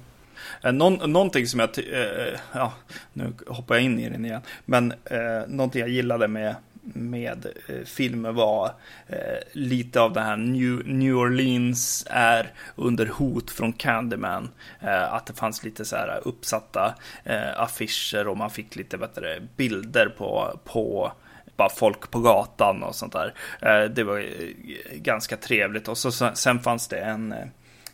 Eh, 0.63 0.73
någon, 0.73 1.13
någonting 1.13 1.47
som 1.47 1.61
jag, 1.61 1.69
eh, 1.79 2.39
ja, 2.53 2.73
nu 3.13 3.33
hoppar 3.47 3.75
jag 3.75 3.85
in 3.85 3.99
i 3.99 4.11
den 4.11 4.25
igen. 4.25 4.41
Men 4.65 4.93
eh, 5.05 5.49
någonting 5.49 5.81
jag 5.81 5.89
gillade 5.89 6.29
med, 6.29 6.57
med 6.83 7.47
eh, 7.69 7.85
filmer 7.85 8.33
var 8.33 8.75
eh, 9.07 9.17
lite 9.53 10.01
av 10.01 10.13
det 10.13 10.21
här 10.21 10.37
New, 10.37 10.89
New 10.89 11.17
Orleans 11.17 12.07
är 12.11 12.53
under 12.77 13.07
hot 13.07 13.51
från 13.51 13.73
Candyman. 13.73 14.51
Eh, 14.81 15.15
att 15.15 15.27
det 15.27 15.33
fanns 15.33 15.65
lite 15.65 15.85
så 15.85 15.97
här 15.97 16.21
uppsatta 16.25 16.95
eh, 17.25 17.61
affischer 17.61 18.29
och 18.29 18.37
man 18.37 18.51
fick 18.51 18.77
lite 18.77 18.99
bättre 18.99 19.41
bilder 19.57 20.07
på, 20.19 20.61
på 20.65 21.13
bara 21.57 21.69
folk 21.69 22.11
på 22.11 22.21
gatan 22.21 22.83
och 22.83 22.95
sånt 22.95 23.13
där. 23.13 23.35
Eh, 23.61 23.91
det 23.91 24.05
var 24.05 24.19
eh, 24.19 24.97
ganska 24.97 25.37
trevligt 25.37 25.89
och 25.89 25.99
så, 25.99 26.13
sen 26.35 26.61
fanns 26.61 26.89
det 26.89 26.99
en 26.99 27.35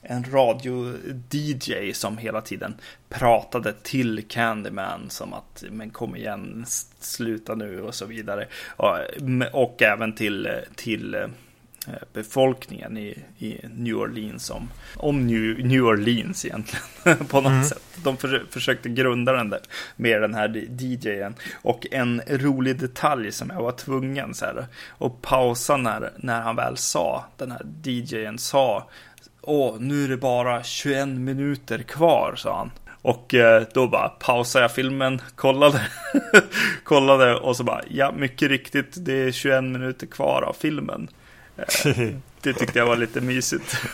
en 0.02 0.24
radio-DJ 0.24 1.92
som 1.92 2.18
hela 2.18 2.40
tiden 2.40 2.74
pratade 3.08 3.72
till 3.72 4.24
Candyman 4.28 5.10
som 5.10 5.34
att 5.34 5.64
men 5.70 5.90
kom 5.90 6.16
igen, 6.16 6.64
sluta 7.00 7.54
nu 7.54 7.80
och 7.80 7.94
så 7.94 8.06
vidare. 8.06 8.46
Och, 9.52 9.82
även 9.82 10.12
till, 10.12 10.48
till 10.74 11.14
eh, 11.14 11.28
befolkningen 12.12 12.96
i, 12.96 13.18
i 13.38 13.60
New 13.76 13.96
Orleans 13.96 14.50
om, 14.50 14.68
om 14.96 15.26
New, 15.26 15.66
New 15.66 15.84
Orleans 15.84 16.44
egentligen 16.44 17.26
på 17.28 17.40
något 17.40 17.52
mm. 17.52 17.64
sätt. 17.64 17.82
De 18.04 18.16
för, 18.16 18.46
försökte 18.50 18.88
grunda 18.88 19.32
den 19.32 19.50
där 19.50 19.60
med 19.96 20.22
den 20.22 20.34
här 20.34 20.48
DJen. 20.78 21.34
Och 21.54 21.86
en 21.90 22.22
rolig 22.26 22.80
detalj 22.80 23.32
som 23.32 23.50
jag 23.50 23.62
var 23.62 23.72
tvungen 23.72 24.34
så 24.34 24.44
här, 24.44 24.66
att 24.98 25.22
pausa 25.22 25.76
när, 25.76 26.12
när 26.16 26.40
han 26.40 26.56
väl 26.56 26.76
sa, 26.76 27.24
den 27.36 27.50
här 27.50 27.62
DJen 27.84 28.38
sa 28.38 28.88
Åh, 29.40 29.76
nu 29.80 30.04
är 30.04 30.08
det 30.08 30.16
bara 30.16 30.62
21 30.62 31.08
minuter 31.08 31.78
kvar, 31.78 32.34
sa 32.36 32.56
han. 32.56 32.70
Och 33.02 33.34
eh, 33.34 33.62
då 33.74 33.88
bara 33.88 34.08
pausade 34.08 34.64
jag 34.64 34.72
filmen, 34.72 35.20
kollade, 35.34 35.80
kollade 36.84 37.34
och 37.34 37.56
så 37.56 37.64
bara, 37.64 37.82
ja, 37.88 38.12
mycket 38.12 38.48
riktigt, 38.48 38.94
det 38.96 39.12
är 39.12 39.32
21 39.32 39.64
minuter 39.64 40.06
kvar 40.06 40.42
av 40.42 40.52
filmen. 40.52 41.08
Eh, 41.56 42.08
det 42.40 42.52
tyckte 42.52 42.78
jag 42.78 42.86
var 42.86 42.96
lite 42.96 43.20
mysigt. 43.20 43.76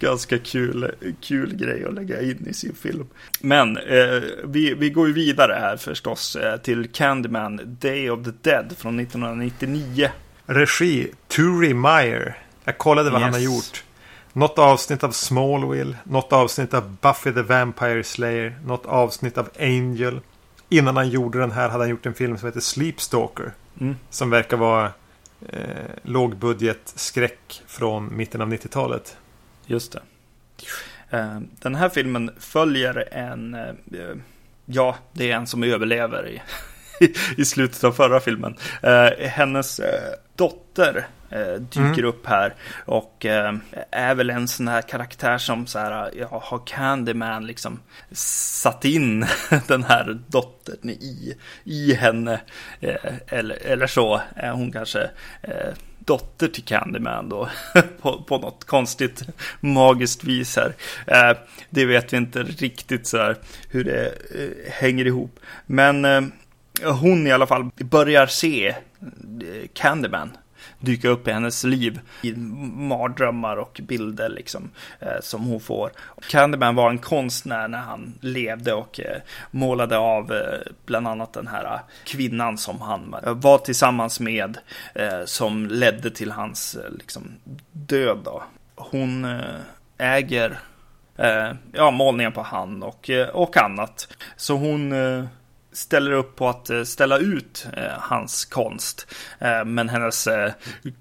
Ganska 0.00 0.38
kul, 0.38 0.90
kul 1.20 1.54
grej 1.54 1.84
att 1.84 1.94
lägga 1.94 2.22
in 2.22 2.46
i 2.50 2.54
sin 2.54 2.74
film. 2.74 3.06
Men 3.40 3.76
eh, 3.76 4.22
vi, 4.44 4.74
vi 4.74 4.90
går 4.90 5.06
ju 5.06 5.12
vidare 5.12 5.56
här 5.60 5.76
förstås 5.76 6.36
eh, 6.36 6.56
till 6.56 6.88
Candyman 6.88 7.76
Day 7.80 8.10
of 8.10 8.24
the 8.24 8.50
Dead 8.50 8.74
från 8.78 9.00
1999. 9.00 10.10
Regi, 10.50 11.10
Turi 11.26 11.74
Meyer. 11.74 12.38
Jag 12.64 12.78
kollade 12.78 13.10
vad 13.10 13.20
yes. 13.20 13.24
han 13.24 13.32
har 13.32 13.40
gjort. 13.40 13.84
Något 14.32 14.58
avsnitt 14.58 15.04
av 15.04 15.10
Smallville, 15.10 15.96
något 16.04 16.32
avsnitt 16.32 16.74
av 16.74 16.96
Buffy 17.00 17.32
the 17.32 17.42
Vampire 17.42 18.04
Slayer, 18.04 18.58
något 18.64 18.86
avsnitt 18.86 19.38
av 19.38 19.48
Angel. 19.58 20.20
Innan 20.68 20.96
han 20.96 21.08
gjorde 21.08 21.38
den 21.38 21.50
här 21.50 21.68
hade 21.68 21.82
han 21.82 21.90
gjort 21.90 22.06
en 22.06 22.14
film 22.14 22.38
som 22.38 22.46
heter 22.46 22.60
Sleepstalker. 22.60 23.52
Mm. 23.80 23.96
Som 24.10 24.30
verkar 24.30 24.56
vara 24.56 24.92
eh, 25.48 25.62
lågbudget 26.02 26.92
skräck 26.94 27.62
från 27.66 28.16
mitten 28.16 28.40
av 28.40 28.52
90-talet. 28.52 29.16
Just 29.66 29.92
det. 29.92 30.00
Eh, 31.10 31.40
den 31.60 31.74
här 31.74 31.88
filmen 31.88 32.30
följer 32.38 33.08
en, 33.12 33.54
eh, 33.54 33.74
ja, 34.64 34.96
det 35.12 35.30
är 35.30 35.36
en 35.36 35.46
som 35.46 35.62
överlever 35.62 36.28
i, 36.28 36.42
i 37.36 37.44
slutet 37.44 37.84
av 37.84 37.92
förra 37.92 38.20
filmen. 38.20 38.56
Eh, 38.82 39.28
hennes 39.28 39.80
dotter 40.38 41.06
eh, 41.30 41.54
dyker 41.54 41.98
mm. 41.98 42.04
upp 42.04 42.26
här 42.26 42.54
och 42.84 43.26
eh, 43.26 43.54
är 43.90 44.14
väl 44.14 44.30
en 44.30 44.48
sån 44.48 44.68
här 44.68 44.82
karaktär 44.82 45.38
som 45.38 45.66
så 45.66 45.78
här, 45.78 46.10
ja, 46.16 46.42
har 46.44 46.66
Candyman 46.66 47.46
liksom 47.46 47.80
satt 48.12 48.84
in 48.84 49.26
den 49.66 49.84
här 49.84 50.18
dottern 50.26 50.90
i, 50.90 51.34
i 51.64 51.94
henne. 51.94 52.40
Eh, 52.80 52.94
eller, 53.26 53.66
eller 53.66 53.86
så 53.86 54.20
är 54.34 54.50
hon 54.50 54.72
kanske 54.72 55.10
eh, 55.42 55.74
dotter 55.98 56.48
till 56.48 56.64
Candyman 56.64 57.28
då 57.28 57.48
på, 58.00 58.22
på 58.22 58.38
något 58.38 58.64
konstigt 58.64 59.22
magiskt 59.60 60.24
vis 60.24 60.56
här. 60.56 60.74
Eh, 61.06 61.36
det 61.70 61.84
vet 61.84 62.12
vi 62.12 62.16
inte 62.16 62.42
riktigt 62.42 63.06
så 63.06 63.16
här 63.16 63.36
hur 63.70 63.84
det 63.84 64.06
eh, 64.06 64.72
hänger 64.72 65.06
ihop. 65.06 65.40
Men 65.66 66.04
eh, 66.04 66.22
hon 66.82 67.26
i 67.26 67.32
alla 67.32 67.46
fall 67.46 67.70
börjar 67.76 68.26
se 68.26 68.74
Candyman 69.72 70.30
dyka 70.78 71.08
upp 71.08 71.28
i 71.28 71.32
hennes 71.32 71.64
liv 71.64 72.00
i 72.22 72.32
mardrömmar 72.76 73.56
och 73.56 73.80
bilder 73.82 74.28
liksom 74.28 74.70
eh, 75.00 75.20
som 75.20 75.44
hon 75.44 75.60
får. 75.60 75.90
Candyman 76.28 76.74
var 76.74 76.90
en 76.90 76.98
konstnär 76.98 77.68
när 77.68 77.78
han 77.78 78.14
levde 78.20 78.72
och 78.72 79.00
eh, 79.00 79.16
målade 79.50 79.98
av 79.98 80.32
eh, 80.32 80.72
bland 80.86 81.08
annat 81.08 81.32
den 81.32 81.46
här 81.46 81.64
eh, 81.64 81.80
kvinnan 82.04 82.58
som 82.58 82.80
han 82.80 83.14
eh, 83.24 83.34
var 83.34 83.58
tillsammans 83.58 84.20
med 84.20 84.58
eh, 84.94 85.24
som 85.24 85.66
ledde 85.66 86.10
till 86.10 86.30
hans 86.30 86.74
eh, 86.74 86.92
liksom, 86.92 87.22
död. 87.72 88.18
Då. 88.24 88.42
Hon 88.74 89.24
eh, 89.24 89.40
äger 89.98 90.58
ja, 91.72 91.90
målningen 91.90 92.32
på 92.32 92.42
han 92.42 92.82
och, 92.82 93.10
och 93.32 93.56
annat. 93.56 94.08
Så 94.36 94.54
hon 94.56 94.92
ställer 95.78 96.12
upp 96.12 96.36
på 96.36 96.48
att 96.48 96.70
eh, 96.70 96.82
ställa 96.82 97.18
ut 97.18 97.66
eh, 97.76 97.82
hans 97.98 98.44
konst. 98.44 99.14
Eh, 99.38 99.64
men 99.64 99.88
hennes 99.88 100.26
eh, 100.26 100.52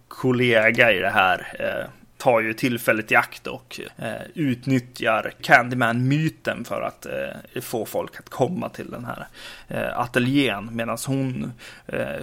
kollega 0.08 0.92
i 0.92 1.00
det 1.00 1.10
här 1.10 1.56
eh, 1.60 1.90
tar 2.18 2.42
ju 2.42 2.54
tillfället 2.54 3.12
i 3.12 3.16
akt 3.16 3.48
och 3.48 3.80
eh, 3.98 4.14
utnyttjar 4.34 5.34
Candyman-myten 5.42 6.66
för 6.66 6.82
att 6.82 7.06
eh, 7.06 7.62
få 7.62 7.86
folk 7.86 8.20
att 8.20 8.30
komma 8.30 8.70
till 8.70 8.92
den 8.92 9.06
här 9.06 9.28
eh, 9.68 10.00
ateljén. 10.00 10.70
Medan 10.72 10.98
hon 11.08 11.54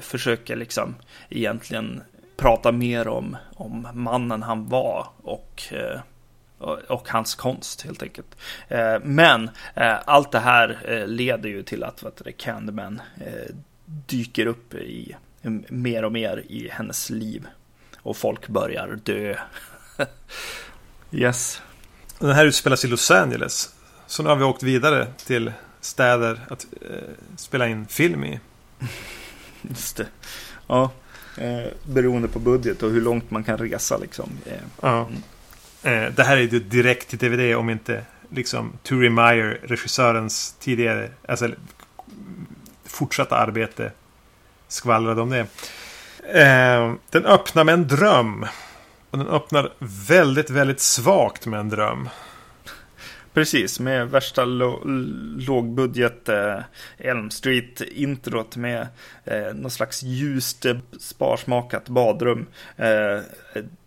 försöker 0.01 0.57
liksom 0.57 0.95
egentligen 1.29 2.03
prata 2.37 2.73
mer 2.73 3.09
om, 3.09 3.37
om 3.57 3.89
mannen 3.93 4.43
han 4.43 4.69
var 4.69 5.07
och 5.23 5.63
och 6.59 7.09
hans 7.09 7.35
konst 7.35 7.83
helt 7.83 8.03
enkelt. 8.03 8.37
Eh, 8.69 8.99
men 9.03 9.51
eh, 9.75 9.97
allt 10.05 10.33
det 10.33 10.39
här 10.39 10.79
eh, 10.85 11.07
leder 11.07 11.49
ju 11.49 11.63
till 11.63 11.85
att 11.85 12.03
vad 12.03 12.13
det, 12.25 12.33
Candyman 12.33 13.03
dyker 13.87 14.47
upp 14.47 14.75
i 14.75 15.17
mer 15.69 16.05
och 16.05 16.13
mer 16.13 16.45
i 16.49 16.69
hennes 16.69 17.11
liv. 17.11 17.47
Och 17.97 18.17
folk 18.17 18.49
börjar 18.49 18.99
dö. 19.03 19.37
yes. 21.11 21.63
Den 22.19 22.31
här 22.31 22.47
utspelas 22.47 22.85
i 22.85 22.89
Los 22.89 23.11
Angeles. 23.11 23.75
Så 24.07 24.23
nu 24.23 24.29
har 24.29 24.37
vi 24.37 24.45
åkt 24.45 24.63
vidare 24.63 25.07
till 25.27 25.53
städer 25.81 26.41
att 26.49 26.67
spela 27.37 27.69
in 27.69 27.87
film 27.87 28.25
i. 28.25 28.41
Just 29.69 29.97
det. 29.97 30.07
Ja, 30.67 30.91
eh, 31.39 31.73
beroende 31.83 32.29
på 32.29 32.39
budget 32.39 32.83
och 32.83 32.91
hur 32.91 33.01
långt 33.01 33.31
man 33.31 33.45
kan 33.45 33.59
resa 33.59 33.99
liksom. 33.99 34.31
Eh, 34.47 34.53
ja. 34.81 35.09
Eh, 35.85 36.13
det 36.17 36.25
här 36.25 36.37
är 36.37 36.41
ju 36.41 36.59
direkt 36.61 37.09
till 37.09 37.19
DVD 37.19 37.57
om 37.57 37.71
inte 37.71 38.03
liksom 38.31 38.73
Turi 38.83 39.11
Meyer, 39.11 39.61
regissörens 39.63 40.55
tidigare, 40.61 41.11
alltså 41.29 41.49
fortsatta 42.85 43.37
arbete 43.37 43.93
skvallrade 44.69 45.21
om 45.21 45.31
det. 45.31 45.47
Eh, 46.41 46.95
den 47.11 47.25
öppnar 47.25 47.65
med 47.65 47.73
en 47.73 47.89
dröm. 47.89 48.47
Och 49.11 49.19
den 49.19 49.29
öppnar 49.29 49.73
väldigt, 50.09 50.51
väldigt 50.51 50.81
svagt 50.81 51.47
med 51.47 51.61
en 51.61 51.69
dröm. 51.69 52.09
Precis, 53.35 53.81
med 53.81 54.11
värsta 54.11 54.45
lågbudget 54.45 56.29
eh, 56.29 56.61
Elm 56.99 57.31
Street-introt 57.31 58.57
med 58.57 58.87
eh, 59.25 59.55
någon 59.55 59.71
slags 59.71 60.03
ljust 60.03 60.65
eh, 60.65 60.77
sparsmakat 61.01 61.89
badrum. 61.89 62.47
Eh, 62.77 63.21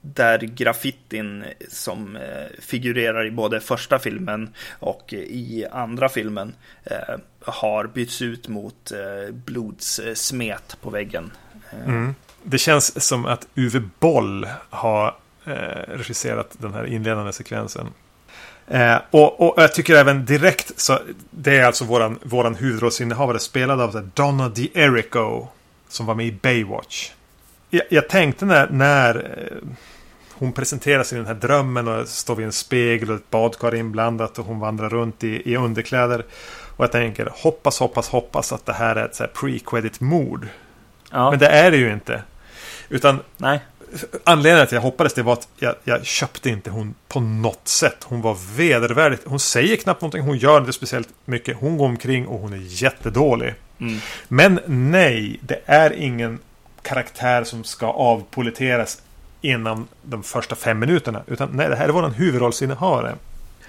där 0.01 0.39
graffitin 0.39 1.43
som 1.69 2.15
eh, 2.15 2.21
figurerar 2.59 3.25
i 3.25 3.31
både 3.31 3.59
första 3.59 3.99
filmen 3.99 4.49
och 4.79 5.13
i 5.13 5.65
andra 5.71 6.09
filmen 6.09 6.53
eh, 6.83 7.15
har 7.41 7.87
bytts 7.87 8.21
ut 8.21 8.47
mot 8.47 8.91
eh, 8.91 9.33
blodssmet 9.33 10.77
på 10.81 10.89
väggen. 10.89 11.31
Eh. 11.71 11.89
Mm. 11.89 12.15
Det 12.43 12.57
känns 12.57 13.07
som 13.07 13.25
att 13.25 13.47
Uwe 13.55 13.83
Boll 13.99 14.47
har 14.69 15.15
eh, 15.45 15.53
regisserat 15.87 16.55
den 16.59 16.73
här 16.73 16.85
inledande 16.85 17.33
sekvensen. 17.33 17.87
Eh, 18.67 18.97
och, 19.11 19.41
och, 19.41 19.53
jag 19.63 19.73
tycker 19.73 19.95
även 19.95 20.25
direkt 20.25 20.79
så 20.79 20.99
det 21.31 21.57
är 21.57 21.65
alltså 21.65 21.85
våran, 21.85 22.19
våran 22.23 22.55
huvudrollsinnehavare 22.55 23.39
spelad 23.39 23.81
av 23.81 24.09
Donna 24.13 24.49
D'Erico 24.49 25.47
som 25.89 26.05
var 26.05 26.15
med 26.15 26.25
i 26.25 26.31
Baywatch. 26.31 27.11
Jag, 27.69 27.83
jag 27.89 28.09
tänkte 28.09 28.45
när, 28.45 28.69
när 28.69 29.15
eh, 29.15 29.67
hon 30.33 30.53
presenteras 30.53 31.13
i 31.13 31.15
den 31.15 31.25
här 31.25 31.33
drömmen 31.33 31.87
och 31.87 32.07
står 32.07 32.35
vid 32.35 32.45
en 32.45 32.51
spegel 32.51 33.09
och 33.09 33.15
ett 33.15 33.29
badkar 33.29 33.75
inblandat 33.75 34.39
och 34.39 34.45
hon 34.45 34.59
vandrar 34.59 34.89
runt 34.89 35.23
i, 35.23 35.51
i 35.51 35.55
underkläder. 35.55 36.25
Och 36.77 36.83
jag 36.83 36.91
tänker 36.91 37.31
hoppas, 37.33 37.79
hoppas, 37.79 38.09
hoppas 38.09 38.53
att 38.53 38.65
det 38.65 38.73
här 38.73 38.95
är 38.95 39.05
ett 39.05 39.33
pre-credit 39.33 40.01
mord. 40.01 40.47
Ja. 41.11 41.29
Men 41.29 41.39
det 41.39 41.47
är 41.47 41.71
det 41.71 41.77
ju 41.77 41.93
inte. 41.93 42.21
Utan 42.89 43.19
Nej 43.37 43.59
anledningen 44.23 44.67
till 44.67 44.77
att 44.77 44.83
jag 44.83 44.91
hoppades 44.91 45.13
det 45.13 45.23
var 45.23 45.33
att 45.33 45.47
jag, 45.57 45.75
jag, 45.83 46.05
köpte 46.05 46.49
inte 46.49 46.69
hon 46.69 46.95
på 47.07 47.19
något 47.19 47.67
sätt. 47.67 47.97
Hon 48.03 48.21
var 48.21 48.37
vedervärdigt. 48.57 49.21
Hon 49.25 49.39
säger 49.39 49.75
knappt 49.75 50.01
någonting. 50.01 50.21
Hon 50.21 50.37
gör 50.37 50.57
inte 50.57 50.73
speciellt 50.73 51.09
mycket. 51.25 51.57
Hon 51.59 51.77
går 51.77 51.85
omkring 51.85 52.27
och 52.27 52.39
hon 52.39 52.53
är 52.53 52.83
jättedålig. 52.83 53.53
Mm. 53.79 53.99
Men 54.27 54.59
nej, 54.65 55.39
det 55.41 55.61
är 55.65 55.93
ingen 55.93 56.39
karaktär 56.81 57.43
som 57.43 57.63
ska 57.63 57.87
avpoliteras 57.87 59.01
innan 59.41 59.87
de 60.01 60.23
första 60.23 60.55
fem 60.55 60.79
minuterna. 60.79 61.23
Utan 61.27 61.49
nej, 61.53 61.69
det 61.69 61.75
här 61.75 61.87
är 61.87 61.93
vår 61.93 62.09
huvudrollsinnehavare. 62.09 63.15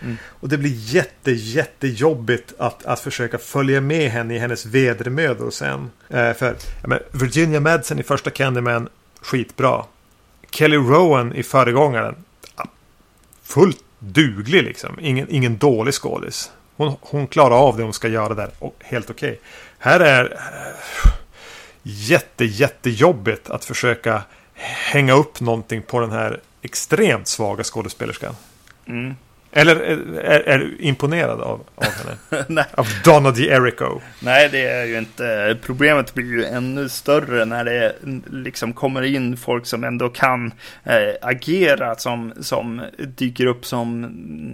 Mm. 0.03 0.17
Och 0.27 0.49
det 0.49 0.59
blir 0.59 0.95
jätte, 0.95 1.31
jättejobbigt 1.31 2.55
att, 2.59 2.87
att 2.87 3.01
försöka 3.01 3.39
följa 3.39 3.81
med 3.81 4.11
henne 4.11 4.35
i 4.35 4.39
hennes 4.39 4.67
vedermödor 4.67 5.51
sen. 5.51 5.91
Eh, 6.09 6.33
för 6.33 6.57
ja, 6.83 6.99
Virginia 7.13 7.61
Madsen 7.61 7.99
i 7.99 8.03
första 8.03 8.31
Candyman, 8.31 8.89
skitbra. 9.21 9.85
Kelly 10.51 10.77
Rowan 10.77 11.35
i 11.35 11.43
föregångaren. 11.43 12.15
Fullt 13.43 13.85
duglig 13.99 14.63
liksom. 14.63 14.99
Ingen, 15.01 15.27
ingen 15.31 15.59
dålig 15.59 15.95
skådis. 15.95 16.51
Hon, 16.77 16.97
hon 17.01 17.27
klarar 17.27 17.57
av 17.57 17.77
det 17.77 17.83
hon 17.83 17.93
ska 17.93 18.09
göra 18.09 18.35
där. 18.35 18.51
Och 18.59 18.75
helt 18.81 19.11
okej. 19.11 19.31
Okay. 19.31 19.39
Här 19.79 20.01
är... 20.01 20.25
Eh, 20.25 21.13
jätte, 21.83 22.45
jättejobbigt 22.45 23.51
att 23.51 23.65
försöka 23.65 24.23
hänga 24.93 25.13
upp 25.13 25.41
någonting 25.41 25.83
på 25.83 26.01
den 26.01 26.11
här 26.11 26.41
extremt 26.63 27.29
svaga 27.29 27.65
skådespelerskan. 27.65 28.35
Mm. 28.87 29.15
Eller 29.53 29.77
är, 29.77 30.19
är, 30.19 30.41
är 30.41 30.59
du 30.59 30.77
imponerad 30.79 31.41
av, 31.41 31.61
av 31.75 31.85
henne? 31.85 32.45
Nej. 32.49 32.65
Av 32.75 32.87
Donna 33.05 33.31
D'Erico? 33.31 34.01
Nej, 34.21 34.49
det 34.53 34.67
är 34.67 34.85
ju 34.85 34.99
inte. 34.99 35.57
Problemet 35.63 36.15
blir 36.15 36.27
ju 36.27 36.45
ännu 36.45 36.89
större 36.89 37.45
när 37.45 37.65
det 37.65 37.95
liksom 38.31 38.73
kommer 38.73 39.03
in 39.03 39.37
folk 39.37 39.67
som 39.67 39.85
ändå 39.85 40.09
kan 40.09 40.53
äh, 40.85 40.93
agera 41.23 41.95
som, 41.95 42.33
som 42.41 42.83
dyker 42.99 43.47
upp 43.47 43.67
som 43.67 44.03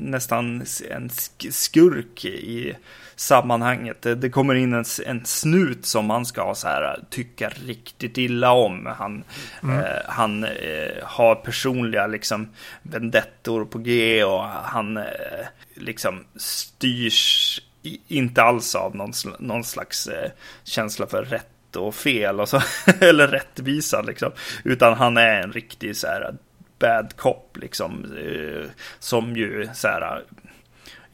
nästan 0.03 0.65
en 0.91 1.11
skurk 1.51 2.25
i 2.25 2.75
sammanhanget. 3.17 4.03
Det, 4.03 4.15
det 4.15 4.31
kommer 4.31 4.55
in 4.55 4.73
en, 4.73 4.85
en, 5.07 5.25
snut 5.25 5.87
som 5.87 6.07
man 6.07 6.27
ska 6.27 6.55
så 6.55 6.69
här, 6.69 7.01
tycka 7.11 7.49
riktigt 7.49 8.19
illa 8.19 8.53
om. 8.53 8.87
Han, 8.99 9.25
mm. 9.63 9.79
eh, 9.79 10.01
han 10.07 10.45
eh, 10.45 11.03
har 11.03 11.35
personliga 11.35 12.07
liksom, 12.07 12.49
vendettor 12.83 13.65
på 13.65 13.79
G 13.79 14.25
och 14.25 14.43
han 14.45 14.97
eh, 14.97 15.05
liksom 15.75 16.25
styrs 16.37 17.61
inte 18.09 18.43
alls 18.43 18.75
av 18.75 18.97
någon, 18.97 19.13
någon 19.39 19.65
slags 19.65 20.07
eh, 20.07 20.31
känsla 20.65 21.07
för 21.07 21.25
rätt 21.25 21.77
och 21.77 21.95
fel 21.95 22.41
och 22.41 22.49
så, 22.49 22.63
eller 23.01 23.29
rättvisa 23.29 24.03
liksom. 24.03 24.33
Utan 24.65 24.95
han 24.95 25.17
är 25.17 25.43
en 25.43 25.53
riktig 25.53 25.97
så 25.97 26.07
här 26.07 26.35
bad 26.79 27.17
cop 27.17 27.57
liksom. 27.61 28.17
Eh, 28.19 28.71
som 28.99 29.37
ju 29.37 29.69
så 29.75 29.89
här 29.89 30.23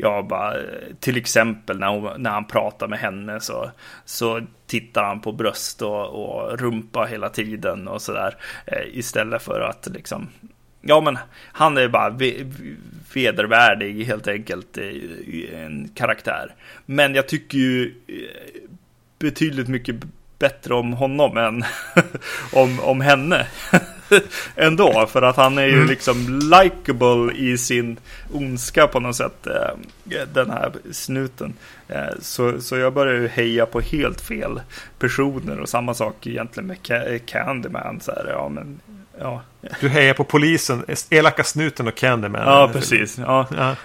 jag 0.01 0.27
bara, 0.27 0.55
till 1.01 1.17
exempel 1.17 1.79
när, 1.79 1.89
hon, 1.89 2.23
när 2.23 2.31
han 2.31 2.47
pratar 2.47 2.89
med 2.89 2.99
henne 2.99 3.41
så, 3.41 3.71
så 4.05 4.41
tittar 4.67 5.05
han 5.05 5.21
på 5.21 5.33
bröst 5.33 5.83
och, 5.83 6.07
och 6.07 6.59
rumpa 6.59 7.05
hela 7.05 7.29
tiden 7.29 7.89
och 7.89 8.03
sådär. 8.03 8.37
Eh, 8.67 8.99
istället 8.99 9.43
för 9.43 9.61
att 9.61 9.89
liksom, 9.91 10.29
ja 10.81 11.01
men 11.01 11.19
han 11.53 11.79
är 11.79 11.89
bara 11.89 12.11
vedervärdig 13.15 14.05
helt 14.05 14.29
enkelt, 14.29 14.79
en 15.53 15.89
karaktär. 15.95 16.55
Men 16.87 17.15
jag 17.15 17.29
tycker 17.29 17.59
ju 17.59 17.95
eh, 18.07 18.71
betydligt 19.19 19.69
mycket 19.69 19.97
bättre 20.39 20.75
om 20.75 20.93
honom 20.93 21.37
än 21.37 21.65
om, 22.53 22.81
om 22.81 23.01
henne. 23.01 23.47
ändå. 24.57 25.07
För 25.07 25.23
att 25.23 25.37
han 25.37 25.59
är 25.59 25.67
ju 25.67 25.75
mm. 25.75 25.89
liksom 25.89 26.41
likable 26.53 27.33
i 27.35 27.59
sin 27.59 27.97
ondska 28.33 28.87
på 28.87 29.01
något 29.01 29.17
sätt. 29.17 29.47
Eh, 29.47 30.23
den 30.33 30.51
här 30.51 30.73
snuten. 30.93 31.55
Eh, 31.89 32.15
så, 32.21 32.61
så 32.61 32.77
jag 32.77 32.93
börjar 32.93 33.15
ju 33.15 33.29
heja 33.29 33.67
på 33.67 33.81
helt 33.81 34.21
fel 34.21 34.61
personer. 34.99 35.61
Och 35.61 35.69
samma 35.69 35.95
sak 35.95 36.27
egentligen 36.27 36.67
med 36.67 36.79
Candyman. 37.27 38.01
Så 38.01 38.13
här, 38.13 38.27
ja, 38.29 38.49
men, 38.49 38.81
ja. 39.19 39.43
Du 39.81 39.89
hejar 39.89 40.15
på 40.15 40.25
polisen, 40.25 40.85
elaka 41.11 41.45
snuten 41.45 41.89
och 41.89 41.95
Candyman. 41.95 42.43
Ja, 42.47 42.71
precis. 42.73 43.19
Ja. 43.19 43.47
ja. 43.57 43.77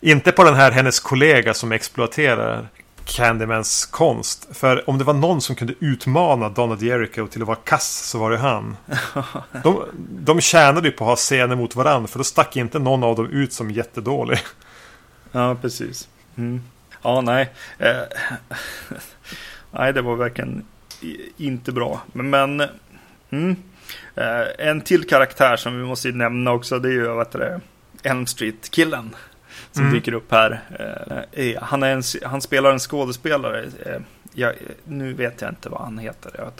Inte 0.00 0.32
på 0.32 0.44
den 0.44 0.54
här 0.54 0.70
hennes 0.70 1.00
kollega 1.00 1.54
som 1.54 1.72
exploaterar 1.72 2.68
Candymans 3.06 3.86
konst. 3.86 4.48
För 4.52 4.90
om 4.90 4.98
det 4.98 5.04
var 5.04 5.14
någon 5.14 5.40
som 5.40 5.56
kunde 5.56 5.74
utmana 5.80 6.48
Donald 6.48 6.82
Jericho 6.82 7.26
till 7.26 7.42
att 7.42 7.48
vara 7.48 7.58
kass 7.64 8.08
så 8.10 8.18
var 8.18 8.30
det 8.30 8.36
han. 8.36 8.76
De, 9.62 9.82
de 10.10 10.40
tjänade 10.40 10.88
ju 10.88 10.92
på 10.92 11.04
att 11.04 11.08
ha 11.08 11.16
scener 11.16 11.56
mot 11.56 11.76
varandra 11.76 12.08
för 12.08 12.18
då 12.18 12.24
stack 12.24 12.56
inte 12.56 12.78
någon 12.78 13.04
av 13.04 13.16
dem 13.16 13.30
ut 13.30 13.52
som 13.52 13.70
jättedålig. 13.70 14.38
Ja, 15.32 15.56
precis. 15.62 16.08
Mm. 16.36 16.62
Ja, 17.02 17.20
nej. 17.20 17.52
Eh, 17.78 17.96
nej, 19.70 19.92
det 19.92 20.02
var 20.02 20.16
verkligen 20.16 20.64
inte 21.36 21.72
bra. 21.72 22.00
Men, 22.12 22.62
mm. 23.30 23.56
eh, 24.14 24.68
en 24.68 24.80
till 24.80 25.08
karaktär 25.08 25.56
som 25.56 25.78
vi 25.78 25.84
måste 25.84 26.08
nämna 26.08 26.52
också, 26.52 26.78
det 26.78 26.88
är 26.88 26.92
ju 26.92 27.08
vad 27.08 27.32
det, 27.32 27.60
Elm 28.02 28.26
Street-killen 28.26 29.16
som 29.72 29.82
mm. 29.82 29.94
dyker 29.94 30.12
upp 30.12 30.32
här. 30.32 30.60
Eh, 31.32 31.62
han, 31.62 31.82
är 31.82 31.92
en, 31.92 32.02
han 32.24 32.42
spelar 32.42 32.72
en 32.72 32.78
skådespelare. 32.78 33.64
Eh, 33.86 34.00
jag, 34.32 34.54
nu 34.84 35.12
vet 35.12 35.40
jag 35.40 35.50
inte 35.50 35.68
vad 35.68 35.80
han 35.80 35.98
heter. 35.98 36.32
Jag 36.36 36.52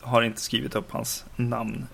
har 0.00 0.22
inte 0.22 0.40
skrivit 0.40 0.74
upp 0.74 0.92
hans 0.92 1.24
namn. 1.36 1.86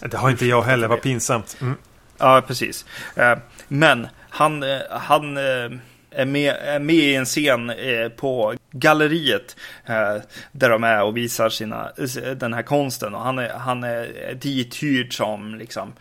Det 0.00 0.16
har 0.16 0.30
inte 0.30 0.46
jag 0.46 0.62
heller, 0.62 0.88
vad 0.88 1.02
pinsamt. 1.02 1.56
Mm. 1.60 1.74
Ja, 2.18 2.42
precis. 2.46 2.84
Eh, 3.14 3.38
men 3.68 4.08
han, 4.30 4.62
eh, 4.62 4.80
han 4.90 5.36
eh, 5.36 5.70
är 6.14 6.26
med, 6.26 6.56
är 6.60 6.78
med 6.78 6.94
i 6.94 7.14
en 7.14 7.24
scen 7.24 7.70
eh, 7.70 8.08
på 8.08 8.54
galleriet 8.70 9.56
eh, 9.86 10.16
där 10.52 10.70
de 10.70 10.84
är 10.84 11.02
och 11.02 11.16
visar 11.16 11.48
sina, 11.48 11.92
den 12.36 12.54
här 12.54 12.62
konsten. 12.62 13.14
Och 13.14 13.20
han 13.20 13.38
är, 13.38 13.48
han 13.48 13.84
är 13.84 14.34
dithyrd 14.34 15.16
som 15.16 15.54
liksom 15.54 15.92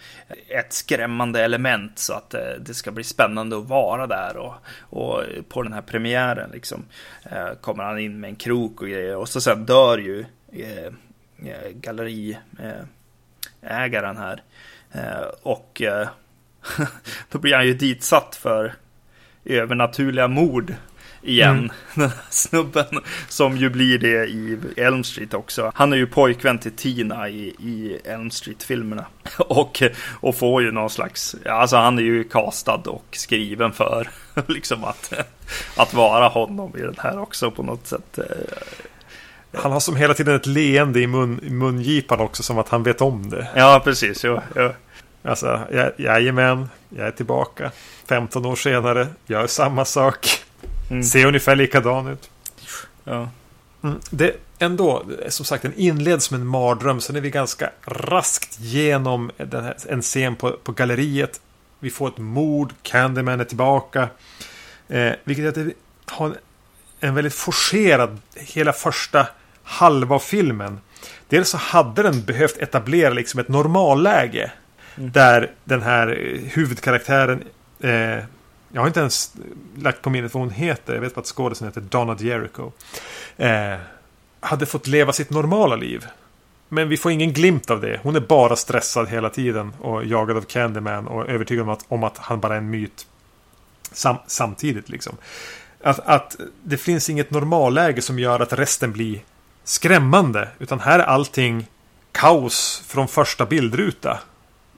ett 0.48 0.74
skrämmande 0.74 1.44
element 1.44 2.00
så 2.00 2.14
att 2.14 2.34
eh, 2.34 2.54
det 2.60 2.74
ska 2.74 2.92
bli 2.92 3.04
spännande 3.04 3.58
att 3.58 3.68
vara 3.68 4.08
där. 4.08 4.38
Och, 4.38 4.54
och 4.80 5.24
på 5.50 5.64
den 5.64 5.74
här 5.74 5.82
premiären 5.82 6.50
liksom 6.54 6.86
eh, 7.24 7.54
kommer 7.62 7.84
han 7.84 8.00
in 8.00 8.20
med 8.20 8.30
en 8.30 8.36
krok 8.36 8.82
och 8.82 8.88
grejer. 8.88 9.16
Och 9.16 9.30
så 9.30 9.42
sen 9.42 9.66
dör 9.66 9.98
ju 9.98 10.26
eh, 10.52 10.94
eh, 11.46 11.70
galleriägaren 11.74 14.18
här. 14.18 14.42
och 15.42 15.82
då 17.32 17.40
blir 17.40 17.56
han 17.56 17.68
ju 17.68 17.74
ditsatt 17.74 18.36
för 18.36 18.74
övernaturliga 19.46 20.28
mord 20.28 20.76
igen. 21.22 21.50
Mm. 21.58 21.70
Den 21.96 22.10
här 22.10 22.18
snubben 22.30 23.00
som 23.28 23.58
ju 23.58 23.70
blir 23.70 23.98
det 23.98 24.26
i 24.26 24.60
Elm 24.78 25.04
Street 25.04 25.34
också. 25.34 25.72
Han 25.76 25.94
är 25.94 25.98
ju 25.98 26.08
pojkvän 26.08 26.60
till 26.60 26.72
Tina 26.72 27.30
i, 27.30 27.48
i 27.48 28.00
Elm 28.06 28.32
Street-filmerna. 28.32 29.06
Och, 29.38 29.84
och 30.20 30.36
får 30.36 30.62
ju 30.62 30.72
någon 30.72 30.90
slags, 30.90 31.36
alltså 31.46 31.78
han 31.78 31.98
är 31.98 32.04
ju 32.04 32.24
castad 32.24 32.82
och 32.86 33.06
skriven 33.12 33.72
för 33.72 34.10
liksom 34.48 34.84
att, 34.84 35.14
att 35.78 35.94
vara 35.94 36.28
honom 36.28 36.78
i 36.78 36.82
den 36.82 36.96
här 36.98 37.20
också 37.20 37.52
på 37.52 37.64
något 37.64 37.88
sätt. 37.88 38.20
Han 39.54 39.72
har 39.72 39.80
som 39.80 39.96
hela 39.96 40.14
tiden 40.14 40.36
ett 40.36 40.46
leende 40.46 41.00
i, 41.00 41.08
mun, 41.08 41.40
i 41.44 41.50
mungipan 41.50 42.20
också 42.20 42.44
som 42.44 42.58
att 42.58 42.70
han 42.70 42.84
vet 42.84 43.02
om 43.02 43.30
det. 43.30 43.48
Ja, 43.56 43.82
precis. 43.84 44.24
Jo, 44.24 44.40
jo. 44.56 44.70
Alltså, 45.24 45.60
jag, 45.72 45.92
jajamän, 45.98 46.70
jag 46.90 47.08
är 47.08 47.12
tillbaka. 47.12 47.72
15 48.12 48.46
år 48.46 48.56
senare, 48.56 49.08
gör 49.26 49.48
samma 49.48 49.86
sak. 49.86 50.44
Mm. 50.90 51.04
Ser 51.04 51.26
ungefär 51.26 51.56
likadan 51.56 52.08
ut. 52.08 52.30
Ja. 53.04 53.30
Mm, 53.84 54.00
det 54.10 54.36
ändå, 54.60 55.04
som 55.30 55.46
sagt, 55.46 55.64
den 55.64 55.74
inleds 55.76 56.26
som 56.26 56.36
en 56.36 56.48
mardröm. 56.48 57.02
Sen 57.02 57.16
är 57.16 57.22
vi 57.22 57.30
ganska 57.30 57.70
raskt 57.86 58.60
genom 58.60 59.32
den 59.38 59.64
här, 59.64 59.76
en 59.90 60.02
scen 60.02 60.36
på, 60.36 60.52
på 60.52 60.72
galleriet. 60.72 61.42
Vi 61.80 61.90
får 61.90 62.08
ett 62.08 62.18
mord, 62.18 62.74
Candyman 62.82 63.40
är 63.40 63.44
tillbaka. 63.44 64.10
Eh, 64.88 65.12
vilket 65.24 65.46
är 65.46 65.50
att 65.50 65.56
det 65.56 65.74
har 66.06 66.26
en, 66.26 66.36
en 67.00 67.16
väldigt 67.16 67.34
forcerad, 67.34 68.20
hela 68.36 68.74
första 68.74 69.28
halva 69.64 70.16
av 70.16 70.20
filmen. 70.20 70.80
Dels 71.30 71.50
så 71.50 71.58
hade 71.58 72.04
den 72.04 72.24
behövt 72.26 72.58
etablera 72.58 73.14
liksom 73.14 73.40
ett 73.40 73.48
normalläge. 73.48 74.52
Mm. 74.98 75.12
Där 75.12 75.52
den 75.64 75.82
här 75.82 76.38
huvudkaraktären 76.54 77.44
eh, 77.84 78.24
jag 78.74 78.82
har 78.82 78.88
inte 78.88 79.00
ens 79.00 79.34
lagt 79.78 80.02
på 80.02 80.10
minnet 80.10 80.34
vad 80.34 80.44
hon 80.44 80.52
heter. 80.52 80.94
Jag 80.94 81.02
vet 81.02 81.16
bara 81.16 81.22
att 81.22 81.28
skådisen 81.28 81.68
heter 81.68 81.82
Donna 81.82 82.16
Jericho. 82.20 82.72
Eh, 83.38 83.76
hade 84.40 84.66
fått 84.66 84.88
leva 84.88 85.14
sitt 85.14 85.30
normala 85.30 85.76
liv. 85.76 86.06
Men 86.70 86.90
vi 86.90 86.98
får 86.98 87.12
ingen 87.12 87.34
glimt 87.34 87.70
av 87.70 87.82
det. 87.82 88.00
Hon 88.04 88.16
är 88.16 88.20
bara 88.20 88.56
stressad 88.56 89.10
hela 89.10 89.30
tiden 89.30 89.74
och 89.82 90.06
jagad 90.06 90.38
av 90.38 90.42
Candyman 90.42 91.08
och 91.08 91.30
övertygad 91.30 91.64
om 91.64 91.70
att, 91.70 91.86
om 91.88 92.04
att 92.04 92.18
han 92.18 92.40
bara 92.40 92.54
är 92.54 92.58
en 92.58 92.70
myt. 92.70 93.08
Sam, 93.92 94.16
samtidigt 94.28 94.90
liksom. 94.90 95.18
Att, 95.84 96.00
att 96.00 96.36
det 96.64 96.78
finns 96.78 97.10
inget 97.10 97.32
normalläge 97.32 98.02
som 98.02 98.20
gör 98.20 98.40
att 98.40 98.54
resten 98.54 98.92
blir 98.92 99.20
skrämmande. 99.64 100.48
Utan 100.60 100.80
här 100.80 101.00
är 101.00 101.04
allting 101.04 101.68
kaos 102.12 102.84
från 102.88 103.08
första 103.08 103.46
bildruta. 103.46 104.20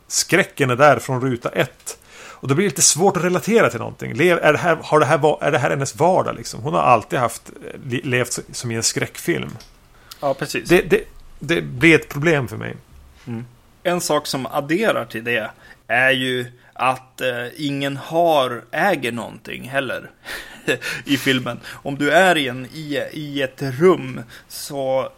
Skräcken 0.07 0.69
är 0.69 0.75
där 0.75 0.99
från 0.99 1.21
ruta 1.21 1.49
ett. 1.49 1.97
Och 2.43 2.49
då 2.49 2.55
blir 2.55 2.65
det 2.65 2.69
lite 2.69 2.81
svårt 2.81 3.17
att 3.17 3.23
relatera 3.23 3.69
till 3.69 3.79
någonting. 3.79 4.11
är, 4.11 4.51
det 4.53 4.57
här, 4.57 4.75
har 4.83 4.99
det 4.99 5.05
här, 5.05 5.43
är 5.43 5.51
det 5.51 5.57
här 5.57 5.69
hennes 5.69 5.95
vardag? 5.95 6.35
Liksom? 6.35 6.61
Hon 6.61 6.73
har 6.73 6.81
alltid 6.81 7.19
haft, 7.19 7.51
levt 8.03 8.39
som 8.51 8.71
i 8.71 8.75
en 8.75 8.83
skräckfilm. 8.83 9.49
Ja, 10.19 10.33
precis. 10.33 10.69
Det, 10.69 10.81
det, 10.81 11.03
det 11.39 11.61
blir 11.61 11.95
ett 11.95 12.09
problem 12.09 12.47
för 12.47 12.57
mig. 12.57 12.75
Mm. 13.27 13.45
En 13.83 14.01
sak 14.01 14.27
som 14.27 14.45
adderar 14.45 15.05
till 15.05 15.23
det 15.23 15.49
är 15.87 16.11
ju 16.11 16.45
att 16.73 17.21
eh, 17.21 17.47
ingen 17.57 17.97
har, 17.97 18.63
äger 18.71 19.11
någonting 19.11 19.69
heller 19.69 20.11
i 21.05 21.17
filmen. 21.17 21.59
Om 21.69 21.97
du 21.97 22.11
är 22.11 22.37
i, 22.37 22.47
en, 22.47 22.65
i, 22.65 23.03
i 23.11 23.41
ett 23.41 23.61
rum 23.61 24.21
så 24.47 25.09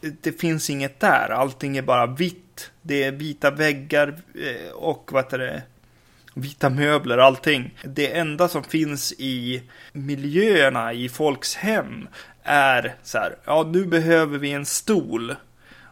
det 0.00 0.40
finns 0.40 0.70
inget 0.70 1.00
där. 1.00 1.30
Allting 1.30 1.76
är 1.76 1.82
bara 1.82 2.06
vitt. 2.06 2.70
Det 2.82 3.02
är 3.02 3.12
vita 3.12 3.50
väggar 3.50 4.22
eh, 4.34 4.72
och 4.72 5.08
vad 5.12 5.24
heter 5.24 5.38
det, 5.38 5.62
vita 6.34 6.70
möbler, 6.70 7.18
allting. 7.18 7.78
Det 7.84 8.16
enda 8.16 8.48
som 8.48 8.64
finns 8.64 9.12
i 9.18 9.62
miljöerna 9.92 10.92
i 10.92 11.08
folks 11.08 11.54
hem 11.54 12.08
är 12.42 12.94
så 13.02 13.18
här, 13.18 13.36
ja 13.44 13.70
nu 13.72 13.84
behöver 13.84 14.38
vi 14.38 14.52
en 14.52 14.66
stol. 14.66 15.34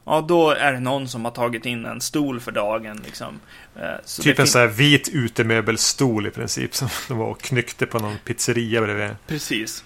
Ja, 0.04 0.24
då 0.28 0.50
är 0.50 0.72
det 0.72 0.80
någon 0.80 1.08
som 1.08 1.24
har 1.24 1.32
tagit 1.32 1.66
in 1.66 1.86
en 1.86 2.00
stol 2.00 2.40
för 2.40 2.52
dagen 2.52 3.00
liksom. 3.04 3.40
Eh, 3.76 3.82
så 4.04 4.22
typ 4.22 4.38
en 4.38 4.46
sån 4.46 4.60
här 4.60 4.68
vit 4.68 5.08
utemöbelstol 5.08 6.26
i 6.26 6.30
princip 6.30 6.74
som 6.74 6.88
de 7.08 7.18
var 7.18 7.26
och 7.26 7.40
knyckte 7.40 7.86
på 7.86 7.98
någon 7.98 8.16
pizzeria 8.24 8.80
bredvid. 8.80 9.10
Precis. 9.26 9.84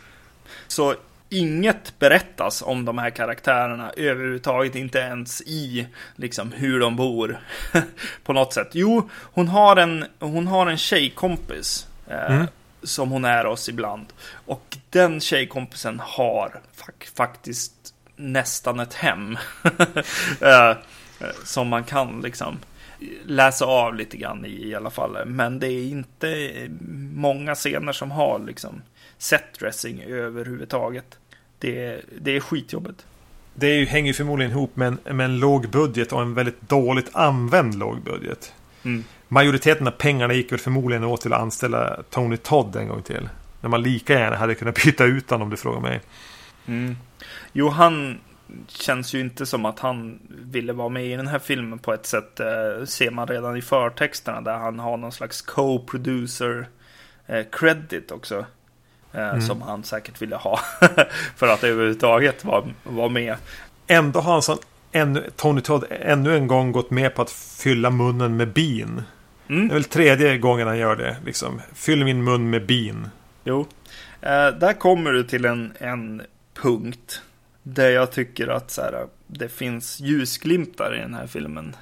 Så 0.66 0.94
inget 1.32 1.98
berättas 1.98 2.62
om 2.62 2.84
de 2.84 2.98
här 2.98 3.10
karaktärerna 3.10 3.92
överhuvudtaget, 3.96 4.74
inte 4.74 4.98
ens 4.98 5.42
i 5.42 5.86
liksom 6.16 6.52
hur 6.52 6.80
de 6.80 6.96
bor 6.96 7.40
på 8.24 8.32
något 8.32 8.52
sätt. 8.52 8.68
Jo, 8.72 9.08
hon 9.12 9.48
har 9.48 9.76
en, 9.76 10.04
hon 10.18 10.46
har 10.46 10.66
en 10.66 10.78
tjejkompis 10.78 11.86
eh, 12.08 12.34
mm. 12.34 12.46
som 12.82 13.10
hon 13.10 13.24
är 13.24 13.46
oss 13.46 13.68
ibland. 13.68 14.06
Och 14.46 14.76
den 14.90 15.20
tjejkompisen 15.20 16.00
har 16.04 16.60
faktiskt 17.14 17.94
nästan 18.16 18.80
ett 18.80 18.94
hem 18.94 19.38
eh, 20.40 20.76
som 21.44 21.68
man 21.68 21.84
kan 21.84 22.20
liksom 22.20 22.58
läsa 23.24 23.64
av 23.64 23.94
lite 23.94 24.16
grann 24.16 24.44
i 24.44 24.68
i 24.68 24.74
alla 24.74 24.90
fall. 24.90 25.26
Men 25.26 25.58
det 25.58 25.68
är 25.68 25.84
inte 25.84 26.50
många 27.14 27.54
scener 27.54 27.92
som 27.92 28.10
har 28.10 28.38
liksom 28.38 28.82
setdressing 29.18 30.02
överhuvudtaget. 30.02 31.18
Det 31.62 31.84
är, 31.84 32.00
det 32.20 32.36
är 32.36 32.40
skitjobbigt. 32.40 33.06
Det 33.54 33.66
är 33.66 33.74
ju, 33.74 33.86
hänger 33.86 34.12
förmodligen 34.12 34.52
ihop 34.52 34.76
med 34.76 34.98
en, 35.04 35.16
med 35.16 35.24
en 35.24 35.38
låg 35.38 35.68
budget 35.68 36.12
och 36.12 36.22
en 36.22 36.34
väldigt 36.34 36.60
dåligt 36.60 37.10
använd 37.12 37.74
låg 37.78 38.02
budget. 38.02 38.52
Mm. 38.82 39.04
Majoriteten 39.28 39.86
av 39.86 39.90
pengarna 39.90 40.34
gick 40.34 40.52
väl 40.52 40.58
förmodligen 40.58 41.04
åt 41.04 41.20
till 41.20 41.32
att 41.32 41.40
anställa 41.40 42.02
Tony 42.10 42.36
Todd 42.36 42.76
en 42.76 42.88
gång 42.88 43.02
till. 43.02 43.28
När 43.60 43.68
man 43.68 43.82
lika 43.82 44.12
gärna 44.12 44.36
hade 44.36 44.54
kunnat 44.54 44.84
byta 44.84 45.04
ut 45.04 45.30
honom 45.30 45.42
om 45.42 45.50
du 45.50 45.56
frågar 45.56 45.80
mig. 45.80 46.00
Mm. 46.66 46.96
Jo, 47.52 47.68
han 47.68 48.18
känns 48.68 49.14
ju 49.14 49.20
inte 49.20 49.46
som 49.46 49.64
att 49.64 49.78
han 49.78 50.18
ville 50.28 50.72
vara 50.72 50.88
med 50.88 51.06
i 51.06 51.16
den 51.16 51.26
här 51.26 51.38
filmen 51.38 51.78
på 51.78 51.92
ett 51.92 52.06
sätt. 52.06 52.40
Eh, 52.40 52.84
ser 52.84 53.10
man 53.10 53.26
redan 53.26 53.56
i 53.56 53.62
förtexterna 53.62 54.40
där 54.40 54.58
han 54.58 54.78
har 54.78 54.96
någon 54.96 55.12
slags 55.12 55.42
co-producer 55.42 56.68
eh, 57.26 57.44
credit 57.52 58.10
också. 58.10 58.46
Eh, 59.14 59.28
mm. 59.28 59.40
Som 59.40 59.62
han 59.62 59.84
säkert 59.84 60.22
ville 60.22 60.36
ha 60.36 60.60
för 61.36 61.48
att 61.48 61.64
överhuvudtaget 61.64 62.44
vara 62.44 62.64
var 62.82 63.08
med. 63.08 63.36
Ändå 63.86 64.20
har 64.20 64.32
han 64.32 64.42
sån, 64.42 64.58
ännu, 64.92 65.30
Tony 65.36 65.60
Todd 65.60 65.84
ännu 65.90 66.36
en 66.36 66.46
gång 66.46 66.72
gått 66.72 66.90
med 66.90 67.14
på 67.14 67.22
att 67.22 67.30
fylla 67.30 67.90
munnen 67.90 68.36
med 68.36 68.52
bin. 68.52 69.02
Mm. 69.48 69.68
Det 69.68 69.72
är 69.72 69.74
väl 69.74 69.84
tredje 69.84 70.38
gången 70.38 70.66
han 70.66 70.78
gör 70.78 70.96
det. 70.96 71.16
Liksom. 71.24 71.60
Fyll 71.74 72.04
min 72.04 72.24
mun 72.24 72.50
med 72.50 72.66
bin. 72.66 73.08
Jo. 73.44 73.66
Eh, 74.20 74.48
där 74.48 74.72
kommer 74.72 75.12
du 75.12 75.24
till 75.24 75.44
en, 75.44 75.72
en 75.78 76.22
punkt. 76.62 77.22
Där 77.62 77.90
jag 77.90 78.12
tycker 78.12 78.48
att 78.48 78.70
så 78.70 78.82
här, 78.82 79.06
det 79.26 79.48
finns 79.48 80.00
ljusglimtar 80.00 80.96
i 80.96 81.00
den 81.00 81.14
här 81.14 81.26
filmen. 81.26 81.76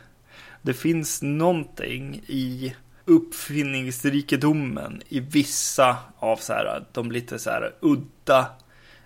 Det 0.62 0.74
finns 0.74 1.22
någonting 1.22 2.22
i 2.26 2.74
uppfinningsrikedomen 3.11 5.02
i 5.08 5.20
vissa 5.20 5.96
av 6.18 6.36
så 6.36 6.52
här, 6.52 6.84
de 6.92 7.12
lite 7.12 7.38
så 7.38 7.50
här 7.50 7.72
udda 7.80 8.46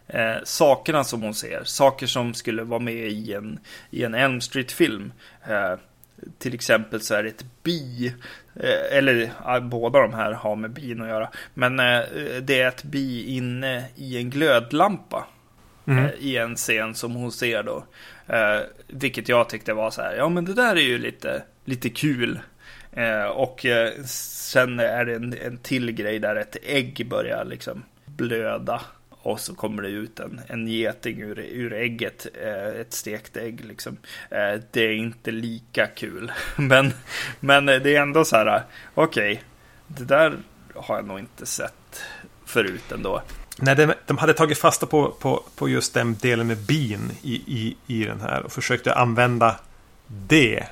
eh, 0.07 0.36
sakerna 0.44 1.05
som 1.05 1.22
hon 1.22 1.34
ser. 1.34 1.64
Saker 1.64 2.07
som 2.07 2.34
skulle 2.34 2.62
vara 2.62 2.80
med 2.80 3.09
i 3.09 3.32
en, 3.32 3.59
i 3.90 4.05
en 4.05 4.14
Elm 4.14 4.40
Street-film. 4.40 5.12
Eh, 5.48 5.74
till 6.38 6.55
exempel 6.55 7.00
så 7.00 7.14
är 7.14 7.22
det 7.22 7.28
ett 7.28 7.44
bi, 7.62 8.14
eh, 8.55 8.96
eller 8.98 9.32
ja, 9.44 9.61
båda 9.61 9.98
de 9.98 10.14
här 10.14 10.32
har 10.32 10.57
med 10.57 10.70
bin 10.70 11.02
att 11.02 11.09
göra. 11.09 11.30
Men 11.55 11.80
eh, 11.80 12.00
det 12.42 12.61
är 12.61 12.68
ett 12.68 12.84
bi 12.84 13.36
inne 13.36 13.84
i 13.94 14.16
en 14.18 14.30
glödlampa. 14.30 15.26
Mm. 15.86 16.05
Eh, 16.05 16.11
I 16.18 16.36
en 16.36 16.57
scen 16.57 16.94
som 16.94 17.14
hon 17.14 17.32
ser 17.32 17.62
då. 17.62 17.84
Eh, 18.26 18.61
vilket 18.86 19.28
jag 19.28 19.48
tyckte 19.48 19.72
var 19.72 19.90
så 19.90 20.02
här, 20.02 20.14
ja 20.14 20.28
men 20.28 20.44
det 20.44 20.55
där 20.55 20.76
är 20.76 20.80
ju 20.80 20.98
lite, 20.98 21.42
lite 21.64 21.88
kul. 21.88 22.40
Eh, 22.97 23.24
och 23.24 23.66
eh, 23.66 23.92
sen 24.07 24.80
är 24.80 25.05
det 25.05 25.14
en, 25.14 25.34
en 25.42 25.59
till 25.59 25.92
grej 25.92 26.18
där 26.18 26.36
ett 26.36 26.57
ägg 26.62 27.07
börjar 27.11 27.45
liksom 27.45 27.82
blöda. 28.07 28.80
Och 29.11 29.40
så 29.40 29.55
kommer 29.55 29.82
det 29.82 29.88
ut 29.88 30.20
en, 30.20 30.40
en 30.47 30.68
geting 30.68 31.22
ur, 31.22 31.38
ur 31.38 31.72
ägget, 31.72 32.26
eh, 32.42 32.80
ett 32.80 32.92
stekt 32.92 33.36
ägg 33.36 33.64
liksom. 33.64 33.97
Eh, 34.30 34.61
det 34.70 34.80
är 34.80 34.92
inte 34.92 35.30
lika 35.30 35.86
kul. 35.86 36.32
men, 36.57 36.92
men 37.40 37.66
det 37.66 37.97
är 37.97 38.03
ändå 38.03 38.24
så 38.24 38.36
här, 38.36 38.62
okej, 38.95 39.32
okay, 39.32 39.45
det 39.86 40.05
där 40.05 40.36
har 40.74 40.97
jag 40.97 41.07
nog 41.07 41.18
inte 41.18 41.47
sett 41.47 42.03
förut 42.47 42.92
ändå. 42.92 43.22
Nej, 43.59 43.76
de, 43.76 43.95
de 44.07 44.18
hade 44.18 44.34
tagit 44.34 44.59
fasta 44.59 44.86
på, 44.86 45.11
på, 45.11 45.45
på 45.57 45.68
just 45.68 45.95
den 45.95 46.14
delen 46.14 46.47
med 46.47 46.59
bin 46.59 47.11
i, 47.22 47.34
i, 47.34 47.76
i 47.86 48.05
den 48.05 48.20
här 48.20 48.42
och 48.42 48.53
försökte 48.53 48.95
använda 48.95 49.57
det 50.07 50.66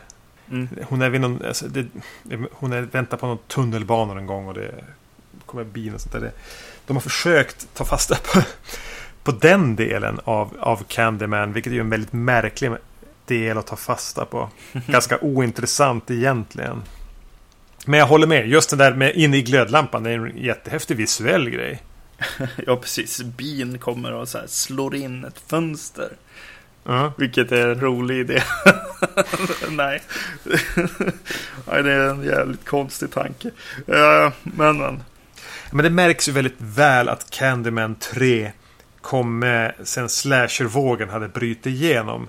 Mm. 0.51 0.69
Hon 0.83 1.03
är 1.03 1.11
vid 1.11 1.21
någon, 1.21 1.45
alltså, 1.45 1.69
det, 1.69 1.87
hon 2.53 2.73
är, 2.73 2.83
väntar 2.83 3.17
på 3.17 3.27
någon 3.27 3.39
tunnelbana 3.39 4.21
en 4.21 4.27
gång 4.27 4.49
och 4.49 4.55
det 4.55 4.85
kommer 5.47 5.65
bin 5.65 5.95
och 5.95 6.01
sånt 6.01 6.13
där. 6.13 6.31
De 6.87 6.97
har 6.97 7.01
försökt 7.01 7.75
ta 7.75 7.85
fasta 7.85 8.17
på, 8.17 8.43
på 9.23 9.33
den 9.33 9.77
delen 9.77 10.21
av, 10.25 10.57
av 10.61 10.85
Candyman, 10.89 11.53
vilket 11.53 11.73
är 11.73 11.81
en 11.81 11.91
väldigt 11.91 12.13
märklig 12.13 12.73
del 13.27 13.59
att 13.59 13.67
ta 13.67 13.77
fasta 13.77 14.25
på. 14.25 14.51
Ganska 14.87 15.19
ointressant 15.19 16.11
egentligen. 16.11 16.83
Men 17.87 17.99
jag 17.99 18.07
håller 18.07 18.27
med, 18.27 18.49
just 18.49 18.71
det 18.71 18.77
där 18.77 18.95
med 18.95 19.15
inne 19.17 19.37
i 19.37 19.43
glödlampan, 19.43 20.03
det 20.03 20.11
är 20.11 20.19
en 20.19 20.37
jättehäftig 20.37 20.97
visuell 20.97 21.51
grej. 21.51 21.83
ja, 22.67 22.77
precis. 22.77 23.23
Bin 23.23 23.79
kommer 23.79 24.13
och 24.13 24.29
så 24.29 24.39
här 24.39 24.47
slår 24.47 24.95
in 24.95 25.25
ett 25.25 25.39
fönster. 25.47 26.17
Uh. 26.89 27.11
Vilket 27.17 27.53
är 27.53 27.69
en 27.69 27.81
rolig 27.81 28.19
idé. 28.19 28.43
Nej. 29.71 30.03
Nej, 31.67 31.83
det 31.83 31.93
är 31.93 32.09
en 32.09 32.23
jävligt 32.23 32.65
konstig 32.65 33.11
tanke. 33.11 33.49
Uh, 33.89 34.33
men, 34.43 34.79
men. 34.79 35.03
Men 35.71 35.85
det 35.85 35.91
märks 35.91 36.29
ju 36.29 36.33
väldigt 36.33 36.57
väl 36.59 37.09
att 37.09 37.31
Candyman 37.31 37.95
3 37.95 38.53
kom 39.01 39.39
med 39.39 39.75
sen 39.85 40.09
slashervågen 40.09 41.09
hade 41.09 41.29
brutit 41.29 41.67
igenom. 41.67 42.29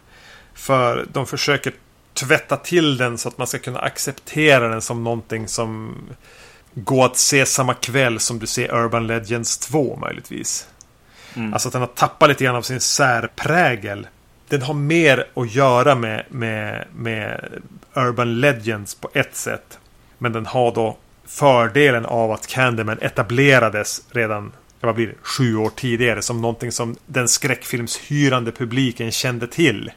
För 0.53 1.05
de 1.13 1.27
försöker 1.27 1.73
tvätta 2.13 2.57
till 2.57 2.97
den 2.97 3.17
så 3.17 3.29
att 3.29 3.37
man 3.37 3.47
ska 3.47 3.59
kunna 3.59 3.79
acceptera 3.79 4.67
den 4.67 4.81
som 4.81 5.03
någonting 5.03 5.47
som 5.47 5.95
går 6.73 7.05
att 7.05 7.17
se 7.17 7.45
samma 7.45 7.73
kväll 7.73 8.19
som 8.19 8.39
du 8.39 8.47
ser 8.47 8.75
Urban 8.75 9.07
Legends 9.07 9.57
2 9.57 9.97
möjligtvis. 10.01 10.67
Mm. 11.35 11.53
Alltså 11.53 11.69
att 11.69 11.73
den 11.73 11.81
har 11.81 11.87
tappat 11.87 12.29
lite 12.29 12.43
grann 12.43 12.55
av 12.55 12.61
sin 12.61 12.79
särprägel 12.79 14.07
den 14.53 14.61
har 14.61 14.73
mer 14.73 15.27
att 15.33 15.55
göra 15.55 15.95
med, 15.95 16.25
med, 16.29 16.87
med 16.95 17.49
Urban 17.93 18.39
Legends 18.39 18.95
på 18.95 19.09
ett 19.13 19.35
sätt. 19.35 19.79
Men 20.17 20.33
den 20.33 20.45
har 20.45 20.71
då 20.75 20.97
fördelen 21.25 22.05
av 22.05 22.31
att 22.31 22.47
Candyman 22.47 22.97
etablerades 23.01 24.01
redan 24.11 24.51
vad 24.79 24.95
blir 24.95 25.07
det, 25.07 25.13
sju 25.21 25.55
år 25.55 25.69
tidigare 25.69 26.21
som 26.21 26.41
någonting 26.41 26.71
som 26.71 26.95
den 27.05 27.27
skräckfilmshyrande 27.27 28.51
publiken 28.51 29.11
kände 29.11 29.47
till. 29.47 29.91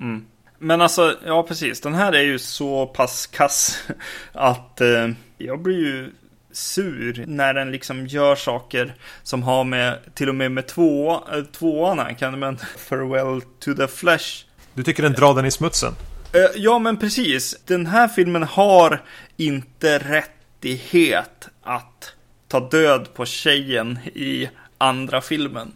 Mm. 0.00 0.26
Men 0.58 0.80
alltså, 0.80 1.14
ja 1.26 1.42
precis. 1.42 1.80
Den 1.80 1.94
här 1.94 2.12
är 2.12 2.22
ju 2.22 2.38
så 2.38 2.86
pass 2.86 3.26
kass 3.26 3.88
att 4.32 4.80
eh, 4.80 5.08
jag 5.38 5.62
blir 5.62 5.78
ju 5.78 6.10
sur 6.52 7.24
när 7.26 7.54
den 7.54 7.72
liksom 7.72 8.06
gör 8.06 8.36
saker 8.36 8.94
som 9.22 9.42
har 9.42 9.64
med, 9.64 9.98
till 10.14 10.28
och 10.28 10.34
med 10.34 10.52
med 10.52 10.66
två, 10.66 11.12
äh, 11.12 11.44
tvåan 11.44 12.14
kan 12.14 12.38
man 12.38 12.58
Farewell 12.76 13.42
to 13.58 13.74
the 13.74 13.88
Flesh. 13.88 14.44
Du 14.74 14.82
tycker 14.82 15.02
den 15.02 15.12
drar 15.12 15.34
den 15.34 15.46
i 15.46 15.50
smutsen? 15.50 15.94
Äh, 16.32 16.40
ja, 16.54 16.78
men 16.78 16.96
precis. 16.96 17.56
Den 17.66 17.86
här 17.86 18.08
filmen 18.08 18.42
har 18.42 19.02
inte 19.36 19.98
rättighet 19.98 21.48
att 21.62 22.12
ta 22.48 22.60
död 22.60 23.14
på 23.14 23.26
tjejen 23.26 23.98
i 24.14 24.48
andra 24.78 25.20
filmen. 25.20 25.72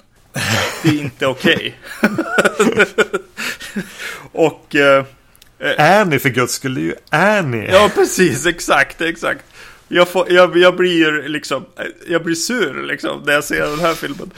Det 0.82 0.88
är 0.88 1.00
inte 1.00 1.26
okej. 1.26 1.78
Och... 4.32 4.74
Äh, 4.74 5.04
Annie 5.78 6.18
för 6.18 6.28
guds 6.28 6.52
skull, 6.52 6.74
det 6.74 6.80
är 6.80 6.84
ju 6.84 6.94
Annie. 7.10 7.70
Ja, 7.72 7.90
precis, 7.94 8.46
exakt, 8.46 9.00
exakt. 9.00 9.44
Jag, 9.88 10.08
får, 10.08 10.32
jag, 10.32 10.56
jag 10.56 10.76
blir 10.76 11.28
liksom, 11.28 11.64
jag 12.08 12.24
blir 12.24 12.34
sur 12.34 12.82
liksom 12.82 13.22
när 13.26 13.32
jag 13.32 13.44
ser 13.44 13.60
den 13.60 13.80
här 13.80 13.94
filmen. 13.94 14.30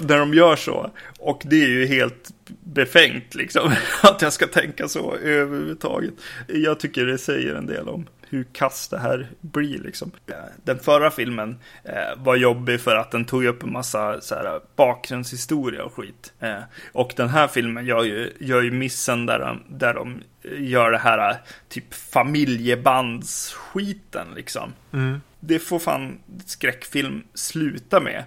När 0.00 0.18
de 0.18 0.34
gör 0.34 0.56
så. 0.56 0.90
Och 1.18 1.42
det 1.44 1.62
är 1.62 1.68
ju 1.68 1.86
helt 1.86 2.30
befängt 2.64 3.34
liksom. 3.34 3.72
Att 4.02 4.22
jag 4.22 4.32
ska 4.32 4.46
tänka 4.46 4.88
så 4.88 5.14
överhuvudtaget. 5.14 6.14
Jag 6.46 6.80
tycker 6.80 7.06
det 7.06 7.18
säger 7.18 7.54
en 7.54 7.66
del 7.66 7.88
om 7.88 8.06
hur 8.28 8.44
kass 8.52 8.88
det 8.88 8.98
här 8.98 9.28
blir 9.40 9.78
liksom. 9.78 10.10
Den 10.64 10.78
förra 10.78 11.10
filmen 11.10 11.58
eh, 11.84 12.16
var 12.16 12.36
jobbig 12.36 12.80
för 12.80 12.96
att 12.96 13.10
den 13.10 13.24
tog 13.24 13.44
upp 13.44 13.62
en 13.62 13.72
massa 13.72 14.20
så 14.20 14.34
här, 14.34 14.60
bakgrundshistoria 14.76 15.84
och 15.84 15.94
skit. 15.94 16.32
Eh, 16.40 16.60
och 16.92 17.12
den 17.16 17.28
här 17.28 17.48
filmen 17.48 17.86
gör 17.86 18.04
ju, 18.04 18.32
gör 18.40 18.62
ju 18.62 18.70
missen 18.70 19.26
där 19.26 19.38
de, 19.38 19.62
där 19.78 19.94
de 19.94 20.22
gör 20.58 20.90
det 20.90 20.98
här 20.98 21.36
typ 21.68 21.94
familjebandsskiten 21.94 24.26
liksom. 24.36 24.72
Mm. 24.92 25.20
Det 25.40 25.58
får 25.58 25.78
fan 25.78 26.18
skräckfilm 26.46 27.22
sluta 27.34 28.00
med. 28.00 28.24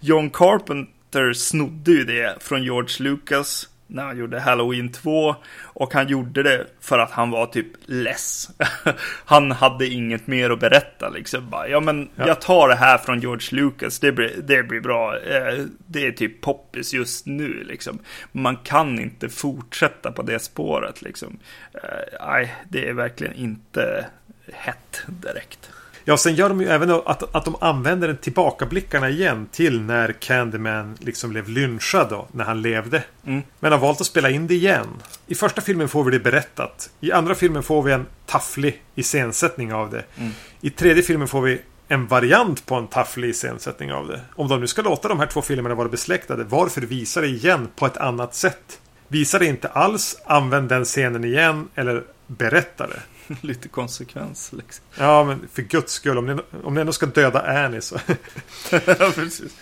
John 0.00 0.30
Carpenter 0.30 1.02
Carpenter 1.12 1.32
snodde 1.32 1.92
ju 1.92 2.04
det 2.04 2.36
från 2.40 2.62
George 2.62 2.96
Lucas 2.98 3.68
när 3.92 4.04
han 4.04 4.18
gjorde 4.18 4.40
Halloween 4.40 4.92
2 4.92 5.36
och 5.62 5.94
han 5.94 6.08
gjorde 6.08 6.42
det 6.42 6.66
för 6.80 6.98
att 6.98 7.10
han 7.10 7.30
var 7.30 7.46
typ 7.46 7.66
less. 7.86 8.50
han 9.24 9.52
hade 9.52 9.86
inget 9.86 10.26
mer 10.26 10.50
att 10.50 10.60
berätta 10.60 11.08
liksom. 11.08 11.50
Bara, 11.50 11.68
ja 11.68 11.80
men 11.80 12.08
ja. 12.16 12.26
jag 12.26 12.40
tar 12.40 12.68
det 12.68 12.74
här 12.74 12.98
från 12.98 13.20
George 13.20 13.48
Lucas, 13.50 13.98
det 13.98 14.12
blir, 14.12 14.36
det 14.42 14.62
blir 14.62 14.80
bra. 14.80 15.18
Eh, 15.18 15.64
det 15.86 16.06
är 16.06 16.12
typ 16.12 16.40
poppis 16.40 16.94
just 16.94 17.26
nu 17.26 17.64
liksom. 17.64 17.98
Man 18.32 18.56
kan 18.56 18.98
inte 18.98 19.28
fortsätta 19.28 20.12
på 20.12 20.22
det 20.22 20.38
spåret 20.38 21.02
liksom. 21.02 21.38
Eh, 21.74 22.26
nej, 22.26 22.54
det 22.68 22.88
är 22.88 22.92
verkligen 22.92 23.34
inte 23.34 24.06
hett 24.52 25.02
direkt. 25.06 25.70
Ja, 26.04 26.16
sen 26.16 26.34
gör 26.34 26.48
de 26.48 26.60
ju 26.60 26.68
även 26.68 26.90
att, 26.90 27.34
att 27.34 27.44
de 27.44 27.56
använder 27.60 28.08
den 28.08 28.16
tillbakablickarna 28.16 29.10
igen 29.10 29.48
till 29.52 29.80
när 29.80 30.12
Candyman 30.12 30.96
liksom 31.00 31.30
blev 31.30 31.48
lynchad 31.48 32.06
då, 32.10 32.28
när 32.32 32.44
han 32.44 32.62
levde. 32.62 33.04
Mm. 33.26 33.42
Men 33.60 33.72
har 33.72 33.78
valt 33.78 34.00
att 34.00 34.06
spela 34.06 34.30
in 34.30 34.46
det 34.46 34.54
igen. 34.54 34.86
I 35.26 35.34
första 35.34 35.60
filmen 35.60 35.88
får 35.88 36.04
vi 36.04 36.10
det 36.10 36.18
berättat. 36.18 36.90
I 37.00 37.12
andra 37.12 37.34
filmen 37.34 37.62
får 37.62 37.82
vi 37.82 37.92
en 37.92 38.06
tafflig 38.26 38.82
iscensättning 38.94 39.72
av 39.72 39.90
det. 39.90 40.04
Mm. 40.16 40.32
I 40.60 40.70
tredje 40.70 41.02
filmen 41.02 41.28
får 41.28 41.40
vi 41.42 41.60
en 41.88 42.06
variant 42.06 42.66
på 42.66 42.74
en 42.74 42.86
tafflig 42.86 43.28
iscensättning 43.28 43.92
av 43.92 44.08
det. 44.08 44.20
Om 44.36 44.48
de 44.48 44.60
nu 44.60 44.66
ska 44.66 44.82
låta 44.82 45.08
de 45.08 45.18
här 45.18 45.26
två 45.26 45.42
filmerna 45.42 45.74
vara 45.74 45.88
besläktade, 45.88 46.44
varför 46.44 46.80
visa 46.80 47.20
det 47.20 47.26
igen 47.26 47.68
på 47.76 47.86
ett 47.86 47.96
annat 47.96 48.34
sätt? 48.34 48.80
Visa 49.08 49.38
det 49.38 49.46
inte 49.46 49.68
alls, 49.68 50.22
använd 50.26 50.68
den 50.68 50.84
scenen 50.84 51.24
igen 51.24 51.68
eller 51.74 52.02
berätta 52.26 52.86
det. 52.86 53.00
lite 53.40 53.68
konsekvens. 53.68 54.52
Liksom. 54.52 54.84
Ja, 54.98 55.24
men 55.24 55.48
för 55.52 55.62
guds 55.62 55.92
skull. 55.92 56.18
Om 56.18 56.26
ni, 56.26 56.42
om 56.64 56.74
ni 56.74 56.80
ändå 56.80 56.92
ska 56.92 57.06
döda 57.06 57.64
Annie 57.64 57.80
så. 57.80 57.98
ja, 58.70 59.12
precis. 59.14 59.52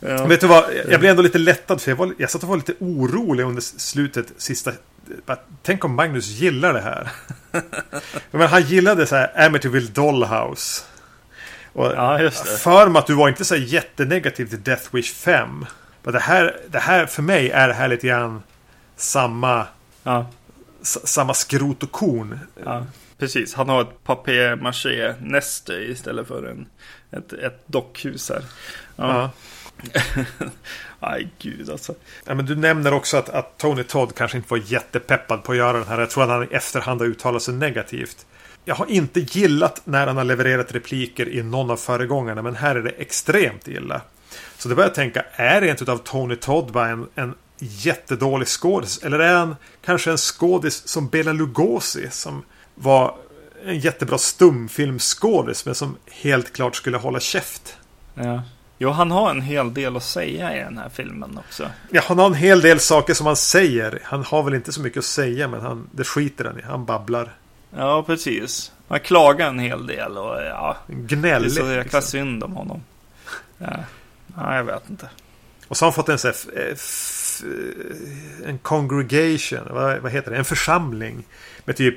Ja. 0.00 0.26
Vet 0.26 0.40
du 0.40 0.46
vad? 0.46 0.64
Jag 0.88 1.00
blev 1.00 1.10
ändå 1.10 1.22
lite 1.22 1.38
lättad. 1.38 1.80
För 1.80 1.90
jag, 1.90 1.96
var, 1.96 2.14
jag 2.18 2.30
satt 2.30 2.42
och 2.42 2.48
var 2.48 2.56
lite 2.56 2.74
orolig 2.78 3.44
under 3.44 3.62
slutet. 3.62 4.26
Sista. 4.36 4.72
Tänk 5.62 5.84
om 5.84 5.94
Magnus 5.94 6.26
gillar 6.26 6.72
det 6.72 6.80
här. 6.80 7.08
men 8.30 8.48
han 8.48 8.62
gillade 8.62 9.06
så 9.06 9.16
här 9.16 9.46
Amityville 9.46 9.90
Dollhouse. 9.90 10.82
Och 11.72 11.86
ja, 11.86 12.20
just 12.20 12.44
det. 12.44 12.50
För 12.50 12.88
mig 12.88 13.00
att 13.00 13.06
du 13.06 13.14
var 13.14 13.28
inte 13.28 13.44
så 13.44 13.56
jättenegativ 13.56 14.46
till 14.46 14.62
Death 14.62 14.94
Wish 14.94 15.14
5. 15.14 15.66
Men 16.02 16.12
det 16.12 16.20
här, 16.20 16.56
det 16.68 16.78
här 16.78 17.06
för 17.06 17.22
mig 17.22 17.50
är 17.50 17.68
det 17.68 17.74
här 17.74 17.88
lite 17.88 18.06
grann 18.06 18.42
samma. 18.96 19.66
Ja. 20.02 20.26
Samma 20.82 21.34
skrot 21.34 21.82
och 21.82 21.92
korn. 21.92 22.38
Ja. 22.64 22.86
Precis, 23.18 23.54
han 23.54 23.68
har 23.68 23.82
ett 23.82 24.04
papier-maché-näste 24.04 25.72
istället 25.72 26.28
för 26.28 26.42
en, 26.42 26.66
ett, 27.10 27.32
ett 27.32 27.62
dockhus 27.66 28.30
här. 28.30 28.44
Ja. 28.96 29.30
Aj, 31.00 31.28
gud 31.38 31.70
alltså. 31.70 31.94
Ja, 32.24 32.34
men 32.34 32.46
du 32.46 32.56
nämner 32.56 32.92
också 32.92 33.16
att, 33.16 33.28
att 33.28 33.58
Tony 33.58 33.82
Todd 33.82 34.14
kanske 34.14 34.36
inte 34.36 34.50
var 34.50 34.62
jättepeppad 34.66 35.44
på 35.44 35.52
att 35.52 35.58
göra 35.58 35.78
den 35.78 35.88
här. 35.88 36.00
Jag 36.00 36.10
tror 36.10 36.24
att 36.24 36.30
han 36.30 36.42
i 36.42 36.48
efterhand 36.50 37.00
har 37.00 37.08
uttalat 37.08 37.42
sig 37.42 37.54
negativt. 37.54 38.26
Jag 38.64 38.74
har 38.74 38.86
inte 38.86 39.20
gillat 39.20 39.80
när 39.84 40.06
han 40.06 40.16
har 40.16 40.24
levererat 40.24 40.74
repliker 40.74 41.28
i 41.28 41.42
någon 41.42 41.70
av 41.70 41.76
föregångarna, 41.76 42.42
men 42.42 42.56
här 42.56 42.76
är 42.76 42.82
det 42.82 42.90
extremt 42.90 43.68
illa. 43.68 44.00
Så 44.58 44.68
det 44.68 44.74
börjar 44.74 44.88
jag 44.88 44.94
tänka, 44.94 45.24
är 45.32 45.60
det 45.60 45.68
inte 45.68 45.92
av 45.92 45.98
Tony 45.98 46.36
Todd 46.36 46.72
bara 46.72 46.88
en, 46.88 47.06
en 47.14 47.34
jättedålig 47.58 48.48
skådis? 48.48 48.98
Eller 49.02 49.18
är 49.18 49.34
han 49.34 49.56
kanske 49.84 50.10
en 50.10 50.18
skådis 50.18 50.88
som 50.88 51.08
Bela 51.08 51.32
Lugosi 51.32 52.10
som 52.10 52.44
var 52.76 53.14
en 53.64 53.78
jättebra 53.78 54.18
stumfilmskådis 54.18 55.66
men 55.66 55.74
som 55.74 55.96
helt 56.10 56.52
klart 56.52 56.76
skulle 56.76 56.96
hålla 56.96 57.20
käft. 57.20 57.76
Ja. 58.14 58.42
Jo, 58.78 58.90
han 58.90 59.10
har 59.10 59.30
en 59.30 59.40
hel 59.40 59.74
del 59.74 59.96
att 59.96 60.02
säga 60.02 60.56
i 60.56 60.58
den 60.58 60.78
här 60.78 60.88
filmen 60.88 61.38
också. 61.38 61.70
Ja, 61.90 62.02
han 62.04 62.18
har 62.18 62.26
en 62.26 62.34
hel 62.34 62.60
del 62.60 62.80
saker 62.80 63.14
som 63.14 63.26
han 63.26 63.36
säger. 63.36 64.00
Han 64.02 64.24
har 64.24 64.42
väl 64.42 64.54
inte 64.54 64.72
så 64.72 64.80
mycket 64.80 64.98
att 64.98 65.04
säga, 65.04 65.48
men 65.48 65.60
han, 65.60 65.88
det 65.92 66.04
skiter 66.04 66.44
han 66.44 66.58
i. 66.58 66.62
Han 66.62 66.84
babblar. 66.84 67.34
Ja, 67.76 68.02
precis. 68.02 68.72
Han 68.88 69.00
klagar 69.00 69.48
en 69.48 69.58
hel 69.58 69.86
del 69.86 70.18
och 70.18 70.42
ja. 70.42 70.76
Gnällig. 70.88 71.50
Det 71.50 71.60
är 71.60 71.64
så 71.64 71.70
jäkla 71.70 71.82
liksom. 71.82 72.02
synd 72.02 72.44
om 72.44 72.52
honom. 72.52 72.82
Ja. 73.58 73.76
ja, 74.36 74.56
jag 74.56 74.64
vet 74.64 74.90
inte. 74.90 75.08
Och 75.68 75.76
så 75.76 75.84
har 75.84 75.90
han 75.90 75.94
fått 75.94 76.08
en 76.08 76.18
sån 76.18 76.32
här, 76.56 76.76
en 78.48 78.58
congregation, 78.58 79.60
vad, 79.70 79.98
vad 79.98 80.12
heter 80.12 80.30
det? 80.30 80.36
En 80.36 80.44
församling. 80.44 81.24
Med 81.64 81.76
typ 81.76 81.96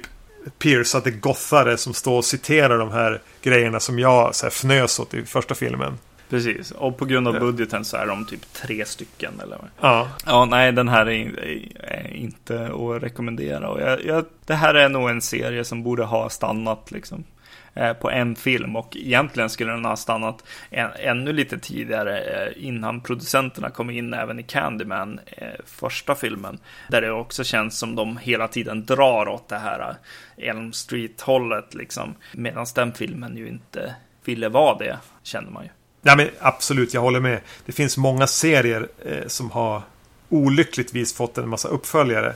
piercade 0.60 1.12
gothare 1.12 1.78
som 1.78 1.94
står 1.94 2.18
och 2.18 2.26
citerar 2.26 2.78
de 2.78 2.92
här 2.92 3.22
grejerna 3.42 3.80
som 3.80 4.00
jag 4.00 4.36
så 4.36 4.46
här, 4.46 4.52
fnös 4.52 5.00
åt 5.00 5.14
i 5.14 5.26
första 5.26 5.56
filmen. 5.56 5.98
Precis, 6.30 6.72
och 6.72 6.98
på 6.98 7.06
grund 7.06 7.28
av 7.28 7.40
budgeten 7.40 7.86
så 7.86 7.98
är 7.98 8.06
de 8.06 8.26
typ 8.26 8.54
tre 8.54 8.86
stycken. 8.86 9.34
Eller? 9.44 9.58
Ja. 9.82 10.08
Ja, 10.26 10.46
nej, 10.46 10.72
den 10.72 10.88
här 10.88 11.10
är, 11.10 11.40
är 11.80 12.14
inte 12.14 12.66
att 12.66 13.04
rekommendera. 13.04 13.70
Och 13.70 13.82
jag, 13.82 14.06
jag, 14.06 14.26
det 14.46 14.54
här 14.54 14.74
är 14.74 14.90
nog 14.90 15.10
en 15.10 15.22
serie 15.22 15.64
som 15.64 15.84
borde 15.84 16.04
ha 16.04 16.30
stannat 16.30 16.92
liksom. 16.92 17.24
Eh, 17.74 17.94
på 17.94 18.12
en 18.12 18.36
film 18.36 18.76
och 18.76 18.98
egentligen 18.98 19.50
skulle 19.50 19.72
den 19.72 19.86
ha 19.86 19.96
stannat 19.96 20.44
en, 20.70 20.90
ännu 21.00 21.34
lite 21.34 21.60
tidigare 21.60 22.20
eh, 22.20 22.68
innan 22.68 23.02
producenterna 23.02 23.70
kom 23.70 23.90
in 23.90 24.14
även 24.14 24.40
i 24.40 24.44
Candyman, 24.44 25.20
eh, 25.26 25.48
första 25.66 26.16
filmen. 26.16 26.60
Där 26.90 27.02
det 27.02 27.12
också 27.12 27.44
känns 27.44 27.80
som 27.80 27.96
de 27.96 28.18
hela 28.18 28.48
tiden 28.48 28.86
drar 28.86 29.28
åt 29.28 29.50
det 29.50 29.58
här 29.58 29.96
Elm 30.38 30.74
Street-hållet 30.74 31.74
liksom. 31.74 32.16
Medan 32.34 32.66
den 32.76 32.94
filmen 32.94 33.38
ju 33.38 33.48
inte 33.48 33.96
ville 34.26 34.50
vara 34.50 34.78
det, 34.78 34.98
känner 35.24 35.52
man 35.52 35.64
ju. 35.64 35.70
Ja, 36.02 36.16
men 36.16 36.30
absolut, 36.40 36.94
jag 36.94 37.02
håller 37.02 37.20
med. 37.20 37.40
Det 37.66 37.72
finns 37.72 37.98
många 37.98 38.28
serier 38.28 38.88
eh, 39.06 39.28
som 39.28 39.52
har 39.52 39.82
olyckligtvis 40.30 41.14
fått 41.14 41.38
en 41.38 41.50
massa 41.50 41.68
uppföljare. 41.68 42.34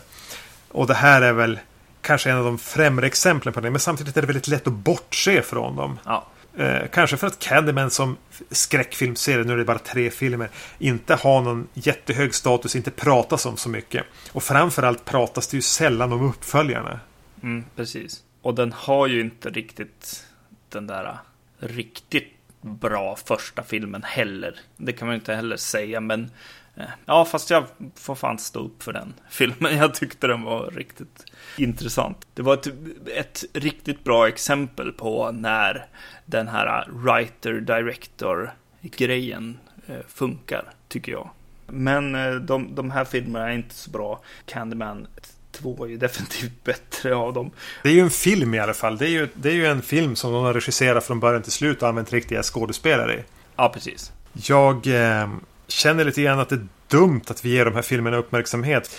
Och 0.69 0.87
det 0.87 0.93
här 0.93 1.21
är 1.21 1.33
väl 1.33 1.59
kanske 2.03 2.31
en 2.31 2.37
av 2.37 2.45
de 2.45 2.57
främre 2.57 3.07
exemplen 3.07 3.53
på 3.53 3.61
det. 3.61 3.71
Men 3.71 3.79
samtidigt 3.79 4.17
är 4.17 4.21
det 4.21 4.27
väldigt 4.27 4.47
lätt 4.47 4.67
att 4.67 4.73
bortse 4.73 5.41
från 5.41 5.75
dem. 5.75 5.99
Ja. 6.05 6.27
Eh, 6.57 6.87
kanske 6.91 7.17
för 7.17 7.27
att 7.27 7.39
Candyman 7.39 7.91
som 7.91 8.17
skräckfilmserie, 8.51 9.43
nu 9.43 9.53
är 9.53 9.57
det 9.57 9.65
bara 9.65 9.79
tre 9.79 10.09
filmer, 10.09 10.49
inte 10.79 11.15
har 11.15 11.41
någon 11.41 11.67
jättehög 11.73 12.35
status, 12.35 12.75
inte 12.75 12.91
pratas 12.91 13.45
om 13.45 13.57
så 13.57 13.69
mycket. 13.69 14.05
Och 14.31 14.43
framförallt 14.43 15.05
pratas 15.05 15.47
det 15.47 15.57
ju 15.57 15.61
sällan 15.61 16.13
om 16.13 16.29
uppföljarna. 16.29 16.99
Mm, 17.43 17.65
precis. 17.75 18.23
Och 18.41 18.55
den 18.55 18.73
har 18.73 19.07
ju 19.07 19.21
inte 19.21 19.49
riktigt 19.49 20.25
den 20.69 20.87
där 20.87 21.17
riktigt 21.59 22.33
bra 22.61 23.17
första 23.25 23.63
filmen 23.63 24.03
heller. 24.03 24.59
Det 24.77 24.93
kan 24.93 25.07
man 25.07 25.15
inte 25.15 25.35
heller 25.35 25.57
säga, 25.57 25.99
men 25.99 26.31
Eh, 26.75 26.85
ja, 27.05 27.25
fast 27.25 27.49
jag 27.49 27.65
får 27.95 28.15
fan 28.15 28.39
stå 28.39 28.59
upp 28.59 28.83
för 28.83 28.93
den 28.93 29.13
filmen. 29.29 29.77
Jag 29.77 29.93
tyckte 29.93 30.27
den 30.27 30.41
var 30.41 30.71
riktigt 30.71 31.25
intressant. 31.57 32.17
Det 32.33 32.41
var 32.41 32.53
ett, 32.53 32.67
ett 33.15 33.43
riktigt 33.53 34.03
bra 34.03 34.27
exempel 34.27 34.91
på 34.91 35.31
när 35.31 35.85
den 36.25 36.47
här 36.47 36.87
writer-director-grejen 36.91 39.57
eh, 39.87 39.95
funkar, 40.07 40.65
tycker 40.87 41.11
jag. 41.11 41.29
Men 41.67 42.15
eh, 42.15 42.35
de, 42.35 42.75
de 42.75 42.91
här 42.91 43.05
filmerna 43.05 43.49
är 43.49 43.53
inte 43.53 43.75
så 43.75 43.89
bra. 43.89 44.21
Candyman 44.45 45.07
2 45.51 45.85
är 45.85 45.89
ju 45.89 45.97
definitivt 46.07 46.63
bättre 46.63 47.15
av 47.15 47.33
dem. 47.33 47.51
Det 47.83 47.89
är 47.89 47.93
ju 47.93 48.01
en 48.01 48.09
film 48.09 48.53
i 48.53 48.59
alla 48.59 48.73
fall. 48.73 48.97
Det 48.97 49.07
är 49.07 49.11
ju, 49.11 49.27
det 49.33 49.49
är 49.49 49.53
ju 49.53 49.65
en 49.65 49.81
film 49.81 50.15
som 50.15 50.33
de 50.33 50.43
har 50.43 50.53
regisserat 50.53 51.03
från 51.03 51.19
början 51.19 51.41
till 51.41 51.51
slut 51.51 51.81
och 51.81 51.89
använt 51.89 52.13
riktiga 52.13 52.43
skådespelare 52.43 53.15
i. 53.15 53.23
Ja, 53.55 53.69
precis. 53.69 54.11
Jag... 54.33 54.87
Eh 54.87 55.27
känner 55.73 56.05
lite 56.05 56.21
grann 56.21 56.39
att 56.39 56.49
det 56.49 56.55
är 56.55 56.67
dumt 56.87 57.21
att 57.27 57.45
vi 57.45 57.49
ger 57.49 57.65
de 57.65 57.75
här 57.75 57.81
filmerna 57.81 58.17
uppmärksamhet. 58.17 58.95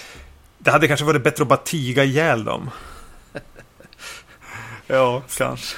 Det 0.64 0.70
hade 0.70 0.88
kanske 0.88 1.06
varit 1.06 1.22
bättre 1.22 1.42
att 1.42 1.48
bara 1.48 1.56
tiga 1.56 2.04
ihjäl 2.04 2.44
dem. 2.44 2.70
ja, 4.86 5.22
kanske. 5.36 5.76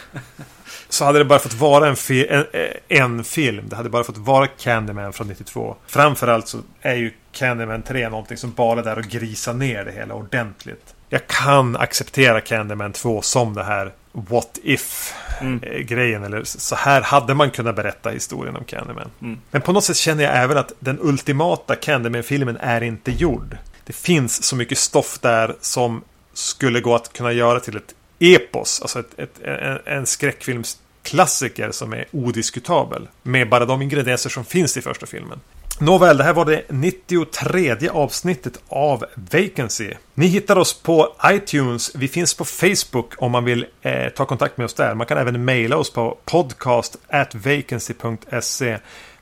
Så 0.88 1.04
hade 1.04 1.18
det 1.18 1.24
bara 1.24 1.38
fått 1.38 1.54
vara 1.54 1.88
en, 1.88 1.96
fi 1.96 2.26
en, 2.26 2.44
en, 2.88 3.24
film. 3.24 3.68
Det 3.68 3.76
hade 3.76 3.88
bara 3.88 4.04
fått 4.04 4.16
vara 4.16 4.46
Candyman 4.46 5.12
från 5.12 5.28
92. 5.28 5.76
Framförallt 5.86 6.48
så 6.48 6.58
är 6.80 6.94
ju 6.94 7.12
Candyman 7.32 7.82
3 7.82 8.08
någonting 8.08 8.36
som 8.36 8.52
bara 8.52 8.80
är 8.80 8.84
där 8.84 8.98
och 8.98 9.04
grisar 9.04 9.54
ner 9.54 9.84
det 9.84 9.92
hela 9.92 10.14
ordentligt. 10.14 10.94
Jag 11.08 11.26
kan 11.26 11.76
acceptera 11.76 12.40
Candyman 12.40 12.92
2 12.92 13.22
som 13.22 13.54
det 13.54 13.64
här 13.64 13.92
what 14.12 14.58
if 14.62 15.14
mm. 15.40 15.60
grejen. 15.86 16.24
Eller 16.24 16.44
så 16.44 16.76
här 16.76 17.02
hade 17.02 17.34
man 17.34 17.50
kunnat 17.50 17.76
berätta 17.76 18.10
historien 18.10 18.56
om 18.56 18.64
Candyman. 18.64 19.10
Mm. 19.22 19.38
Men 19.50 19.62
på 19.62 19.72
något 19.72 19.84
sätt 19.84 19.96
känner 19.96 20.24
jag 20.24 20.36
även 20.36 20.58
att 20.58 20.72
den 20.78 20.98
ultimata 21.00 21.74
Candyman-filmen 21.74 22.56
är 22.56 22.82
inte 22.82 23.10
gjord. 23.10 23.56
Det 23.86 23.92
finns 23.92 24.42
så 24.42 24.56
mycket 24.56 24.78
stoff 24.78 25.18
där 25.20 25.56
som 25.60 26.02
skulle 26.32 26.80
gå 26.80 26.94
att 26.94 27.12
kunna 27.12 27.32
göra 27.32 27.60
till 27.60 27.76
ett 27.76 27.94
epos. 28.18 28.80
Alltså 28.82 29.00
ett, 29.00 29.18
ett, 29.18 29.40
en, 29.42 29.78
en 29.84 30.06
skräckfilmsklassiker 30.06 31.70
som 31.70 31.92
är 31.92 32.04
odiskutabel. 32.10 33.08
Med 33.22 33.48
bara 33.48 33.64
de 33.64 33.82
ingredienser 33.82 34.30
som 34.30 34.44
finns 34.44 34.76
i 34.76 34.82
första 34.82 35.06
filmen. 35.06 35.40
Nåväl, 35.80 36.16
det 36.16 36.24
här 36.24 36.32
var 36.32 36.44
det 36.44 36.62
93 36.68 37.88
avsnittet 37.88 38.60
av 38.68 39.04
Vacancy. 39.14 39.92
Ni 40.14 40.26
hittar 40.26 40.58
oss 40.58 40.82
på 40.82 41.16
iTunes. 41.26 41.94
Vi 41.94 42.08
finns 42.08 42.34
på 42.34 42.44
Facebook 42.44 43.14
om 43.18 43.32
man 43.32 43.44
vill 43.44 43.66
eh, 43.82 44.08
ta 44.08 44.24
kontakt 44.24 44.56
med 44.56 44.64
oss 44.64 44.74
där. 44.74 44.94
Man 44.94 45.06
kan 45.06 45.18
även 45.18 45.44
mejla 45.44 45.76
oss 45.76 45.92
på 45.92 46.18
podcast 46.24 46.96
vacancy.se. 47.32 48.78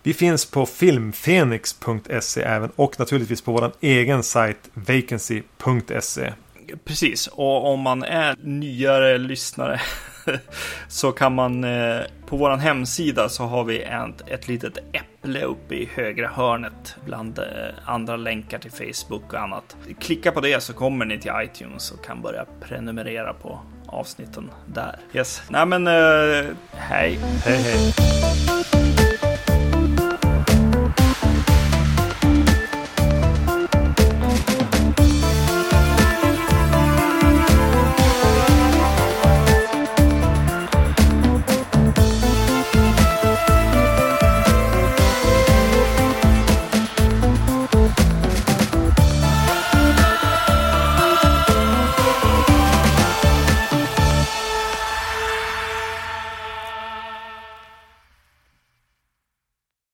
Vi 0.07 0.15
finns 0.15 0.51
på 0.51 0.67
filmfenix.se 0.67 2.43
även 2.43 2.71
och 2.77 2.99
naturligtvis 2.99 3.43
på 3.43 3.53
vår 3.53 3.73
egen 3.81 4.23
sajt 4.23 4.71
vacancy.se. 4.75 6.33
Precis, 6.85 7.27
och 7.27 7.73
om 7.73 7.81
man 7.81 8.03
är 8.03 8.37
nyare 8.43 9.19
lyssnare 9.19 9.81
så 10.89 11.13
kan 11.13 11.35
man 11.35 11.65
eh, 11.65 12.01
på 12.27 12.37
vår 12.37 12.57
hemsida 12.57 13.29
så 13.29 13.45
har 13.45 13.65
vi 13.65 13.83
ett, 13.83 14.29
ett 14.29 14.49
litet 14.49 14.79
äpple 14.93 15.43
uppe 15.43 15.75
i 15.75 15.89
högra 15.95 16.29
hörnet 16.29 16.97
bland 17.05 17.39
eh, 17.39 17.45
andra 17.85 18.17
länkar 18.17 18.59
till 18.59 18.71
Facebook 18.71 19.33
och 19.33 19.41
annat. 19.41 19.77
Klicka 20.01 20.33
på 20.33 20.41
det 20.41 20.63
så 20.63 20.73
kommer 20.73 21.05
ni 21.05 21.19
till 21.19 21.33
iTunes 21.45 21.91
och 21.91 22.05
kan 22.05 22.23
börja 22.23 22.45
prenumerera 22.61 23.35
på 23.35 23.61
avsnitten 23.87 24.51
där. 24.67 24.99
Yes, 25.15 25.43
nej 25.49 25.67
men 25.67 25.87
eh, 25.87 26.45
hej. 26.73 27.19
Hej 27.45 27.63
hej. 27.63 28.84